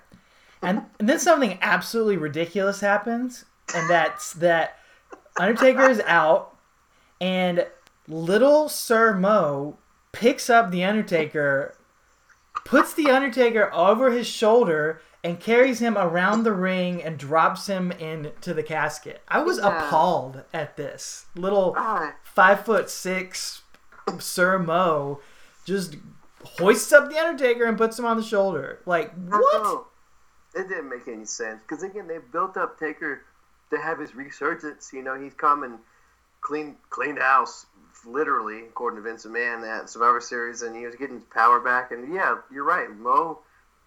and, 0.61 0.83
and 0.99 1.09
then 1.09 1.19
something 1.19 1.57
absolutely 1.61 2.17
ridiculous 2.17 2.79
happens, 2.81 3.45
and 3.75 3.89
that's 3.89 4.33
that 4.35 4.77
Undertaker 5.37 5.89
is 5.89 5.99
out, 6.05 6.55
and 7.19 7.65
little 8.07 8.69
Sir 8.69 9.13
Mo 9.15 9.77
picks 10.11 10.49
up 10.49 10.71
the 10.71 10.83
Undertaker, 10.83 11.75
puts 12.65 12.93
the 12.93 13.09
Undertaker 13.09 13.71
over 13.73 14.11
his 14.11 14.27
shoulder, 14.27 15.01
and 15.23 15.39
carries 15.39 15.79
him 15.79 15.97
around 15.97 16.43
the 16.43 16.51
ring 16.53 17.01
and 17.03 17.17
drops 17.17 17.67
him 17.67 17.91
into 17.91 18.53
the 18.53 18.63
casket. 18.63 19.21
I 19.27 19.41
was 19.41 19.57
Yeah. 19.59 19.85
appalled 19.87 20.43
at 20.53 20.77
this 20.77 21.25
little 21.35 21.75
Ah, 21.77 22.15
five 22.23 22.65
foot 22.65 22.89
six 22.89 23.61
Sir 24.19 24.57
Mo 24.57 25.21
just 25.63 25.95
hoists 26.43 26.91
up 26.91 27.09
the 27.09 27.19
Undertaker 27.19 27.65
and 27.65 27.77
puts 27.77 27.99
him 27.99 28.05
on 28.05 28.17
the 28.17 28.23
shoulder. 28.23 28.79
Like 28.85 29.13
what? 29.13 29.63
no. 29.63 29.87
It 30.53 30.67
didn't 30.67 30.89
make 30.89 31.07
any 31.07 31.23
sense 31.25 31.61
because 31.61 31.83
again, 31.83 32.07
they 32.07 32.17
built 32.17 32.57
up 32.57 32.77
Taker 32.79 33.21
to 33.69 33.77
have 33.77 33.99
his 33.99 34.15
resurgence. 34.15 34.91
You 34.91 35.01
know, 35.03 35.13
he's 35.17 35.33
come 35.35 35.63
and 35.63 35.79
clean 36.41 36.77
cleaned 36.89 37.19
house, 37.19 37.67
literally, 38.05 38.59
according 38.61 39.01
to 39.01 39.09
Vince 39.09 39.25
McMahon 39.25 39.67
at 39.67 39.89
Survivor 39.89 40.21
Series, 40.21 40.61
and 40.61 40.75
he 40.75 40.85
was 40.85 40.95
getting 40.95 41.15
his 41.15 41.25
power 41.25 41.59
back. 41.59 41.91
And 41.91 42.13
yeah, 42.13 42.37
you're 42.51 42.63
right, 42.63 42.89
Mo 42.89 43.39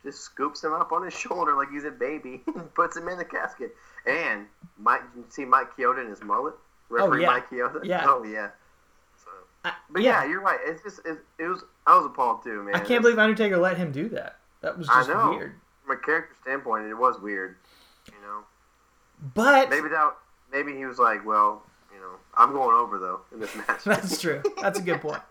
just 0.05 0.21
scoops 0.21 0.63
him 0.63 0.73
up 0.73 0.93
on 0.93 1.03
his 1.05 1.15
shoulder 1.19 1.57
like 1.57 1.71
he's 1.71 1.85
a 1.85 1.91
baby 1.91 2.43
and 2.47 2.73
puts 2.75 2.97
him 2.97 3.09
in 3.09 3.19
the 3.19 3.25
casket. 3.25 3.75
And 4.07 4.47
Mike, 4.79 5.03
you 5.17 5.25
see 5.31 5.45
Mike 5.45 5.77
Chioda 5.77 6.05
in 6.05 6.11
his 6.11 6.23
mullet, 6.23 6.55
oh, 6.55 6.95
referee 6.95 7.23
yeah. 7.23 7.27
Mike 7.27 7.51
Chioda. 7.51 7.85
Yeah. 7.85 8.05
Oh 8.07 8.23
yeah. 8.23 8.51
So, 9.17 9.31
I, 9.65 9.73
but 9.91 10.03
yeah, 10.03 10.23
yeah. 10.23 10.31
you're 10.31 10.43
right. 10.43 10.59
It's 10.65 10.83
just 10.83 11.01
it, 11.05 11.19
it 11.39 11.49
was. 11.49 11.65
I 11.87 11.97
was 11.97 12.07
appalled 12.07 12.45
too, 12.45 12.63
man. 12.63 12.75
I 12.75 12.81
can't 12.81 13.03
believe 13.03 13.19
Undertaker 13.19 13.57
let 13.57 13.77
him 13.77 13.93
do 13.93 14.09
that. 14.11 14.39
That 14.61 14.79
was 14.79 14.89
I 14.89 15.01
just 15.01 15.09
know. 15.09 15.31
weird. 15.31 15.55
from 15.85 15.97
a 15.97 16.01
character 16.01 16.35
standpoint, 16.43 16.87
it 16.87 16.95
was 16.95 17.19
weird. 17.21 17.57
You 18.07 18.21
know, 18.23 18.41
But 19.35 19.71
maybe 19.71 19.89
that 19.89 20.15
maybe 20.53 20.77
he 20.77 20.85
was 20.85 20.99
like, 20.99 21.25
well, 21.25 21.63
you 21.95 22.01
know, 22.01 22.15
I'm 22.37 22.53
going 22.53 22.75
over 22.77 22.99
though 22.99 23.21
in 23.33 23.41
this 23.41 23.55
match. 23.57 23.85
that's 23.85 24.21
true. 24.21 24.43
That's 24.61 24.79
a 24.79 24.83
good 24.83 25.01
point. 25.01 25.23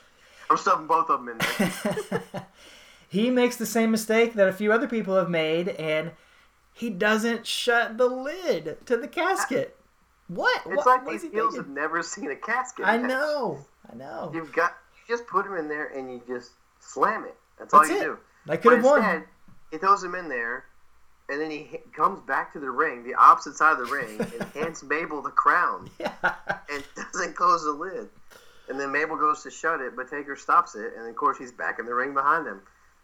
I'm 0.50 0.56
stuffing 0.56 0.86
both 0.86 1.08
of 1.08 1.24
them 1.24 1.30
in 1.30 1.38
there. 1.38 2.46
he 3.08 3.30
makes 3.30 3.56
the 3.56 3.66
same 3.66 3.90
mistake 3.90 4.34
that 4.34 4.48
a 4.48 4.52
few 4.52 4.70
other 4.72 4.86
people 4.86 5.16
have 5.16 5.30
made, 5.30 5.68
and 5.70 6.12
he 6.74 6.90
doesn't 6.90 7.46
shut 7.46 7.96
the 7.96 8.06
lid 8.06 8.78
to 8.86 8.96
the 8.96 9.08
casket. 9.08 9.76
What? 10.28 10.62
It's 10.66 10.76
what 10.76 11.04
like 11.04 11.08
these 11.10 11.22
he 11.22 11.30
heels 11.30 11.56
have 11.56 11.68
never 11.68 12.02
seen 12.02 12.30
a 12.30 12.36
casket. 12.36 12.86
I 12.86 12.98
match. 12.98 13.08
know. 13.08 13.64
I 13.90 13.96
know. 13.96 14.30
You've 14.34 14.52
got 14.52 14.76
you 14.96 15.16
just 15.16 15.26
put 15.26 15.46
him 15.46 15.56
in 15.56 15.68
there 15.68 15.86
and 15.86 16.10
you 16.10 16.22
just 16.26 16.52
slam 16.80 17.24
it. 17.24 17.36
That's, 17.58 17.72
all 17.74 17.86
you 17.86 17.96
it. 17.96 18.00
do. 18.02 18.18
I 18.48 18.56
could 18.56 18.72
have 18.74 18.82
But 18.82 18.88
won. 18.88 18.98
instead, 19.04 19.24
he 19.70 19.78
throws 19.78 20.04
him 20.04 20.14
in 20.14 20.28
there, 20.28 20.64
and 21.32 21.40
then 21.40 21.50
he 21.50 21.78
comes 21.94 22.20
back 22.26 22.52
to 22.52 22.60
the 22.60 22.70
ring, 22.70 23.02
the 23.02 23.14
opposite 23.14 23.56
side 23.56 23.72
of 23.80 23.86
the 23.88 23.92
ring, 23.92 24.20
and 24.20 24.42
hands 24.54 24.82
Mabel 24.82 25.22
the 25.22 25.30
crown. 25.30 25.88
Yeah. 25.98 26.12
and 26.70 26.84
doesn't 27.12 27.34
close 27.34 27.64
the 27.64 27.72
lid. 27.72 28.08
And 28.68 28.78
then 28.78 28.92
Mabel 28.92 29.16
goes 29.16 29.42
to 29.42 29.50
shut 29.50 29.80
it, 29.80 29.96
but 29.96 30.08
Taker 30.10 30.36
stops 30.36 30.74
it, 30.74 30.92
and 30.96 31.08
of 31.08 31.16
course 31.16 31.38
he's 31.38 31.50
back 31.52 31.78
in 31.78 31.86
the 31.86 31.94
ring 31.94 32.14
behind 32.14 32.46
him. 32.46 32.60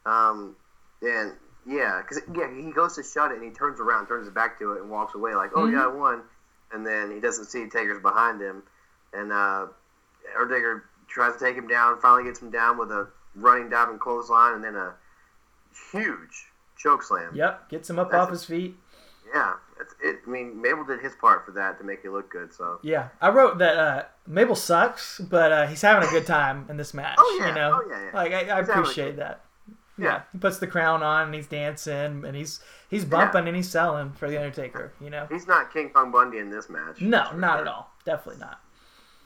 Um, 0.07 0.57
and 1.03 1.33
yeah, 1.67 2.01
because 2.01 2.23
yeah, 2.37 2.49
he 2.55 2.71
goes 2.71 2.95
to 2.97 3.03
shut 3.03 3.33
it, 3.33 3.37
and 3.39 3.45
he 3.45 3.51
turns 3.51 3.81
around, 3.81 4.07
turns 4.07 4.27
his 4.27 4.35
back 4.35 4.59
to 4.61 4.73
it, 4.75 4.81
and 4.83 4.91
walks 4.91 5.15
away 5.15 5.35
like, 5.35 5.51
"Oh 5.55 5.63
Mhm. 5.67 5.73
yeah, 5.73 5.85
I 5.85 5.87
won." 5.89 6.23
And 6.73 6.87
then 6.87 7.11
he 7.11 7.19
doesn't 7.21 7.47
see 7.47 7.67
Taker's 7.69 8.01
behind 8.01 8.41
him, 8.41 8.63
and 9.13 9.33
uh, 9.33 9.67
Undertaker 10.39 10.85
tries 11.09 11.35
to 11.35 11.39
take 11.45 11.57
him 11.57 11.67
down. 11.67 11.99
Finally 12.01 12.25
gets 12.25 12.41
him 12.41 12.51
down 12.51 12.79
with 12.79 12.91
a 12.91 13.09
running 13.35 13.69
diving 13.69 13.99
clothesline, 13.99 14.55
and 14.55 14.65
then 14.65 14.77
a 14.77 14.95
huge 15.93 16.47
choke 16.79 17.03
slam. 17.03 17.35
Yep. 17.35 17.69
Gets 17.71 17.91
him 17.91 17.99
up 17.99 18.11
That's 18.11 18.23
off 18.23 18.31
his 18.31 18.45
feet. 18.45 18.77
Yeah, 19.35 19.55
it, 20.03 20.21
I 20.27 20.31
mean 20.31 20.61
Mabel 20.61 20.85
did 20.85 21.01
his 21.01 21.15
part 21.15 21.45
for 21.45 21.53
that 21.53 21.79
to 21.79 21.85
make 21.85 22.01
it 22.05 22.11
look 22.11 22.31
good. 22.31 22.53
So 22.55 22.79
Yeah, 22.83 23.09
I 23.21 23.29
wrote 23.29 23.59
that 23.59 23.77
uh, 23.77 24.05
Mabel 24.27 24.55
sucks, 24.57 25.19
but 25.21 25.53
uh, 25.53 25.67
he's 25.67 25.83
having 25.83 26.09
a 26.09 26.11
good 26.11 26.27
time 26.27 26.67
in 26.71 26.77
this 26.79 26.95
match. 26.95 27.17
Oh, 27.19 27.39
yeah. 27.41 27.49
You 27.49 27.55
know, 27.55 27.81
Oh, 27.85 27.89
yeah, 27.91 28.05
yeah. 28.07 28.11
like 28.17 28.33
I, 28.33 28.37
I 28.37 28.41
He's 28.41 28.49
having 28.51 28.69
a 28.71 28.81
appreciate 28.81 29.17
that. 29.17 29.45
Yeah. 29.99 30.05
Yeah. 30.05 30.23
he 30.33 30.39
puts 30.39 30.59
the 30.59 30.67
crown 30.69 31.03
on 31.03 31.27
and 31.27 31.35
he's 31.35 31.49
dancing 31.49 32.25
and 32.25 32.35
he's 32.37 32.61
he's 32.89 33.05
bumping 33.05 33.49
and 33.49 33.57
he's 33.57 33.69
selling 33.69 34.13
for 34.13 34.31
the 34.31 34.39
Undertaker. 34.39 34.93
You 35.01 35.11
know, 35.11 35.27
he's 35.29 35.47
not 35.49 35.73
King 35.73 35.91
Kong 35.91 36.11
Bundy 36.13 36.39
in 36.39 36.51
this 36.51 36.71
match. 36.71 37.01
no, 37.01 37.33
not 37.33 37.55
sure. 37.59 37.61
at 37.63 37.67
all, 37.67 37.91
definitely 38.05 38.41
not. 38.41 38.61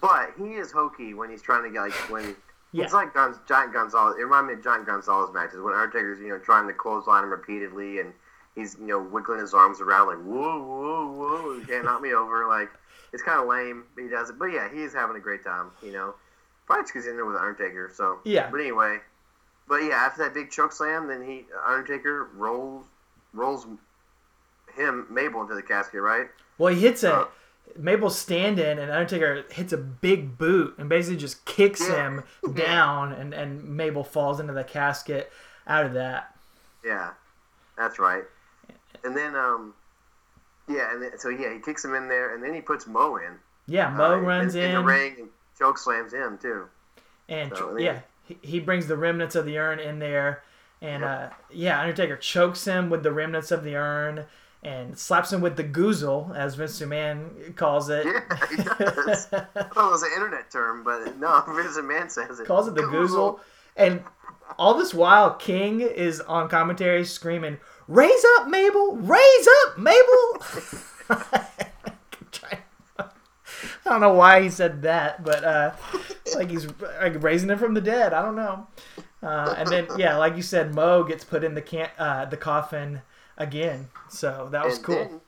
But 0.01 0.33
he 0.37 0.55
is 0.55 0.73
hokey 0.73 1.15
when 1.15 1.31
he's 1.31 1.43
trying 1.43 1.63
to 1.65 1.71
get 1.71 1.81
like 1.83 1.93
when 2.11 2.35
Yeah. 2.73 2.85
it's 2.85 2.93
like 2.95 3.13
Giant 3.47 3.73
Gonzalez. 3.73 4.17
It 4.19 4.23
reminded 4.23 4.49
me 4.49 4.55
of 4.55 4.65
Giant 4.65 4.87
Gonzalez 4.87 5.31
matches 5.33 5.61
when 5.61 5.75
Undertaker's 5.75 6.21
you 6.21 6.29
know 6.29 6.39
trying 6.39 6.67
to 6.69 6.73
clothesline 6.75 7.25
him 7.25 7.31
repeatedly 7.31 8.01
and 8.01 8.13
he's 8.55 8.77
you 8.81 8.87
know 8.87 9.01
wiggling 9.03 9.41
his 9.41 9.53
arms 9.55 9.81
around 9.81 10.09
like 10.09 10.19
whoa 10.19 10.63
whoa 10.63 11.13
whoa 11.13 11.53
you 11.59 11.65
can't 11.67 11.85
knock 11.85 12.01
me 12.03 12.13
over 12.15 12.47
like 12.49 12.71
it's 13.13 13.23
kind 13.23 13.41
of 13.41 13.47
lame 13.47 13.85
but 13.95 14.03
he 14.05 14.09
does 14.11 14.31
it 14.31 14.39
but 14.39 14.47
yeah 14.47 14.69
he's 14.73 14.93
having 14.93 15.17
a 15.17 15.21
great 15.21 15.43
time 15.45 15.71
you 15.83 15.93
know 15.93 16.15
probably 16.67 16.83
because 16.83 17.05
he's 17.05 17.07
in 17.11 17.17
there 17.17 17.25
with 17.27 17.37
Undertaker 17.37 17.91
so 17.95 18.19
Yeah. 18.25 18.51
but 18.51 18.61
anyway 18.61 18.99
but 19.69 19.77
yeah 19.83 19.95
after 19.95 20.23
that 20.25 20.35
big 20.35 20.51
choke 20.51 20.73
slam 20.73 21.09
then 21.09 21.23
he 21.23 21.45
Undertaker 21.67 22.29
rolls 22.37 22.85
rolls 23.33 23.67
him 24.77 25.07
Mabel 25.11 25.43
into 25.43 25.55
the 25.55 25.63
casket 25.63 26.01
right 26.01 26.27
Well, 26.59 26.73
he 26.75 26.81
hits 26.81 27.03
a 27.05 27.15
Uh, 27.15 27.25
Mabel's 27.77 28.19
standing 28.19 28.79
and 28.79 28.91
Undertaker 28.91 29.45
hits 29.51 29.73
a 29.73 29.79
big 29.79 30.37
boot 30.37 30.75
and 30.79 30.89
basically 30.89 31.17
just 31.17 31.45
kicks 31.45 31.81
Yeah. 31.81 31.95
him 32.07 32.25
down 32.55 33.13
and 33.13 33.33
and 33.33 33.65
Mabel 33.65 34.05
falls 34.05 34.41
into 34.41 34.53
the 34.53 34.65
casket 34.65 35.33
out 35.67 35.87
of 35.87 35.95
that. 35.95 36.37
Yeah, 36.85 37.11
that's 37.79 37.99
right. 37.99 38.25
And 39.05 39.17
then, 39.17 39.35
um, 39.37 39.75
yeah, 40.69 40.93
and 40.93 41.03
then, 41.03 41.19
so 41.19 41.29
yeah, 41.29 41.53
he 41.53 41.61
kicks 41.61 41.85
him 41.85 41.95
in 41.95 42.09
there, 42.09 42.35
and 42.35 42.43
then 42.43 42.55
he 42.55 42.61
puts 42.61 42.87
Mo 42.87 43.17
in. 43.17 43.39
Yeah, 43.67 43.91
Mo 43.91 44.15
uh, 44.15 44.17
runs 44.19 44.55
in, 44.55 44.63
in, 44.65 44.69
in 44.71 44.75
the 44.77 44.83
ring 44.83 45.15
and 45.21 45.29
choke 45.59 45.79
slams 45.79 46.13
him 46.13 46.39
too. 46.41 46.67
and 47.29 47.53
So, 47.57 47.77
yeah, 47.79 48.01
he, 48.25 48.39
he 48.43 48.61
brings 48.61 48.87
the 48.87 48.97
remnants 48.97 49.35
of 49.35 49.45
the 49.47 49.59
urn 49.59 49.79
in 49.81 49.99
there, 49.99 50.43
and 50.81 51.03
uh, 51.05 51.31
yeah, 51.51 51.81
Undertaker 51.81 52.17
chokes 52.17 52.65
him 52.65 52.91
with 52.91 53.03
the 53.03 53.13
remnants 53.13 53.51
of 53.51 53.65
the 53.65 53.77
urn 53.77 54.25
and 54.63 54.97
slaps 54.97 55.33
him 55.33 55.41
with 55.41 55.57
the 55.57 55.65
goozle, 55.65 56.37
as 56.37 56.55
Vince 56.55 56.81
McMahon 56.81 57.57
calls 57.57 57.89
it. 57.89 58.07
Yeah, 58.07 58.47
he 58.49 58.57
does. 58.57 59.29
I 59.33 59.41
thought 59.41 59.89
it 59.89 59.91
was 59.91 60.03
an 60.03 60.13
internet 60.15 60.51
term, 60.51 60.85
but 60.85 61.19
no, 61.19 61.43
Vince 61.49 61.77
McMahon 61.77 62.11
says 62.11 62.39
it. 62.39 62.47
calls 62.47 62.69
it 62.69 62.75
the 62.75 62.83
goozle, 62.83 63.41
and 63.77 64.05
all 64.59 64.75
this 64.75 64.95
while 64.95 65.35
King 65.35 65.81
is 65.81 66.21
on 66.21 66.49
commentary 66.49 67.05
screaming, 67.05 67.59
"Raise 67.89 68.25
up, 68.39 68.49
Mabel! 68.49 68.97
Raise 68.97 69.49
up, 69.65 69.79
Mabel!" 69.79 70.43
I 73.85 73.91
don't 73.91 74.01
know 74.01 74.15
why 74.15 74.43
he 74.43 74.49
said 74.49 74.83
that, 74.83 75.25
but 75.25 75.43
uh, 75.43 75.73
like 76.35 76.51
he's 76.51 76.69
like 77.01 77.23
raising 77.23 77.51
him 77.51 77.59
from 77.59 77.75
the 77.75 77.81
dead. 77.81 78.13
I 78.13 78.23
don't 78.23 78.37
know. 78.37 78.69
Uh, 79.23 79.55
and 79.59 79.69
then 79.69 79.87
yeah, 79.97 80.17
like 80.17 80.37
you 80.37 80.43
said, 80.43 80.75
Mo 80.75 81.03
gets 81.05 81.25
put 81.25 81.43
in 81.43 81.55
the 81.55 81.63
can 81.63 81.91
uh, 81.99 82.25
the 82.25 82.37
coffin 82.37 83.03
again. 83.43 83.89
So 84.09 84.49
that 84.53 84.65
was 84.65 84.77
And 84.77 84.85
cool. 84.85 84.95
Then, 84.97 85.21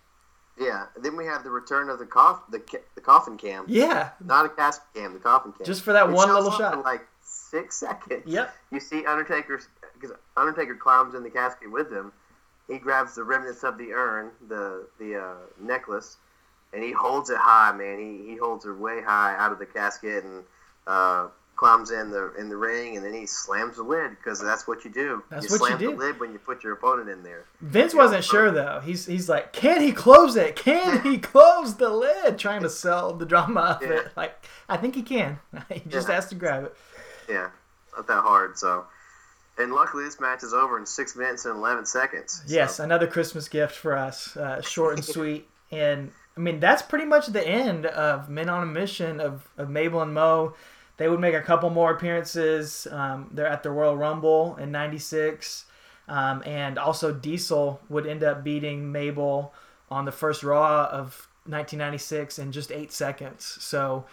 yeah, 0.59 0.87
then 1.03 1.16
we 1.16 1.27
have 1.27 1.42
the 1.42 1.50
return 1.50 1.88
of 1.90 1.98
the 1.98 2.07
coff 2.07 2.42
the, 2.50 2.62
the 2.94 3.00
coffin 3.00 3.37
cam, 3.37 3.64
yeah, 3.66 4.11
not 4.24 4.46
a 4.46 4.48
casket 4.48 4.85
cam, 4.94 5.12
the 5.12 5.18
coffin 5.18 5.53
cam. 5.53 5.66
just 5.66 5.83
for 5.83 5.92
that 5.92 6.09
It 6.09 6.12
one 6.12 6.29
little 6.33 6.53
shot. 6.53 6.85
like 6.85 7.07
six 7.22 7.77
seconds. 7.77 8.22
Yep. 8.27 8.55
You 8.70 8.79
see 8.81 9.05
Undertaker 9.05 9.61
because 9.94 10.16
Undertaker 10.37 10.77
climbs 10.77 11.14
in 11.14 11.22
the 11.24 11.31
casket 11.31 11.70
with 11.72 11.90
him. 11.90 12.12
He 12.68 12.79
grabs 12.79 13.14
the 13.16 13.24
remnants 13.24 13.62
of 13.64 13.79
the 13.79 13.92
urn, 13.92 14.31
the 14.48 14.87
the 14.98 15.16
uh, 15.20 15.35
necklace, 15.61 16.18
and 16.72 16.83
he 16.85 16.92
holds 16.92 17.31
it 17.31 17.37
high, 17.38 17.72
man. 17.72 17.98
He 17.98 18.31
he 18.31 18.37
holds 18.37 18.64
it 18.64 18.72
way 18.79 19.03
high 19.03 19.35
out 19.37 19.50
of 19.53 19.59
the 19.59 19.66
casket 19.66 20.22
and 20.24 20.44
uh, 20.87 21.27
climbs 21.64 21.90
in 21.90 22.11
the 22.11 22.33
in 22.38 22.48
the 22.50 22.57
ring, 22.57 22.96
and 22.96 23.05
then 23.05 23.14
he 23.14 23.24
slams 23.24 23.77
the 23.77 23.83
lid 23.83 24.11
because 24.11 24.38
that's 24.40 24.68
what 24.68 24.85
you 24.85 24.90
do. 24.90 25.23
That's 25.31 25.46
you 25.46 25.52
what 25.52 25.60
you 25.62 25.67
slam 25.69 25.79
do. 25.79 25.90
the 25.92 25.96
lid 25.96 26.21
when 26.21 26.33
you 26.33 26.38
put 26.38 26.62
your 26.62 26.75
opponent 26.75 27.08
in 27.08 27.23
there. 27.23 27.44
Vince 27.62 27.94
wasn't 27.94 28.23
sure 28.23 28.50
though. 28.50 28.81
He's 28.85 29.06
he's 29.06 29.29
like, 29.31 29.52
can 29.54 29.81
he 29.81 29.90
close 29.92 30.37
it? 30.37 30.56
Can 30.56 31.00
he 31.10 31.17
close 31.19 31.77
the 31.77 31.88
lid? 31.88 32.38
Trying 32.38 32.62
to 32.62 32.71
sell 32.71 33.15
the 33.15 33.25
drama 33.25 33.79
of 33.81 33.83
Yeah. 33.88 33.96
it. 33.96 34.08
Like, 34.17 34.44
I 34.69 34.77
think 34.77 34.94
he 34.94 35.02
can. 35.02 35.38
he 35.73 35.81
just 35.88 36.08
Yeah. 36.08 36.15
has 36.17 36.27
to 36.29 36.35
grab 36.35 36.65
it. 36.65 36.77
Yeah, 37.29 37.48
not 37.96 38.06
that 38.08 38.23
hard. 38.23 38.58
So, 38.58 38.85
and 39.56 39.73
luckily 39.73 40.04
this 40.04 40.21
match 40.21 40.42
is 40.42 40.52
over 40.52 40.79
in 40.79 40.85
six 40.85 41.17
minutes 41.17 41.46
and 41.46 41.56
eleven 41.56 41.87
seconds. 41.87 42.42
So, 42.46 42.54
Yes, 42.54 42.79
another 42.79 43.06
Christmas 43.06 43.48
gift 43.48 43.75
for 43.75 43.96
us. 43.96 44.37
Uh, 44.37 44.60
short 44.60 44.96
and 44.96 45.04
sweet. 45.17 45.48
And 45.71 46.12
I 46.37 46.40
mean, 46.40 46.60
that's 46.60 46.83
pretty 46.83 47.06
much 47.06 47.29
the 47.29 47.46
end 47.46 47.87
of 47.87 48.29
Men 48.29 48.48
on 48.50 48.62
a 48.62 48.67
Mission 48.67 49.19
of, 49.21 49.48
of 49.56 49.71
Mabel 49.71 50.02
and 50.02 50.12
Mo. 50.12 50.54
They 50.97 51.09
would 51.09 51.21
make 51.21 51.35
a 51.35 51.42
couple 51.42 51.71
more 51.71 51.90
appearances. 51.92 52.87
Um, 52.90 53.29
they're 53.33 53.47
at 53.49 53.63
the 53.63 53.71
Royal 53.71 53.97
Rumble 53.97 54.57
in 54.57 54.71
'96, 54.71 55.67
um, 56.09 56.42
and 56.47 56.79
also 56.79 57.13
Diesel 57.13 57.81
would 57.88 58.07
end 58.07 58.23
up 58.23 58.45
beating 58.45 58.92
Mabel 58.92 59.53
on 59.90 60.05
the 60.05 60.13
first 60.13 60.42
Raw 60.42 60.87
of 60.90 61.29
1996 61.47 62.38
in 62.38 62.53
just 62.53 62.71
eight 62.73 62.92
seconds. 62.92 63.45
So, 63.61 64.05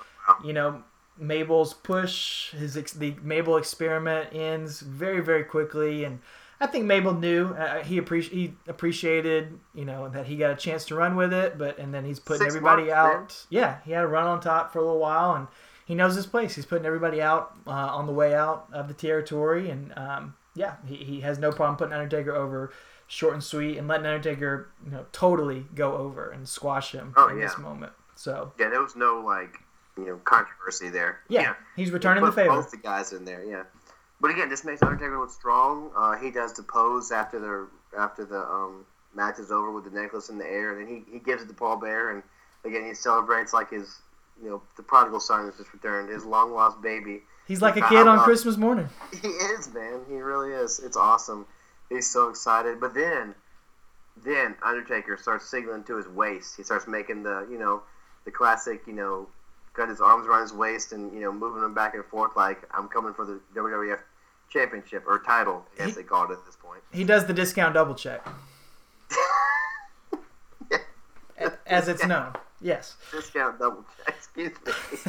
you 0.44 0.54
know, 0.54 0.84
Mabel's 1.18 1.74
push, 1.74 2.52
his 2.52 2.76
ex- 2.78 2.94
the 2.94 3.16
Mabel 3.22 3.58
experiment 3.58 4.34
ends 4.34 4.80
very 4.82 5.20
very 5.22 5.44
quickly, 5.44 6.04
and 6.04 6.20
I 6.60 6.68
think 6.68 6.86
Mabel 6.86 7.14
knew. 7.14 7.50
Uh, 7.50 7.84
he 7.84 8.00
appreci- 8.02 8.30
he 8.32 8.54
appreciated, 8.68 9.60
you 9.76 9.86
know, 9.86 10.10
that 10.10 10.26
he 10.26 10.36
got 10.38 10.52
a 10.52 10.56
chance 10.56 10.86
to 10.86 10.96
run 10.96 11.16
with 11.16 11.32
it, 11.34 11.58
but 11.58 11.78
and 11.78 11.94
then 11.94 12.06
he's 12.06 12.20
putting 12.20 12.42
Six 12.44 12.56
everybody 12.56 12.84
months, 12.86 12.94
out. 12.96 13.14
man. 13.14 13.28
Yeah, 13.50 13.78
he 13.86 13.92
had 13.92 14.04
a 14.04 14.08
run 14.08 14.26
on 14.26 14.40
top 14.42 14.74
for 14.74 14.80
a 14.80 14.82
little 14.82 15.00
while, 15.00 15.36
and 15.36 15.48
he 15.86 15.96
knows 15.96 16.16
his 16.16 16.26
place. 16.26 16.56
He's 16.56 16.66
putting 16.66 16.86
everybody 16.86 17.22
out 17.22 17.54
uh, 17.68 17.72
on 17.72 18.06
the 18.06 18.14
way 18.14 18.34
out 18.36 18.68
of 18.72 18.88
the 18.88 18.94
territory, 18.94 19.70
and 19.70 19.98
um, 19.98 20.36
yeah, 20.56 20.76
he, 20.86 20.96
he 20.98 21.22
has 21.22 21.38
no 21.40 21.52
problem 21.52 21.78
putting 21.78 21.94
Undertaker 21.94 22.34
over 22.36 22.72
short 23.08 23.34
and 23.34 23.44
sweet, 23.44 23.78
and 23.78 23.88
letting 23.88 24.06
Undertaker, 24.06 24.70
you 24.86 24.92
know, 24.92 25.06
totally 25.12 25.66
go 25.76 25.98
over 25.98 26.30
and 26.32 26.48
squash 26.48 26.92
him 26.94 27.14
Oh, 27.18 27.28
in 27.28 27.38
yeah. 27.38 27.46
this 27.48 27.58
moment. 27.58 27.92
So 28.16 28.54
Yeah, 28.60 28.70
there 28.70 28.82
was 28.82 28.96
no 28.96 29.22
like 29.26 29.58
you 29.98 30.06
know 30.06 30.18
controversy 30.24 30.90
there. 30.90 31.20
yeah, 31.30 31.56
he's 31.76 31.92
returning 31.92 32.24
the 32.24 32.30
Put 32.32 32.36
favor. 32.36 32.56
Both 32.56 32.72
the 32.72 32.78
guys 32.78 33.12
in 33.14 33.26
there, 33.26 33.44
yeah. 33.44 33.64
But 34.22 34.32
again, 34.32 34.50
this 34.50 34.64
makes 34.64 34.82
Undertaker 34.84 35.20
look 35.20 35.32
strong. 35.32 35.90
Uh, 35.98 36.16
he 36.16 36.30
does 36.32 36.54
the 36.54 36.64
pose 36.64 37.12
after 37.12 37.40
the 37.40 37.68
after 38.00 38.24
the 38.24 38.40
um, 38.40 38.86
match 39.16 39.40
is 39.40 39.52
over 39.52 39.72
with 39.72 39.84
the 39.84 39.90
necklace 39.90 40.30
in 40.30 40.38
the 40.38 40.46
air, 40.46 40.78
and 40.78 40.88
then 40.88 41.04
he, 41.06 41.12
he 41.14 41.20
gives 41.20 41.42
it 41.44 41.48
to 41.48 41.54
Paul 41.54 41.78
Bearer, 41.78 42.12
and 42.12 42.24
again 42.64 42.86
he 42.86 42.94
celebrates 42.94 43.52
like 43.52 43.70
his 43.72 43.98
you 44.42 44.50
know 44.50 44.62
the 44.78 44.84
prodigal 44.84 45.20
son 45.20 45.46
has 45.46 45.58
just 45.58 45.72
returned, 45.74 46.10
his 46.10 46.26
long 46.26 46.54
lost 46.54 46.82
baby. 46.82 47.22
He's 47.48 47.62
like 47.62 47.76
a 47.78 47.82
kid 47.82 48.08
on 48.08 48.20
Christmas 48.20 48.58
morning. 48.58 48.88
He 49.22 49.28
is, 49.28 49.74
man. 49.74 50.02
He 50.10 50.16
really 50.16 50.52
is. 50.52 50.80
It's 50.80 50.96
awesome. 50.98 51.46
He's 51.90 52.10
so 52.10 52.30
excited. 52.30 52.80
But 52.80 52.94
then, 52.94 53.36
then 54.24 54.56
Undertaker 54.64 55.18
starts 55.18 55.50
signaling 55.50 55.84
to 55.86 55.98
his 55.98 56.08
waist. 56.08 56.56
He 56.56 56.64
starts 56.64 56.88
making 56.88 57.24
the, 57.24 57.46
you 57.52 57.60
know, 57.60 57.82
the 58.24 58.32
classic, 58.32 58.84
you 58.88 58.94
know, 58.94 59.28
got 59.74 59.90
his 59.90 60.00
arms 60.02 60.28
around 60.28 60.42
his 60.44 60.54
waist 60.54 60.92
and 60.94 61.14
you 61.14 61.20
know 61.22 61.32
moving 61.32 61.62
them 61.62 61.74
back 61.74 61.94
and 61.96 62.04
forth 62.06 62.36
like 62.36 62.62
I'm 62.74 62.88
coming 62.88 63.14
for 63.14 63.26
the 63.26 63.40
WWF 63.56 64.00
championship 64.50 65.04
or 65.08 65.20
title. 65.20 65.66
as 65.80 65.88
He- 65.90 65.96
they 65.96 66.04
call 66.04 66.26
it 66.30 66.32
at 66.32 66.46
this 66.46 66.56
point. 66.58 66.82
He 66.92 67.04
does 67.04 67.26
the 67.26 67.34
discount 67.34 67.74
double 67.74 67.96
check, 67.96 68.26
as 71.66 71.88
it's 71.88 72.06
known. 72.06 72.34
Yes. 72.62 72.96
Discount 73.12 73.60
double 73.60 73.84
check. 73.98 74.16
Excuse 74.18 74.52
me. 74.66 74.72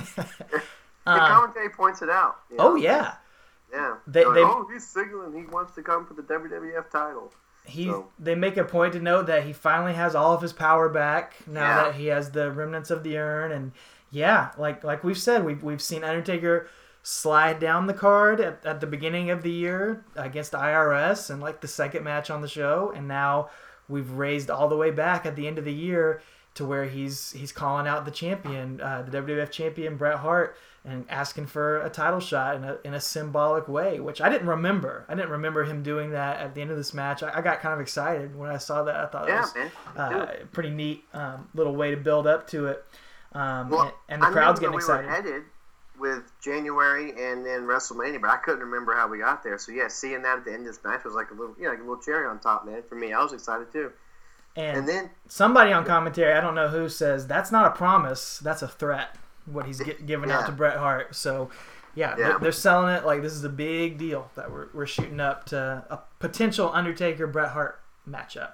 the 1.04 1.10
Um, 1.10 1.18
commentary 1.18 1.68
points 1.70 2.02
it 2.02 2.08
out. 2.10 2.38
you 2.50 2.56
know? 2.56 2.72
oh 2.72 2.74
yeah, 2.76 3.14
Yeah. 3.72 3.96
They- 4.06 4.24
like, 4.24 4.34
they- 4.34 4.42
oh, 4.42 4.66
he's 4.72 4.86
signaling 4.86 5.32
he 5.38 5.46
wants 5.46 5.74
to 5.74 5.82
come 5.82 6.06
for 6.06 6.14
the 6.14 6.22
WWF 6.22 6.90
title. 6.90 7.32
he. 7.64 7.86
So- 7.86 8.08
They 8.18 8.34
make 8.34 8.56
a 8.56 8.64
point 8.64 8.92
to 8.94 9.00
note 9.00 9.26
that 9.26 9.44
he 9.44 9.52
finally 9.52 9.92
has 9.94 10.14
all 10.14 10.32
of 10.34 10.42
his 10.42 10.52
power 10.52 10.88
back 10.88 11.34
now 11.46 11.60
Yeah. 11.60 11.82
that 11.84 11.94
he 11.96 12.06
has 12.06 12.30
the 12.30 12.50
remnants 12.50 12.90
of 12.90 13.02
the 13.02 13.18
urn, 13.18 13.52
and 13.52 13.72
yeah, 14.10 14.50
like 14.58 14.82
like 14.84 15.02
we've 15.04 15.18
said, 15.18 15.44
we've 15.44 15.62
we've 15.62 15.82
seen 15.82 16.04
Undertaker 16.04 16.68
slide 17.04 17.58
down 17.58 17.86
the 17.88 17.94
card 17.94 18.40
at, 18.40 18.64
at 18.64 18.80
the 18.80 18.86
beginning 18.86 19.30
of 19.30 19.42
the 19.42 19.50
year 19.50 20.04
against 20.14 20.52
the 20.52 20.58
IRS 20.58 21.30
and 21.30 21.40
like 21.40 21.60
the 21.60 21.66
second 21.68 22.04
match 22.04 22.30
on 22.30 22.40
the 22.42 22.48
show, 22.48 22.92
and 22.94 23.08
now 23.08 23.48
we've 23.88 24.10
raised 24.12 24.50
all 24.50 24.68
the 24.68 24.76
way 24.76 24.90
back 24.92 25.26
at 25.26 25.34
the 25.34 25.46
end 25.48 25.58
of 25.58 25.64
the 25.64 25.72
year 25.72 26.20
to 26.54 26.64
where 26.64 26.84
he's 26.84 27.32
he's 27.32 27.52
calling 27.52 27.86
out 27.86 28.04
the 28.04 28.10
champion, 28.10 28.80
uh, 28.80 29.02
the 29.02 29.16
WWF 29.22 29.50
champion 29.50 29.96
Bret 29.96 30.18
Hart, 30.18 30.56
and 30.84 31.06
asking 31.08 31.46
for 31.46 31.80
a 31.82 31.88
title 31.88 32.20
shot 32.20 32.56
in 32.56 32.64
a, 32.64 32.78
in 32.84 32.94
a 32.94 33.00
symbolic 33.00 33.68
way, 33.68 34.00
which 34.00 34.20
I 34.20 34.28
didn't 34.28 34.48
remember. 34.48 35.04
I 35.08 35.14
didn't 35.14 35.30
remember 35.30 35.64
him 35.64 35.82
doing 35.82 36.10
that 36.10 36.40
at 36.40 36.54
the 36.54 36.60
end 36.60 36.70
of 36.70 36.76
this 36.76 36.92
match. 36.92 37.22
I, 37.22 37.38
I 37.38 37.40
got 37.40 37.60
kind 37.60 37.72
of 37.74 37.80
excited 37.80 38.36
when 38.36 38.50
I 38.50 38.58
saw 38.58 38.82
that. 38.84 38.96
I 38.96 39.06
thought 39.06 39.28
Yeah, 39.28 39.40
was 39.40 39.54
man. 39.54 39.70
uh, 39.96 40.26
a 40.42 40.46
pretty 40.46 40.70
neat 40.70 41.04
um, 41.14 41.48
little 41.54 41.74
way 41.74 41.90
to 41.92 41.96
build 41.96 42.26
up 42.26 42.46
to 42.48 42.66
it. 42.66 42.84
Um, 43.32 43.70
Well, 43.70 43.82
and, 43.82 43.92
and 44.08 44.22
the 44.22 44.26
I 44.26 44.30
crowd's 44.30 44.60
getting 44.60 44.72
where 44.74 44.80
excited. 44.80 45.06
Were 45.06 45.12
headed 45.12 45.42
with 45.98 46.32
January 46.42 47.10
and 47.10 47.46
then 47.46 47.62
WrestleMania, 47.62 48.20
but 48.20 48.30
I 48.30 48.36
couldn't 48.38 48.60
remember 48.60 48.94
how 48.94 49.08
we 49.08 49.18
got 49.18 49.42
there. 49.44 49.56
So 49.58 49.72
yeah, 49.72 49.88
seeing 49.88 50.22
that 50.22 50.38
at 50.38 50.44
the 50.44 50.52
end 50.52 50.66
of 50.66 50.74
this 50.74 50.82
match 50.84 51.04
was 51.04 51.14
like 51.14 51.30
a 51.30 51.34
little, 51.34 51.54
you 51.56 51.64
know, 51.64 51.70
like 51.70 51.78
a 51.78 51.82
little 51.82 52.02
cherry 52.02 52.26
on 52.26 52.40
top, 52.40 52.66
man. 52.66 52.82
For 52.88 52.96
me, 52.96 53.12
I 53.12 53.22
was 53.22 53.32
excited 53.32 53.70
too. 53.72 53.92
And, 54.56 54.78
And 54.78 54.88
then 54.88 55.10
somebody 55.28 55.72
on 55.72 55.84
commentary, 55.84 56.32
I 56.34 56.40
don't 56.40 56.54
know 56.54 56.68
who, 56.68 56.88
says 56.88 57.26
that's 57.26 57.50
not 57.50 57.66
a 57.66 57.70
promise, 57.70 58.38
that's 58.38 58.62
a 58.62 58.68
threat. 58.68 59.16
What 59.46 59.66
he's 59.66 59.78
gi- 59.78 59.96
giving 60.06 60.30
out 60.30 60.46
to 60.46 60.52
Bret 60.52 60.76
Hart. 60.76 61.16
So, 61.16 61.50
yeah, 61.94 62.10
Yeah. 62.10 62.16
They're, 62.16 62.38
they're 62.38 62.52
selling 62.52 62.94
it 62.94 63.04
like 63.04 63.22
this 63.22 63.32
is 63.32 63.44
a 63.44 63.48
big 63.48 63.98
deal 63.98 64.30
that 64.36 64.50
we're, 64.50 64.68
we're 64.72 64.86
shooting 64.86 65.20
up 65.20 65.46
to 65.46 65.84
a 65.90 65.98
potential 66.18 66.70
Undertaker 66.72 67.26
Bret 67.26 67.50
Hart 67.50 67.80
matchup. 68.08 68.52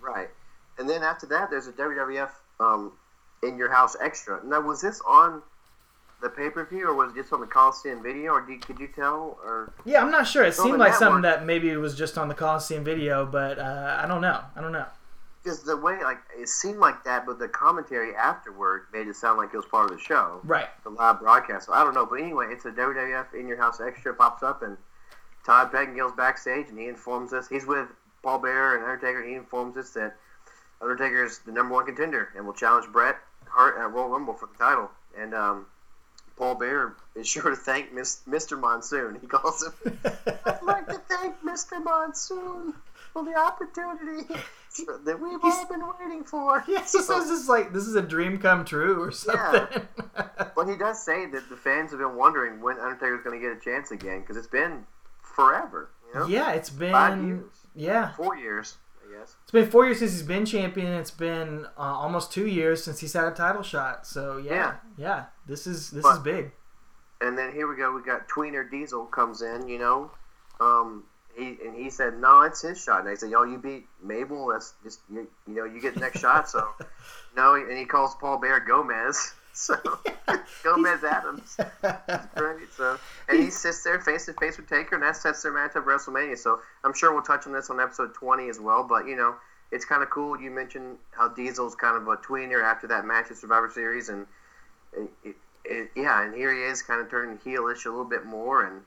right, 0.00 0.28
and 0.78 0.88
then 0.88 1.02
after 1.02 1.26
that, 1.26 1.50
there's 1.50 1.66
a 1.66 1.72
WWF 1.72 2.30
um, 2.60 2.92
in 3.42 3.56
your 3.56 3.72
house 3.72 3.96
extra. 4.00 4.40
Now, 4.44 4.60
was 4.60 4.80
this 4.80 5.00
on 5.06 5.42
the 6.22 6.28
pay 6.28 6.50
per 6.50 6.66
view 6.66 6.86
or 6.86 6.94
was 6.94 7.12
it 7.12 7.16
just 7.16 7.32
on 7.32 7.40
the 7.40 7.46
Coliseum 7.46 8.02
video, 8.02 8.32
or 8.32 8.42
did, 8.42 8.64
could 8.66 8.78
you 8.78 8.88
tell? 8.94 9.38
Or 9.42 9.72
Yeah, 9.84 10.02
I'm 10.02 10.10
not 10.10 10.26
sure. 10.26 10.44
It 10.44 10.54
seemed 10.54 10.78
like 10.78 10.94
something 10.94 11.22
that 11.22 11.46
maybe 11.46 11.70
it 11.70 11.78
was 11.78 11.96
just 11.96 12.18
on 12.18 12.28
the 12.28 12.34
Coliseum 12.34 12.84
video, 12.84 13.24
but 13.26 13.58
uh, 13.58 13.98
I 14.02 14.06
don't 14.06 14.20
know. 14.20 14.42
I 14.54 14.60
don't 14.60 14.72
know. 14.72 14.86
Because 15.42 15.62
the 15.62 15.76
way 15.76 16.02
like 16.02 16.18
it 16.38 16.48
seemed 16.48 16.78
like 16.78 17.02
that, 17.04 17.24
but 17.24 17.38
the 17.38 17.48
commentary 17.48 18.14
afterward 18.14 18.86
made 18.92 19.08
it 19.08 19.16
sound 19.16 19.38
like 19.38 19.54
it 19.54 19.56
was 19.56 19.66
part 19.66 19.90
of 19.90 19.96
the 19.96 20.02
show. 20.02 20.40
Right. 20.44 20.68
the 20.84 20.90
live 20.90 21.20
broadcast. 21.20 21.66
So 21.66 21.72
I 21.72 21.82
don't 21.82 21.94
know, 21.94 22.04
but 22.04 22.20
anyway, 22.20 22.48
it's 22.50 22.64
a 22.66 22.70
WWF 22.70 23.34
in 23.34 23.46
your 23.46 23.56
house 23.56 23.80
extra 23.80 24.12
pops 24.12 24.42
up, 24.42 24.62
and 24.62 24.76
Todd 25.44 25.72
Pettengill's 25.72 26.12
backstage, 26.12 26.68
and 26.68 26.78
he 26.78 26.88
informs 26.88 27.32
us 27.32 27.48
he's 27.48 27.64
with 27.64 27.88
Paul 28.22 28.38
Bearer 28.38 28.76
and 28.76 28.84
Undertaker. 28.84 29.22
He 29.22 29.34
informs 29.34 29.76
us 29.76 29.90
that 29.90 30.16
Undertaker 30.82 31.24
is 31.24 31.38
the 31.40 31.52
number 31.52 31.74
one 31.74 31.86
contender 31.86 32.30
and 32.36 32.46
will 32.46 32.52
challenge 32.52 32.90
Bret 32.92 33.16
Hart 33.46 33.76
at 33.78 33.92
Royal 33.92 34.08
Rumble 34.08 34.34
for 34.34 34.46
the 34.46 34.58
title. 34.58 34.90
And 35.18 35.34
um, 35.34 35.66
Paul 36.36 36.54
Bearer 36.54 36.96
is 37.14 37.28
sure 37.28 37.50
to 37.50 37.56
thank 37.56 37.92
Miss, 37.92 38.20
Mr. 38.28 38.58
Monsoon. 38.58 39.18
He 39.20 39.26
calls 39.26 39.62
him. 39.62 39.98
I'd 40.46 40.62
like 40.62 40.86
to 40.88 41.00
thank 41.08 41.40
Mr. 41.42 41.82
Monsoon 41.82 42.74
for 43.12 43.24
the 43.24 43.36
opportunity 43.36 44.34
that 45.04 45.20
we've 45.20 45.38
all 45.42 45.66
been 45.66 45.82
waiting 46.00 46.24
for. 46.24 46.64
Yes, 46.68 46.92
he 46.92 46.98
says 47.00 47.28
this 47.28 47.40
is 47.40 47.48
like 47.48 47.72
this 47.72 47.86
is 47.86 47.94
a 47.96 48.02
dream 48.02 48.38
come 48.38 48.64
true 48.64 49.02
or 49.02 49.10
something. 49.10 49.82
Well, 50.56 50.68
he 50.68 50.76
does 50.76 51.02
say 51.02 51.24
that 51.26 51.48
the 51.48 51.56
fans 51.56 51.90
have 51.92 52.00
been 52.00 52.16
wondering 52.16 52.60
when 52.60 52.78
Undertaker's 52.78 53.22
going 53.24 53.40
to 53.40 53.46
get 53.46 53.56
a 53.56 53.60
chance 53.60 53.90
again 53.92 54.20
because 54.20 54.36
it's 54.36 54.46
been 54.46 54.84
forever. 55.22 55.90
You 56.12 56.20
know, 56.20 56.26
yeah, 56.26 56.52
it's 56.52 56.68
been 56.70 56.92
five 56.92 57.22
years, 57.24 57.44
yeah, 57.74 58.12
four 58.14 58.36
years, 58.36 58.76
I 59.02 59.18
guess. 59.18 59.36
it's 59.42 59.52
been 59.52 59.70
four 59.70 59.86
years 59.86 60.00
since 60.00 60.12
he's 60.12 60.22
been 60.22 60.44
champion. 60.44 60.88
It's 60.92 61.10
been 61.12 61.64
uh, 61.78 61.80
almost 61.80 62.32
two 62.32 62.46
years 62.46 62.82
since 62.84 62.98
he's 63.00 63.12
had 63.14 63.24
a 63.24 63.30
title 63.30 63.62
shot. 63.62 64.06
So 64.06 64.36
yeah, 64.38 64.52
yeah, 64.52 64.74
Yeah. 64.98 65.24
this 65.46 65.66
is 65.66 65.90
this 65.90 66.02
But- 66.02 66.14
is 66.14 66.18
big. 66.18 66.52
And 67.22 67.38
then 67.38 67.52
here 67.52 67.68
we 67.68 67.76
go. 67.76 67.92
We 67.94 68.02
got 68.02 68.28
Tweener 68.28 68.68
Diesel 68.70 69.06
comes 69.06 69.40
in. 69.42 69.68
You 69.68 69.78
know, 69.78 70.10
um, 70.60 71.04
he 71.40 71.56
and 71.64 71.74
he 71.74 71.90
said, 71.90 72.18
"No, 72.18 72.42
it's 72.42 72.62
his 72.62 72.82
shot." 72.82 73.00
And 73.00 73.08
I 73.08 73.14
said, 73.14 73.30
"Yo, 73.30 73.42
you 73.42 73.58
beat 73.58 73.86
Mabel. 74.02 74.48
That's 74.48 74.74
just 74.82 75.00
you. 75.10 75.26
You 75.46 75.54
know, 75.54 75.64
you 75.64 75.80
get 75.80 75.94
the 75.94 76.00
next 76.00 76.20
shot." 76.20 76.48
So 76.48 76.68
no, 77.36 77.54
and 77.54 77.76
he 77.76 77.84
calls 77.84 78.14
Paul 78.14 78.38
Bearer 78.38 78.60
Gomez. 78.60 79.34
So 79.52 79.76
Gomez 80.62 81.02
Addams. 81.02 81.56
Great. 82.36 82.72
So, 82.72 82.96
and 83.28 83.40
he 83.40 83.50
sits 83.50 83.82
there 83.82 84.00
face 84.00 84.24
to 84.26 84.32
face 84.34 84.56
with 84.56 84.68
Taker, 84.68 84.94
and 84.94 85.02
that 85.02 85.16
sets 85.16 85.42
their 85.42 85.52
match 85.52 85.74
up 85.74 85.84
WrestleMania. 85.84 86.38
So, 86.38 86.60
I'm 86.84 86.94
sure 86.94 87.12
we'll 87.12 87.24
touch 87.24 87.46
on 87.48 87.52
this 87.52 87.68
on 87.68 87.80
episode 87.80 88.14
20 88.14 88.48
as 88.48 88.60
well. 88.60 88.84
But 88.84 89.06
you 89.06 89.16
know, 89.16 89.34
it's 89.72 89.84
kind 89.84 90.02
of 90.02 90.10
cool. 90.10 90.40
You 90.40 90.50
mentioned 90.50 90.98
how 91.10 91.28
Diesel's 91.28 91.74
kind 91.74 91.96
of 91.96 92.06
a 92.06 92.16
tweener 92.16 92.62
after 92.62 92.86
that 92.86 93.04
match 93.04 93.30
at 93.32 93.36
Survivor 93.36 93.70
Series, 93.74 94.08
and 94.08 94.26
it, 94.96 95.10
it, 95.24 95.36
it, 95.64 95.90
yeah, 95.96 96.24
and 96.24 96.34
here 96.34 96.54
he 96.54 96.62
is, 96.62 96.80
kind 96.82 97.00
of 97.00 97.10
turning 97.10 97.36
heelish 97.38 97.86
a 97.86 97.90
little 97.90 98.04
bit 98.04 98.24
more. 98.24 98.64
And 98.64 98.82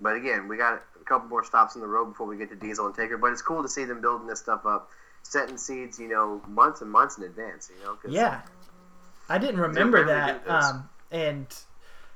but 0.00 0.16
again, 0.16 0.48
we 0.48 0.56
got 0.56 0.82
couple 1.06 1.28
more 1.28 1.44
stops 1.44 1.74
in 1.74 1.80
the 1.80 1.86
road 1.86 2.06
before 2.06 2.26
we 2.26 2.36
get 2.36 2.48
to 2.50 2.56
Diesel 2.56 2.86
and 2.86 2.94
Taker. 2.94 3.16
But 3.16 3.32
it's 3.32 3.42
cool 3.42 3.62
to 3.62 3.68
see 3.68 3.84
them 3.84 4.00
building 4.00 4.26
this 4.26 4.40
stuff 4.40 4.66
up, 4.66 4.90
setting 5.22 5.56
seeds, 5.56 5.98
you 5.98 6.08
know, 6.08 6.42
months 6.48 6.80
and 6.80 6.90
months 6.90 7.18
in 7.18 7.24
advance. 7.24 7.70
You 7.76 7.84
know, 7.84 7.94
'cause- 7.94 8.10
Yeah, 8.10 8.42
I 9.28 9.38
didn't 9.38 9.60
remember 9.60 10.04
that. 10.04 10.48
Um, 10.48 10.88
and 11.10 11.46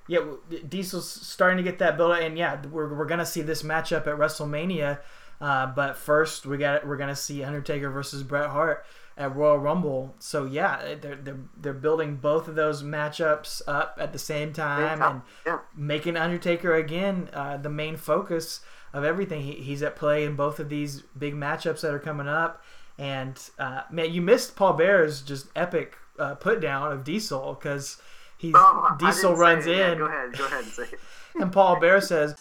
yeah, 0.07 0.21
Diesel's 0.69 1.09
starting 1.09 1.57
to 1.57 1.63
get 1.63 1.79
that 1.79 1.97
build, 1.97 2.13
up, 2.13 2.21
and 2.21 2.37
yeah, 2.37 2.61
we're, 2.67 2.93
we're 2.95 3.07
gonna 3.07 3.27
see 3.27 3.43
this 3.43 3.63
matchup 3.63 4.07
at 4.07 4.19
WrestleMania. 4.19 4.99
Uh, 5.41 5.67
but 5.67 5.97
first, 5.97 6.45
we 6.45 6.59
got 6.59 6.87
we're 6.87 6.97
gonna 6.97 7.17
see 7.17 7.43
Undertaker 7.43 7.91
versus 7.91 8.23
Bret 8.23 8.51
Hart 8.51 8.85
at 9.17 9.35
Royal 9.35 9.59
Rumble. 9.59 10.15
So 10.19 10.45
yeah, 10.47 10.97
they're 11.01 11.17
they're, 11.17 11.39
they're 11.57 11.73
building 11.73 12.17
both 12.17 12.49
of 12.49 12.55
those 12.57 12.83
matchups 12.83 13.63
up 13.67 13.97
at 14.01 14.13
the 14.13 14.19
same 14.19 14.53
time 14.53 14.99
time, 14.99 15.13
and 15.13 15.23
yeah. 15.47 15.59
making 15.77 16.17
Undertaker 16.17 16.75
again 16.75 17.31
uh, 17.33 17.57
the 17.57 17.71
main 17.71 17.97
focus 17.97 18.61
of 18.93 19.05
everything. 19.05 19.43
He, 19.43 19.53
he's 19.53 19.83
at 19.83 19.97
play 19.97 20.25
in 20.25 20.37
both 20.37 20.59
of 20.61 20.69
these 20.69 21.03
big 21.19 21.35
matchups 21.35 21.81
that 21.83 21.93
are 21.93 21.99
coming 21.99 22.29
up. 22.29 22.63
And 22.99 23.39
uh, 23.59 23.83
man, 23.91 24.13
you 24.13 24.21
missed 24.23 24.57
Paul 24.57 24.75
Bearer's 24.75 25.23
just 25.23 25.47
epic 25.57 25.97
uh, 26.19 26.35
put 26.35 26.61
down 26.61 26.93
of 26.93 27.03
Diesel 27.05 27.55
because 27.55 27.97
he's 28.37 28.53
Oh, 28.57 28.95
Diesel 28.99 29.35
runs 29.37 29.67
it. 29.67 29.77
Yeah, 29.77 29.93
in 29.93 29.99
go 29.99 30.07
ahead, 30.07 30.33
go 30.37 30.47
ahead 30.47 30.65
and 30.65 30.73
say 30.73 30.83
it. 30.85 31.01
and 31.41 31.51
Paul 31.53 31.81
Bearer 31.81 32.01
says, 32.03 32.35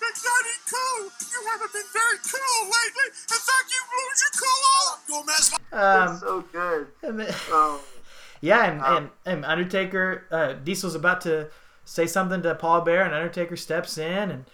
Big 0.00 0.14
Daddy 0.14 0.56
Cool, 0.70 1.04
you 1.04 1.48
haven't 1.50 1.72
been 1.72 1.82
very 1.92 2.18
cool 2.30 2.64
lately. 2.64 3.08
In 3.08 3.38
fact, 3.38 3.66
you 3.68 3.80
lose 3.92 4.22
your 4.22 4.34
cool 4.40 4.62
all 4.72 4.92
up, 4.92 5.00
Gomez. 5.08 5.52
um, 5.72 6.12
it's 6.14 6.20
so 6.20 6.40
good. 6.52 6.86
and 7.02 7.20
then- 7.20 7.34
Oh, 7.48 7.80
yeah, 8.40 8.64
and, 8.70 8.80
Um, 8.80 8.96
and, 8.96 9.10
and 9.26 9.44
Undertaker, 9.44 10.24
uh, 10.30 10.52
Diesel's 10.54 10.94
about 10.94 11.20
to 11.22 11.48
say 11.84 12.06
something 12.06 12.42
to 12.42 12.54
Paul 12.54 12.82
Bearer, 12.82 13.02
and 13.04 13.14
Undertaker 13.14 13.56
steps 13.56 13.98
in, 13.98 14.30
and 14.30 14.44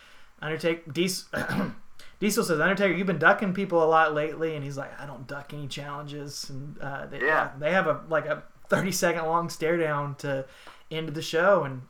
Undertaker 0.41 0.91
Diesel, 0.91 1.29
Diesel 2.21 2.45
says, 2.45 2.61
Undertaker, 2.61 2.95
you've 2.95 3.07
been 3.07 3.19
ducking 3.19 3.55
people 3.55 3.83
a 3.83 3.87
lot 3.87 4.15
lately, 4.15 4.55
and 4.55 4.65
he's 4.65 4.77
like, 4.77 4.99
I 5.01 5.07
don't 5.07 5.27
duck 5.27 5.53
any 5.55 5.67
challenges. 5.69 6.49
And 6.51 6.79
uh, 6.81 7.07
they, 7.07 7.21
Yeah. 7.21 7.51
they 7.59 7.73
have 7.73 7.87
a 7.87 8.01
like 8.09 8.27
a 8.27 8.43
30 8.69 8.93
second 8.93 9.25
long 9.27 9.49
stare 9.49 9.77
down 9.77 10.15
to 10.17 10.45
end 10.91 11.09
the 11.11 11.23
show, 11.23 11.65
and 11.65 11.83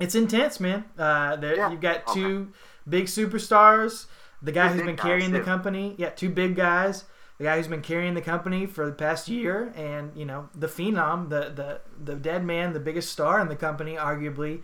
it's 0.00 0.14
intense, 0.14 0.58
man. 0.60 0.84
Uh, 0.98 1.36
there, 1.36 1.56
Yeah. 1.56 1.70
You've 1.70 1.80
got 1.80 2.08
Okay. 2.08 2.14
two 2.20 2.52
big 2.88 3.06
superstars. 3.06 4.06
The 4.42 4.52
guy 4.52 4.68
Two 4.68 4.74
who's 4.74 4.82
been 4.82 4.96
carrying 4.96 5.30
the 5.32 5.38
too. 5.38 5.44
company, 5.44 5.94
yeah, 5.98 6.10
two 6.10 6.28
big 6.28 6.56
guys. 6.56 7.04
The 7.38 7.44
guy 7.44 7.56
who's 7.56 7.68
been 7.68 7.80
carrying 7.82 8.14
the 8.14 8.20
company 8.20 8.66
for 8.66 8.86
the 8.86 8.92
past 8.92 9.28
year, 9.28 9.72
and 9.76 10.12
you 10.16 10.24
know 10.24 10.48
the 10.54 10.66
phenom, 10.66 11.28
the 11.28 11.50
the 11.54 11.80
the 12.04 12.14
dead 12.16 12.44
man, 12.44 12.72
the 12.72 12.80
biggest 12.80 13.10
star 13.12 13.40
in 13.40 13.48
the 13.48 13.56
company, 13.56 13.94
arguably. 13.96 14.62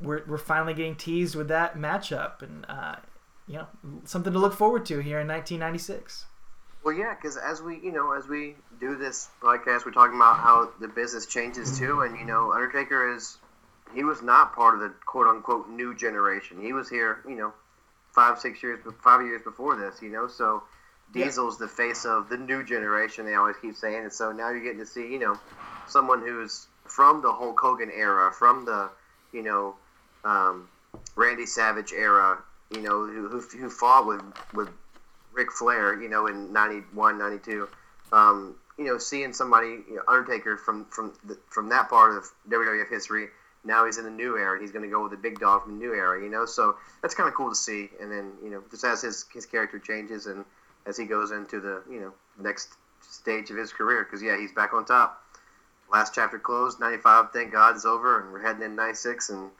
We're 0.00 0.24
we're 0.26 0.38
finally 0.38 0.74
getting 0.74 0.96
teased 0.96 1.34
with 1.34 1.48
that 1.48 1.76
matchup, 1.76 2.42
and 2.42 2.66
uh, 2.68 2.96
you 3.46 3.56
know 3.58 3.66
something 4.04 4.32
to 4.32 4.38
look 4.38 4.52
forward 4.52 4.84
to 4.86 4.98
here 5.00 5.20
in 5.20 5.28
1996. 5.28 6.26
Well, 6.84 6.94
yeah, 6.94 7.14
because 7.14 7.36
as 7.36 7.62
we, 7.62 7.78
you 7.78 7.92
know, 7.92 8.12
as 8.12 8.26
we 8.26 8.56
do 8.80 8.96
this 8.96 9.28
podcast, 9.40 9.86
we're 9.86 9.92
talking 9.92 10.16
about 10.16 10.38
how 10.38 10.70
the 10.80 10.88
business 10.88 11.26
changes 11.26 11.78
too, 11.78 12.00
and 12.00 12.18
you 12.18 12.24
know, 12.24 12.52
Undertaker 12.52 13.14
is 13.14 13.38
he 13.94 14.04
was 14.04 14.20
not 14.20 14.54
part 14.54 14.74
of 14.74 14.80
the 14.80 14.92
quote 15.06 15.26
unquote 15.26 15.68
new 15.68 15.94
generation. 15.94 16.60
He 16.60 16.72
was 16.72 16.88
here, 16.88 17.20
you 17.26 17.36
know, 17.36 17.52
five, 18.12 18.38
six 18.40 18.62
years, 18.62 18.80
five 19.02 19.22
years 19.22 19.42
before 19.42 19.76
this, 19.76 20.02
you 20.02 20.10
know. 20.10 20.26
So 20.28 20.62
Yeah. 21.14 21.24
Diesel's 21.26 21.58
the 21.58 21.68
face 21.68 22.04
of 22.04 22.28
the 22.28 22.36
new 22.36 22.64
generation. 22.64 23.26
They 23.26 23.34
always 23.34 23.56
keep 23.60 23.76
saying, 23.76 24.02
and 24.02 24.12
so 24.12 24.32
now 24.32 24.50
you're 24.50 24.62
getting 24.62 24.80
to 24.80 24.86
see, 24.86 25.06
you 25.12 25.18
know, 25.18 25.38
someone 25.86 26.20
who's 26.20 26.66
from 26.84 27.22
the 27.22 27.32
Hulk 27.32 27.58
Hogan 27.60 27.90
era, 27.94 28.32
from 28.32 28.64
the, 28.64 28.90
you 29.32 29.42
know, 29.42 29.74
um, 30.24 30.68
Randy 31.16 31.46
Savage 31.46 31.92
era, 31.92 32.38
you 32.70 32.80
know, 32.80 33.06
who, 33.06 33.40
who, 33.40 33.70
fought 33.70 34.06
with 34.06 34.22
with 34.54 34.68
Ric 35.32 35.50
Flair, 35.52 36.00
you 36.00 36.08
know, 36.08 36.26
in 36.26 36.52
91, 36.52 37.18
92. 37.18 37.68
Um, 38.12 38.54
you 38.78 38.84
know, 38.84 38.98
seeing 38.98 39.32
somebody, 39.32 39.78
you 39.88 39.96
know, 39.96 40.02
Undertaker 40.08 40.56
from 40.56 40.86
from 40.86 41.12
the, 41.24 41.38
from 41.50 41.68
that 41.70 41.88
part 41.88 42.16
of 42.16 42.24
WWF 42.48 42.88
history. 42.88 43.28
Now 43.64 43.86
he's 43.86 43.98
in 43.98 44.04
the 44.04 44.10
new 44.10 44.36
era. 44.36 44.60
He's 44.60 44.72
going 44.72 44.84
to 44.84 44.90
go 44.90 45.02
with 45.02 45.12
the 45.12 45.16
big 45.16 45.38
dog 45.38 45.62
from 45.62 45.78
the 45.78 45.84
new 45.84 45.94
era, 45.94 46.22
you 46.22 46.28
know. 46.28 46.46
So 46.46 46.76
that's 47.00 47.14
kind 47.14 47.28
of 47.28 47.34
cool 47.34 47.48
to 47.50 47.54
see. 47.54 47.90
And 48.00 48.10
then, 48.10 48.32
you 48.42 48.50
know, 48.50 48.62
just 48.70 48.84
as 48.84 49.02
his 49.02 49.24
his 49.32 49.46
character 49.46 49.78
changes 49.78 50.26
and 50.26 50.44
as 50.86 50.96
he 50.96 51.04
goes 51.04 51.30
into 51.30 51.60
the 51.60 51.82
you 51.88 52.00
know 52.00 52.12
next 52.38 52.74
stage 53.00 53.50
of 53.50 53.56
his 53.56 53.72
career, 53.72 54.04
because 54.04 54.22
yeah, 54.22 54.38
he's 54.38 54.52
back 54.52 54.74
on 54.74 54.84
top. 54.84 55.21
Last 55.92 56.14
chapter 56.14 56.38
closed. 56.38 56.80
95, 56.80 57.32
thank 57.32 57.52
God, 57.52 57.76
is 57.76 57.84
over, 57.84 58.20
and 58.22 58.32
we're 58.32 58.40
heading 58.40 58.62
in 58.62 58.74
96, 58.74 59.28
and 59.30 59.50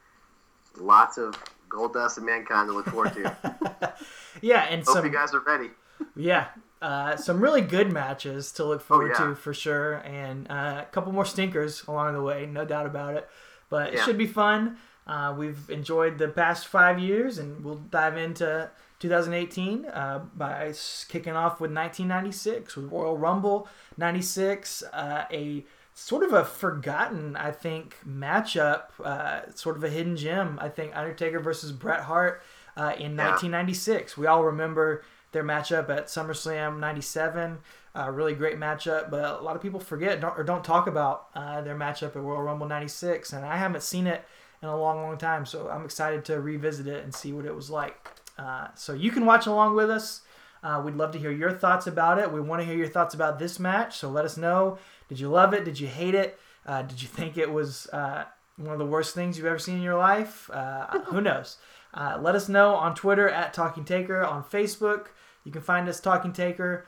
lots 0.79 1.19
of 1.19 1.35
Goldust 1.69 2.17
and 2.17 2.27
mankind 2.27 2.69
to 2.69 2.75
look 2.75 2.87
forward 2.87 3.13
to. 3.15 3.95
yeah, 4.41 4.63
and 4.71 4.83
Hope 4.85 4.95
some 4.97 5.05
you 5.05 5.13
guys 5.13 5.35
are 5.35 5.41
ready. 5.41 5.71
Yeah, 6.17 6.47
uh, 6.81 7.17
some 7.17 7.41
really 7.41 7.61
good 7.61 7.93
matches 7.93 8.51
to 8.53 8.65
look 8.65 8.81
forward 8.81 9.13
Oh, 9.19 9.23
yeah. 9.25 9.29
to 9.31 9.35
for 9.35 9.53
sure, 9.53 9.95
and 10.05 10.51
uh, 10.51 10.83
a 10.83 10.89
couple 10.91 11.13
more 11.13 11.25
stinkers 11.27 11.85
along 11.87 12.15
the 12.15 12.23
way, 12.23 12.47
no 12.47 12.65
doubt 12.65 12.87
about 12.87 13.15
it. 13.15 13.29
But 13.69 13.89
it 13.89 13.95
Yeah. 13.99 14.05
should 14.05 14.19
be 14.19 14.27
fun. 14.27 14.79
Uh, 15.07 15.35
we've 15.37 15.69
enjoyed 15.69 16.17
the 16.19 16.29
past 16.29 16.67
five 16.67 16.99
years, 16.99 17.37
and 17.39 17.63
we'll 17.65 17.77
dive 17.77 18.17
into 18.17 18.71
2018 19.01 19.85
uh, 19.87 20.21
by 20.35 20.73
kicking 21.09 21.35
off 21.35 21.61
with 21.61 21.73
1996 21.73 22.77
with 22.77 22.91
Royal 22.91 23.19
Rumble 23.19 23.69
96, 23.97 24.83
uh, 24.93 25.25
a 25.31 25.65
sort 25.95 26.23
of 26.25 26.33
a 26.33 26.45
forgotten, 26.45 27.37
I 27.37 27.51
think, 27.51 27.97
matchup, 28.09 28.85
uh, 29.05 29.51
sort 29.55 29.77
of 29.77 29.85
a 29.85 29.89
hidden 29.91 30.17
gem. 30.17 30.59
I 30.61 30.69
think 30.69 30.97
Undertaker 30.97 31.39
versus 31.41 31.73
Bret 31.73 32.01
Hart 32.03 32.43
uh, 32.77 32.93
in 32.97 33.17
Yeah. 33.17 33.31
1996. 33.31 34.17
We 34.17 34.27
all 34.27 34.45
remember 34.45 35.05
their 35.33 35.45
matchup 35.45 35.89
at 35.91 36.07
SummerSlam 36.07 36.79
97. 36.79 37.59
Uh, 37.95 38.11
really 38.11 38.35
great 38.35 38.59
matchup, 38.59 39.11
but 39.11 39.23
a 39.23 39.43
lot 39.43 39.55
of 39.55 39.61
people 39.61 39.79
forget 39.81 40.19
don't, 40.21 40.39
or 40.39 40.43
don't 40.43 40.65
talk 40.65 40.87
about 40.87 41.27
uh, 41.35 41.61
their 41.61 41.77
matchup 41.77 42.17
at 42.17 42.23
Royal 42.23 42.43
Rumble 42.43 42.67
96, 42.67 43.35
and 43.35 43.45
I 43.45 43.57
haven't 43.59 43.83
seen 43.83 44.07
it 44.07 44.25
in 44.63 44.69
a 44.69 44.77
long, 44.79 45.03
long 45.03 45.19
time, 45.19 45.45
so 45.45 45.69
I'm 45.69 45.85
excited 45.85 46.25
to 46.27 46.41
revisit 46.41 46.87
it 46.87 47.05
and 47.05 47.15
see 47.15 47.35
what 47.35 47.45
it 47.45 47.55
was 47.55 47.69
like. 47.69 48.09
Uh, 48.39 48.69
so 48.75 48.95
you 48.95 49.11
can 49.11 49.27
watch 49.27 49.47
along 49.47 49.77
with 49.77 49.91
us. 49.91 50.23
Uh, 50.63 50.81
we'd 50.85 50.95
love 50.95 51.13
to 51.13 51.19
hear 51.19 51.33
your 51.33 51.53
thoughts 51.53 51.87
about 51.87 52.19
it. 52.19 52.31
We 52.31 52.41
want 52.41 52.61
to 52.63 52.67
hear 52.67 52.77
your 52.77 52.89
thoughts 52.89 53.15
about 53.15 53.39
this 53.39 53.59
match, 53.59 53.99
so 53.99 54.09
let 54.09 54.25
us 54.25 54.37
know. 54.37 54.79
Did 55.09 55.19
you 55.19 55.29
love 55.29 55.53
it? 55.53 55.65
Did 55.65 55.81
you 55.81 55.89
hate 55.89 56.15
it? 56.15 56.39
Uh, 56.65 56.83
did 56.83 57.03
you 57.03 57.09
think 57.09 57.37
it 57.37 57.51
was 57.51 57.89
uh, 57.93 58.25
one 58.57 58.73
of 58.73 58.79
the 58.79 58.87
worst 58.87 59.15
things 59.15 59.37
you've 59.37 59.47
ever 59.47 59.59
seen 59.59 59.77
in 59.77 59.83
your 59.83 59.99
life? 59.99 60.49
Uh, 60.53 61.01
who 61.07 61.21
knows? 61.21 61.59
Uh, 61.95 62.19
let 62.21 62.35
us 62.35 62.49
know 62.49 62.75
on 62.75 62.95
Twitter 62.95 63.29
at 63.29 63.53
Talking 63.53 63.85
Taker, 63.85 64.25
on 64.25 64.45
Facebook. 64.45 65.09
You 65.45 65.53
can 65.53 65.63
find 65.63 65.89
us 65.89 66.01
Talking 66.01 66.33
Taker. 66.33 66.87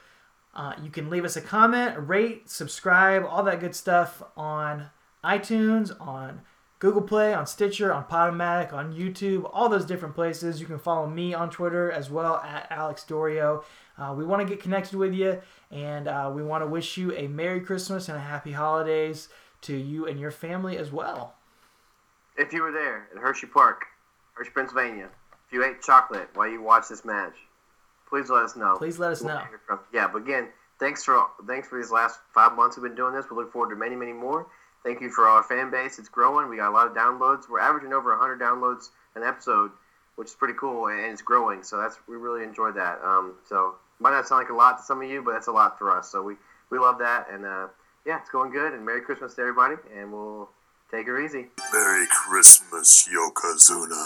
Uh, 0.55 0.75
you 0.83 0.91
can 0.91 1.11
leave 1.11 1.25
us 1.25 1.37
a 1.37 1.41
comment, 1.41 1.97
rate, 1.99 2.49
subscribe, 2.49 3.25
all 3.29 3.43
that 3.43 3.59
good 3.59 3.75
stuff 3.75 4.23
on 4.37 4.87
iTunes, 5.25 5.91
on 6.01 6.43
Google 6.85 7.01
Play, 7.01 7.33
on 7.33 7.47
Stitcher, 7.47 7.95
on 7.95 8.05
Podomatic, 8.05 8.75
on 8.75 8.93
YouTube, 8.93 9.49
all 9.55 9.71
those 9.71 9.87
different 9.87 10.15
places. 10.15 10.61
You 10.61 10.67
can 10.67 10.79
follow 10.79 11.07
me 11.07 11.33
on 11.33 11.49
Twitter 11.49 11.91
as 11.91 12.11
well 12.11 12.37
at 12.45 12.67
Alex 12.69 13.05
Dorio. 13.05 13.65
Uh, 13.97 14.15
we 14.15 14.27
want 14.27 14.47
to 14.47 14.47
get 14.47 14.63
connected 14.63 14.99
with 14.99 15.15
you, 15.15 15.41
and 15.71 16.09
uh, 16.09 16.31
we 16.31 16.43
want 16.43 16.63
to 16.63 16.67
wish 16.67 16.99
you 16.99 17.15
a 17.15 17.27
Merry 17.27 17.63
Christmas 17.63 18.11
and 18.11 18.19
a 18.19 18.21
Happy 18.21 18.53
Holidays 18.53 19.31
to 19.63 19.75
you 19.75 20.07
and 20.07 20.21
your 20.21 20.31
family 20.31 20.77
as 20.77 20.93
well. 20.93 21.33
If 22.37 22.53
you 22.53 22.61
were 22.61 22.73
there 22.73 23.09
at 23.15 23.19
Hershey 23.19 23.47
Park, 23.47 23.87
Hershey, 24.35 24.51
Pennsylvania, 24.55 25.09
if 25.47 25.55
you 25.55 25.65
ate 25.65 25.81
chocolate 25.81 26.29
while 26.35 26.49
you 26.49 26.61
watched 26.61 26.91
this 26.91 27.03
match, 27.03 27.37
please 28.07 28.29
let 28.29 28.43
us 28.43 28.57
know. 28.57 28.77
Please 28.77 28.99
let 28.99 29.11
us 29.11 29.23
know. 29.23 29.41
Yeah, 29.95 30.09
but 30.13 30.19
again, 30.19 30.49
thanks 30.79 31.03
for 31.03 31.29
thanks 31.47 31.67
for 31.67 31.79
these 31.79 31.91
last 31.91 32.21
five 32.35 32.55
months 32.55 32.77
we've 32.77 32.85
been 32.85 32.95
doing 32.95 33.15
this. 33.15 33.25
We 33.31 33.39
look 33.39 33.51
forward 33.51 33.71
to 33.71 33.77
many, 33.77 33.97
many 33.97 34.13
more. 34.13 34.49
Thank 34.85 35.01
you 35.01 35.11
for 35.11 35.27
our 35.27 35.43
fan 35.43 35.71
base. 35.71 35.99
It's 35.99 36.11
growing. 36.11 36.49
We 36.51 36.57
got 36.57 36.69
a 36.69 36.75
lot 36.75 36.87
of 36.87 36.93
downloads. 36.93 37.49
We're 37.49 37.59
averaging 37.61 37.95
over 37.95 38.11
100 38.11 38.39
downloads 38.39 38.91
an 39.15 39.23
episode, 39.23 39.71
which 40.17 40.29
is 40.29 40.35
pretty 40.35 40.55
cool, 40.55 40.89
and 40.89 41.01
it's 41.11 41.23
growing. 41.23 41.63
So 41.63 41.79
that's 41.79 41.97
we 42.07 42.17
really 42.17 42.45
enjoyed 42.45 42.77
that. 42.77 43.01
Um, 43.03 43.35
so 43.49 43.77
might 43.99 44.11
not 44.11 44.29
sound 44.29 44.43
like 44.43 44.51
a 44.51 44.55
lot 44.55 44.77
to 44.79 44.85
some 44.85 45.01
of 45.01 45.09
you, 45.09 45.23
but 45.23 45.33
that's 45.33 45.47
a 45.47 45.53
lot 45.53 45.79
for 45.79 45.97
us. 45.97 46.13
So 46.13 46.23
we 46.23 46.35
we 46.71 46.79
love 46.79 46.99
that, 46.99 47.29
and 47.33 47.47
uh, 47.47 47.69
yeah, 48.05 48.19
it's 48.21 48.31
going 48.31 48.53
good. 48.53 48.75
And 48.75 48.85
Merry 48.85 49.01
Christmas 49.01 49.35
to 49.35 49.41
everybody, 49.41 49.77
and 49.97 50.13
we'll 50.13 50.51
take 50.91 51.07
her 51.07 51.19
easy. 51.19 51.47
Merry 51.73 52.07
Christmas, 52.11 53.09
Yokozuna. 53.09 54.05